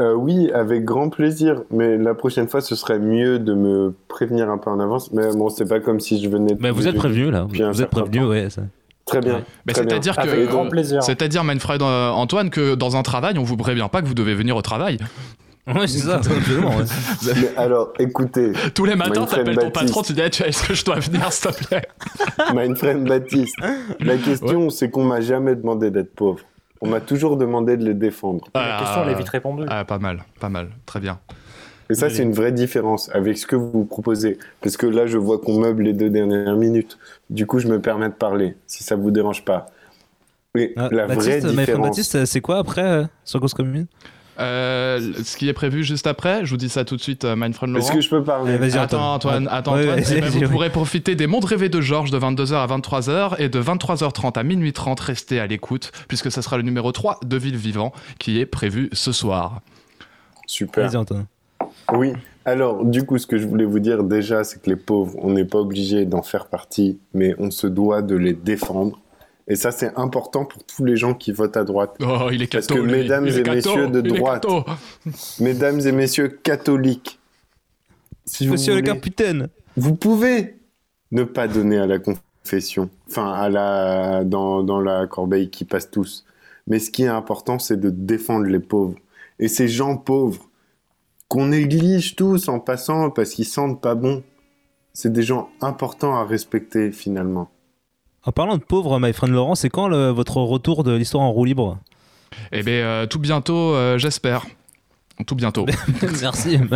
Oui, 0.00 0.50
avec 0.52 0.84
grand 0.84 1.08
plaisir. 1.08 1.62
Mais 1.72 1.96
la 1.96 2.14
prochaine 2.14 2.46
fois, 2.46 2.60
ce 2.60 2.76
serait 2.76 3.00
mieux 3.00 3.40
de 3.40 3.52
me 3.52 3.94
prévenir 4.06 4.48
un 4.48 4.56
peu 4.58 4.70
en 4.70 4.78
avance. 4.78 5.12
Mais 5.12 5.32
bon, 5.34 5.48
c'est 5.48 5.68
pas 5.68 5.80
comme 5.80 5.98
si 5.98 6.22
je 6.22 6.28
venais. 6.28 6.54
Ben, 6.54 6.70
vous 6.70 6.86
êtes 6.86 6.94
prévenus 6.94 7.32
là, 7.32 7.48
vous 7.48 7.82
êtes 7.82 7.90
temps. 7.90 8.04
ouais. 8.28 8.48
ça. 8.50 8.62
Très 9.08 9.20
bien. 9.20 9.42
Mais 9.66 9.72
très 9.72 9.82
bien. 9.82 9.90
c'est-à-dire 9.90 10.16
que, 10.16 10.20
Avec 10.28 10.48
grand 10.48 10.68
plaisir. 10.68 11.02
c'est-à-dire 11.02 11.44
Manfred 11.44 11.82
euh, 11.82 12.10
Antoine 12.10 12.50
que 12.50 12.74
dans 12.74 12.96
un 12.96 13.02
travail, 13.02 13.38
on 13.38 13.42
vous 13.42 13.56
prévient 13.56 13.88
pas 13.90 14.02
que 14.02 14.06
vous 14.06 14.14
devez 14.14 14.34
venir 14.34 14.56
au 14.56 14.62
travail. 14.62 14.98
Ouais, 15.66 15.86
c'est 15.86 15.98
ça, 15.98 16.14
absolument. 16.36 16.70
ouais. 16.76 16.84
Mais 17.26 17.50
alors, 17.58 17.92
écoutez. 17.98 18.52
Tous 18.74 18.84
les 18.86 18.96
matins, 18.96 19.26
t'appelles 19.26 19.56
ton 19.58 19.70
patron, 19.70 20.02
tu 20.02 20.12
dis 20.14 20.30
tu- 20.30 20.42
est-ce 20.42 20.66
que 20.66 20.72
je 20.74 20.84
dois 20.84 20.98
venir, 20.98 21.30
s'il 21.32 21.50
te 21.50 21.64
plaît 21.66 21.82
My 22.54 22.74
friend 22.74 23.06
Baptiste. 23.06 23.54
La 24.00 24.16
question, 24.16 24.70
c'est 24.70 24.90
qu'on 24.90 25.04
m'a 25.04 25.20
jamais 25.20 25.54
demandé 25.56 25.90
d'être 25.90 26.14
pauvre. 26.14 26.40
On 26.80 26.88
m'a 26.88 27.00
toujours 27.00 27.36
demandé 27.36 27.76
de 27.76 27.84
les 27.84 27.94
défendre. 27.94 28.44
La 28.54 28.78
question, 28.78 29.02
elle 29.04 29.10
est 29.10 29.18
vite 29.18 29.28
répondue. 29.28 29.64
Ah, 29.68 29.84
pas 29.84 29.98
mal, 29.98 30.24
pas 30.40 30.48
mal, 30.48 30.68
très 30.86 31.00
bien. 31.00 31.18
Et 31.90 31.94
ça, 31.94 32.10
c'est 32.10 32.22
une 32.22 32.32
vraie 32.32 32.52
différence 32.52 33.08
avec 33.14 33.38
ce 33.38 33.46
que 33.46 33.56
vous 33.56 33.84
proposez. 33.84 34.38
Parce 34.60 34.76
que 34.76 34.86
là, 34.86 35.06
je 35.06 35.16
vois 35.16 35.38
qu'on 35.38 35.58
meuble 35.58 35.84
les 35.84 35.94
deux 35.94 36.10
dernières 36.10 36.56
minutes. 36.56 36.98
Du 37.30 37.46
coup, 37.46 37.60
je 37.60 37.68
me 37.68 37.80
permets 37.80 38.08
de 38.08 38.14
parler, 38.14 38.56
si 38.66 38.82
ça 38.84 38.94
vous 38.94 39.10
dérange 39.10 39.44
pas. 39.44 39.66
Et 40.54 40.74
Ah, 40.76 40.88
la 40.92 41.06
vraie 41.06 41.16
Baptiste, 41.16 41.40
friend 41.40 41.58
différence. 41.58 41.86
Baptiste, 41.86 42.24
c'est 42.26 42.40
quoi 42.40 42.58
après 42.58 42.82
euh, 42.82 43.04
sur 43.24 43.40
Cause 43.40 43.54
Commune? 43.54 43.86
Euh, 44.38 45.00
ce 45.24 45.36
qui 45.36 45.48
est 45.48 45.52
prévu 45.52 45.82
juste 45.82 46.06
après, 46.06 46.44
je 46.44 46.50
vous 46.50 46.56
dis 46.56 46.68
ça 46.68 46.84
tout 46.84 46.94
de 46.96 47.00
suite, 47.00 47.24
euh, 47.24 47.34
Manfred 47.34 47.70
Laurent. 47.70 47.84
Est-ce 47.84 47.92
que 47.92 48.00
je 48.00 48.08
peux 48.08 48.22
parler? 48.22 48.56
Vas-y, 48.56 48.78
Attends, 48.78 49.14
Antoine, 49.14 49.48
attends, 49.50 49.74
ouais, 49.74 49.90
Antoine. 49.90 50.04
Eh 50.16 50.20
vous 50.20 50.38
oui. 50.40 50.46
pourrez 50.46 50.70
profiter 50.70 51.16
des 51.16 51.26
mondes 51.26 51.44
rêvés 51.44 51.68
de 51.68 51.80
Georges 51.80 52.10
de 52.12 52.18
22h 52.18 52.54
à 52.54 52.66
23h 52.66 53.34
et 53.40 53.48
de 53.48 53.60
23h30 53.60 54.38
à 54.38 54.42
minuit 54.44 54.72
30. 54.72 55.00
Restez 55.00 55.40
à 55.40 55.46
l'écoute, 55.46 55.90
puisque 56.06 56.30
ça 56.30 56.42
sera 56.42 56.56
le 56.56 56.62
numéro 56.62 56.92
3 56.92 57.18
de 57.24 57.36
Ville 57.36 57.56
Vivant 57.56 57.92
qui 58.18 58.38
est 58.38 58.46
prévu 58.46 58.88
ce 58.92 59.10
soir. 59.10 59.60
Super. 60.46 60.86
Vas-y, 60.88 60.96
Antoine. 60.96 61.26
Oui. 61.94 62.12
Alors, 62.44 62.84
du 62.84 63.04
coup, 63.04 63.18
ce 63.18 63.26
que 63.26 63.38
je 63.38 63.46
voulais 63.46 63.64
vous 63.64 63.78
dire 63.78 64.04
déjà, 64.04 64.44
c'est 64.44 64.62
que 64.62 64.70
les 64.70 64.76
pauvres, 64.76 65.14
on 65.18 65.30
n'est 65.30 65.44
pas 65.44 65.58
obligé 65.58 66.06
d'en 66.06 66.22
faire 66.22 66.46
partie, 66.46 66.98
mais 67.12 67.34
on 67.38 67.50
se 67.50 67.66
doit 67.66 68.02
de 68.02 68.16
les 68.16 68.32
défendre. 68.32 69.00
Et 69.48 69.56
ça, 69.56 69.70
c'est 69.70 69.92
important 69.96 70.44
pour 70.44 70.62
tous 70.64 70.84
les 70.84 70.96
gens 70.96 71.14
qui 71.14 71.32
votent 71.32 71.56
à 71.56 71.64
droite. 71.64 71.96
Oh, 72.00 72.28
il 72.30 72.42
est 72.42 72.52
Parce 72.52 72.66
que, 72.66 72.78
mesdames 72.78 73.26
Il 73.26 73.36
est 73.36 73.40
et 73.40 73.42
catho, 73.42 73.54
messieurs 73.54 73.88
de 73.88 74.00
droite, 74.02 74.46
mesdames 75.40 75.80
et 75.80 75.92
messieurs 75.92 76.28
catholiques, 76.28 77.18
si 78.26 78.46
vous 78.46 78.52
Monsieur 78.52 78.74
le 78.74 78.82
capitaine. 78.82 79.48
vous 79.76 79.94
pouvez 79.94 80.56
ne 81.12 81.24
pas 81.24 81.48
donner 81.48 81.78
à 81.78 81.86
la 81.86 81.98
confession, 81.98 82.90
enfin 83.08 83.32
à 83.32 83.48
la 83.48 84.22
dans, 84.24 84.62
dans 84.62 84.82
la 84.82 85.06
corbeille 85.06 85.48
qui 85.48 85.64
passe 85.64 85.90
tous. 85.90 86.26
Mais 86.66 86.78
ce 86.78 86.90
qui 86.90 87.04
est 87.04 87.08
important, 87.08 87.58
c'est 87.58 87.80
de 87.80 87.88
défendre 87.88 88.44
les 88.44 88.60
pauvres. 88.60 88.98
Et 89.38 89.48
ces 89.48 89.68
gens 89.68 89.96
pauvres 89.96 90.47
qu'on 91.28 91.46
néglige 91.46 92.16
tous 92.16 92.48
en 92.48 92.58
passant 92.60 93.10
parce 93.10 93.30
qu'ils 93.30 93.44
sentent 93.46 93.80
pas 93.80 93.94
bon, 93.94 94.22
c'est 94.92 95.12
des 95.12 95.22
gens 95.22 95.48
importants 95.60 96.16
à 96.16 96.24
respecter 96.24 96.90
finalement. 96.92 97.50
En 98.24 98.32
parlant 98.32 98.56
de 98.56 98.62
pauvres, 98.62 98.98
my 98.98 99.12
friend 99.12 99.32
Laurent, 99.32 99.54
c'est 99.54 99.68
quand 99.70 99.88
le- 99.88 100.10
votre 100.10 100.38
retour 100.38 100.84
de 100.84 100.92
l'histoire 100.96 101.22
en 101.24 101.30
roue 101.32 101.44
libre? 101.44 101.78
Eh 102.52 102.62
bien, 102.62 102.74
euh, 102.74 103.06
tout 103.06 103.18
bientôt, 103.18 103.74
euh, 103.74 103.96
j'espère. 103.98 104.44
Tout 105.26 105.34
bientôt. 105.34 105.66
Merci. 106.20 106.58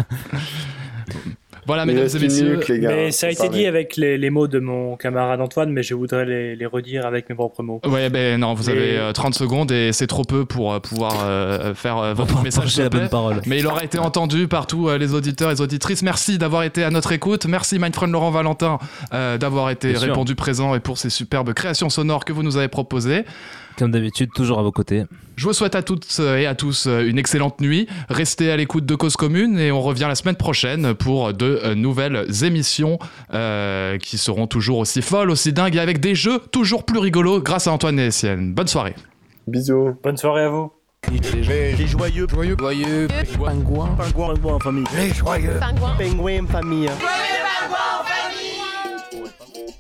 Voilà, 1.67 1.85
Il 1.85 1.95
mesdames 1.95 2.09
et 2.13 2.19
messieurs. 2.19 2.49
minute, 2.51 2.69
les 2.69 2.81
gars. 2.81 2.89
Mais 2.91 3.11
ça 3.13 3.29
a 3.29 3.31
été 3.31 3.45
parler. 3.45 3.59
dit 3.59 3.67
avec 3.67 3.97
les, 3.97 4.19
les 4.19 4.31
mots 4.31 4.49
de 4.49 4.59
mon 4.59 4.97
camarade 4.97 5.41
Antoine, 5.41 5.71
mais 5.71 5.83
je 5.85 5.95
voudrais 5.95 6.25
les, 6.25 6.57
les 6.57 6.67
redire 6.67 7.07
avec 7.07 7.29
mes 7.29 7.35
propres 7.37 7.63
mots. 7.63 7.81
Ouais, 7.87 8.11
ben 8.11 8.41
non, 8.41 8.55
vous 8.55 8.69
Et- 8.69 8.73
avez 8.73 8.99
euh, 8.99 9.13
30 9.13 9.35
secondes 9.35 9.71
et 9.71 9.93
c'est 9.93 10.07
trop 10.09 10.25
peu 10.25 10.45
pour 10.45 10.73
euh, 10.73 10.81
pouvoir 10.81 11.15
euh, 11.25 11.73
faire 11.75 11.99
euh, 11.99 12.15
votre 12.15 12.29
pouvoir 12.29 12.45
message. 12.45 12.77
la 12.79 12.89
bonne 12.89 13.09
parole. 13.09 13.41
Mais 13.47 13.59
il 13.61 13.67
aura 13.67 13.85
été 13.85 13.99
entendu 13.99 14.49
par 14.49 14.67
tous 14.67 14.89
euh, 14.89 14.99
les 14.99 15.15
auditeurs 15.15 15.51
et 15.51 15.55
les 15.55 15.61
auditrices. 15.61 16.03
Merci 16.03 16.37
d'avoir 16.39 16.65
été 16.65 16.83
à 16.83 16.91
notre 16.91 17.13
écoute. 17.13 17.47
Merci, 17.47 17.79
my 17.79 17.93
friend 17.93 18.13
Laurent 18.13 18.31
Valentin, 18.33 18.79
euh, 19.15 19.39
d'avoir 19.39 19.71
été 19.71 19.91
Bien 19.91 19.99
sûr. 20.01 20.09
répondu 20.09 20.35
présent 20.35 20.75
et 20.75 20.81
pour 20.81 20.99
ces 20.99 21.11
superbes 21.11 21.53
créations 21.53 21.91
sonores 21.91 22.25
que 22.25 22.33
vous 22.33 22.43
nous 22.43 22.57
avez 22.57 22.69
proposées. 22.69 23.25
Comme 23.79 23.91
d'habitude, 23.91 24.31
toujours 24.35 24.59
à 24.59 24.63
vos 24.63 24.73
côtés. 24.73 25.05
Je 25.37 25.47
vous 25.47 25.53
souhaite 25.53 25.75
à 25.75 25.83
toutes 25.83 26.21
et 26.21 26.47
à 26.47 26.55
tous 26.55 26.87
euh, 26.87 27.09
une 27.09 27.19
excellente 27.19 27.61
nuit. 27.61 27.89
Restez 28.09 28.51
à 28.51 28.57
l'écoute 28.57 28.85
de 28.85 28.95
Cause 28.95 29.17
Commune 29.17 29.59
et 29.59 29.73
on 29.73 29.81
revient 29.81 30.07
la 30.09 30.15
semaine 30.15 30.37
prochaine 30.37 30.95
pour 30.95 31.33
de 31.33 31.61
euh, 31.65 31.75
nouvelles 31.75 32.27
émissions 32.45 32.99
euh, 33.33 33.99
qui 33.99 34.19
seront 34.19 34.47
toujours 34.47 34.79
aussi 34.79 35.01
folles, 35.01 35.31
aussi 35.31 35.53
dingues 35.53 35.77
et 35.77 35.81
avec 35.81 36.01
des 36.01 36.15
jeux 36.15 36.39
toujours 36.51 36.85
plus 36.85 36.99
rigolos 36.99 37.41
grâce 37.41 37.67
à 37.67 37.73
Antoine 37.73 37.99
et 37.99 38.07
Essienne. 38.07 38.53
Bonne 38.55 38.69
soirée. 38.69 38.95
Bisous. 39.47 39.97
Bonne 40.03 40.17
soirée 40.17 40.43
à 40.43 40.49
vous. 40.51 40.71
Les 41.11 41.87
joyeux, 41.87 42.27
joyeux, 42.29 42.57
joyeux, 42.59 43.09
pingouins, 43.09 43.89
pingouins, 43.97 44.35
pingouins 44.35 44.55
en 44.55 44.61
famille. 44.61 44.85
Les 44.97 45.13
joyeux, 45.13 45.59
Pingouins. 45.59 45.97
pingouins 45.99 46.45
en 46.45 46.47
famille. 46.47 46.89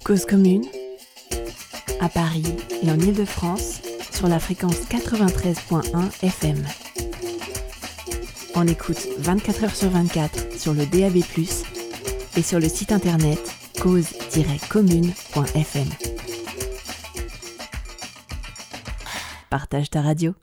Cause 0.05 0.27
commune 0.27 0.65
à 2.03 2.09
Paris 2.09 2.57
et 2.83 2.91
en 2.91 2.99
Ile-de-France 2.99 3.81
sur 4.11 4.29
la 4.29 4.41
fréquence 4.41 4.81
93.1 4.91 6.25
FM. 6.25 6.65
On 8.57 8.67
écoute 8.67 8.99
24 9.19 9.65
heures 9.65 9.75
sur 9.75 9.91
24 9.91 10.59
sur 10.59 10.75
le 10.75 10.85
DAB+, 10.85 11.19
et 12.37 12.43
sur 12.43 12.59
le 12.59 12.69
site 12.69 12.93
internet 12.93 13.39
cause-commune.fm. 13.81 15.89
Partage 19.49 19.91
ta 19.91 20.03
radio. 20.03 20.35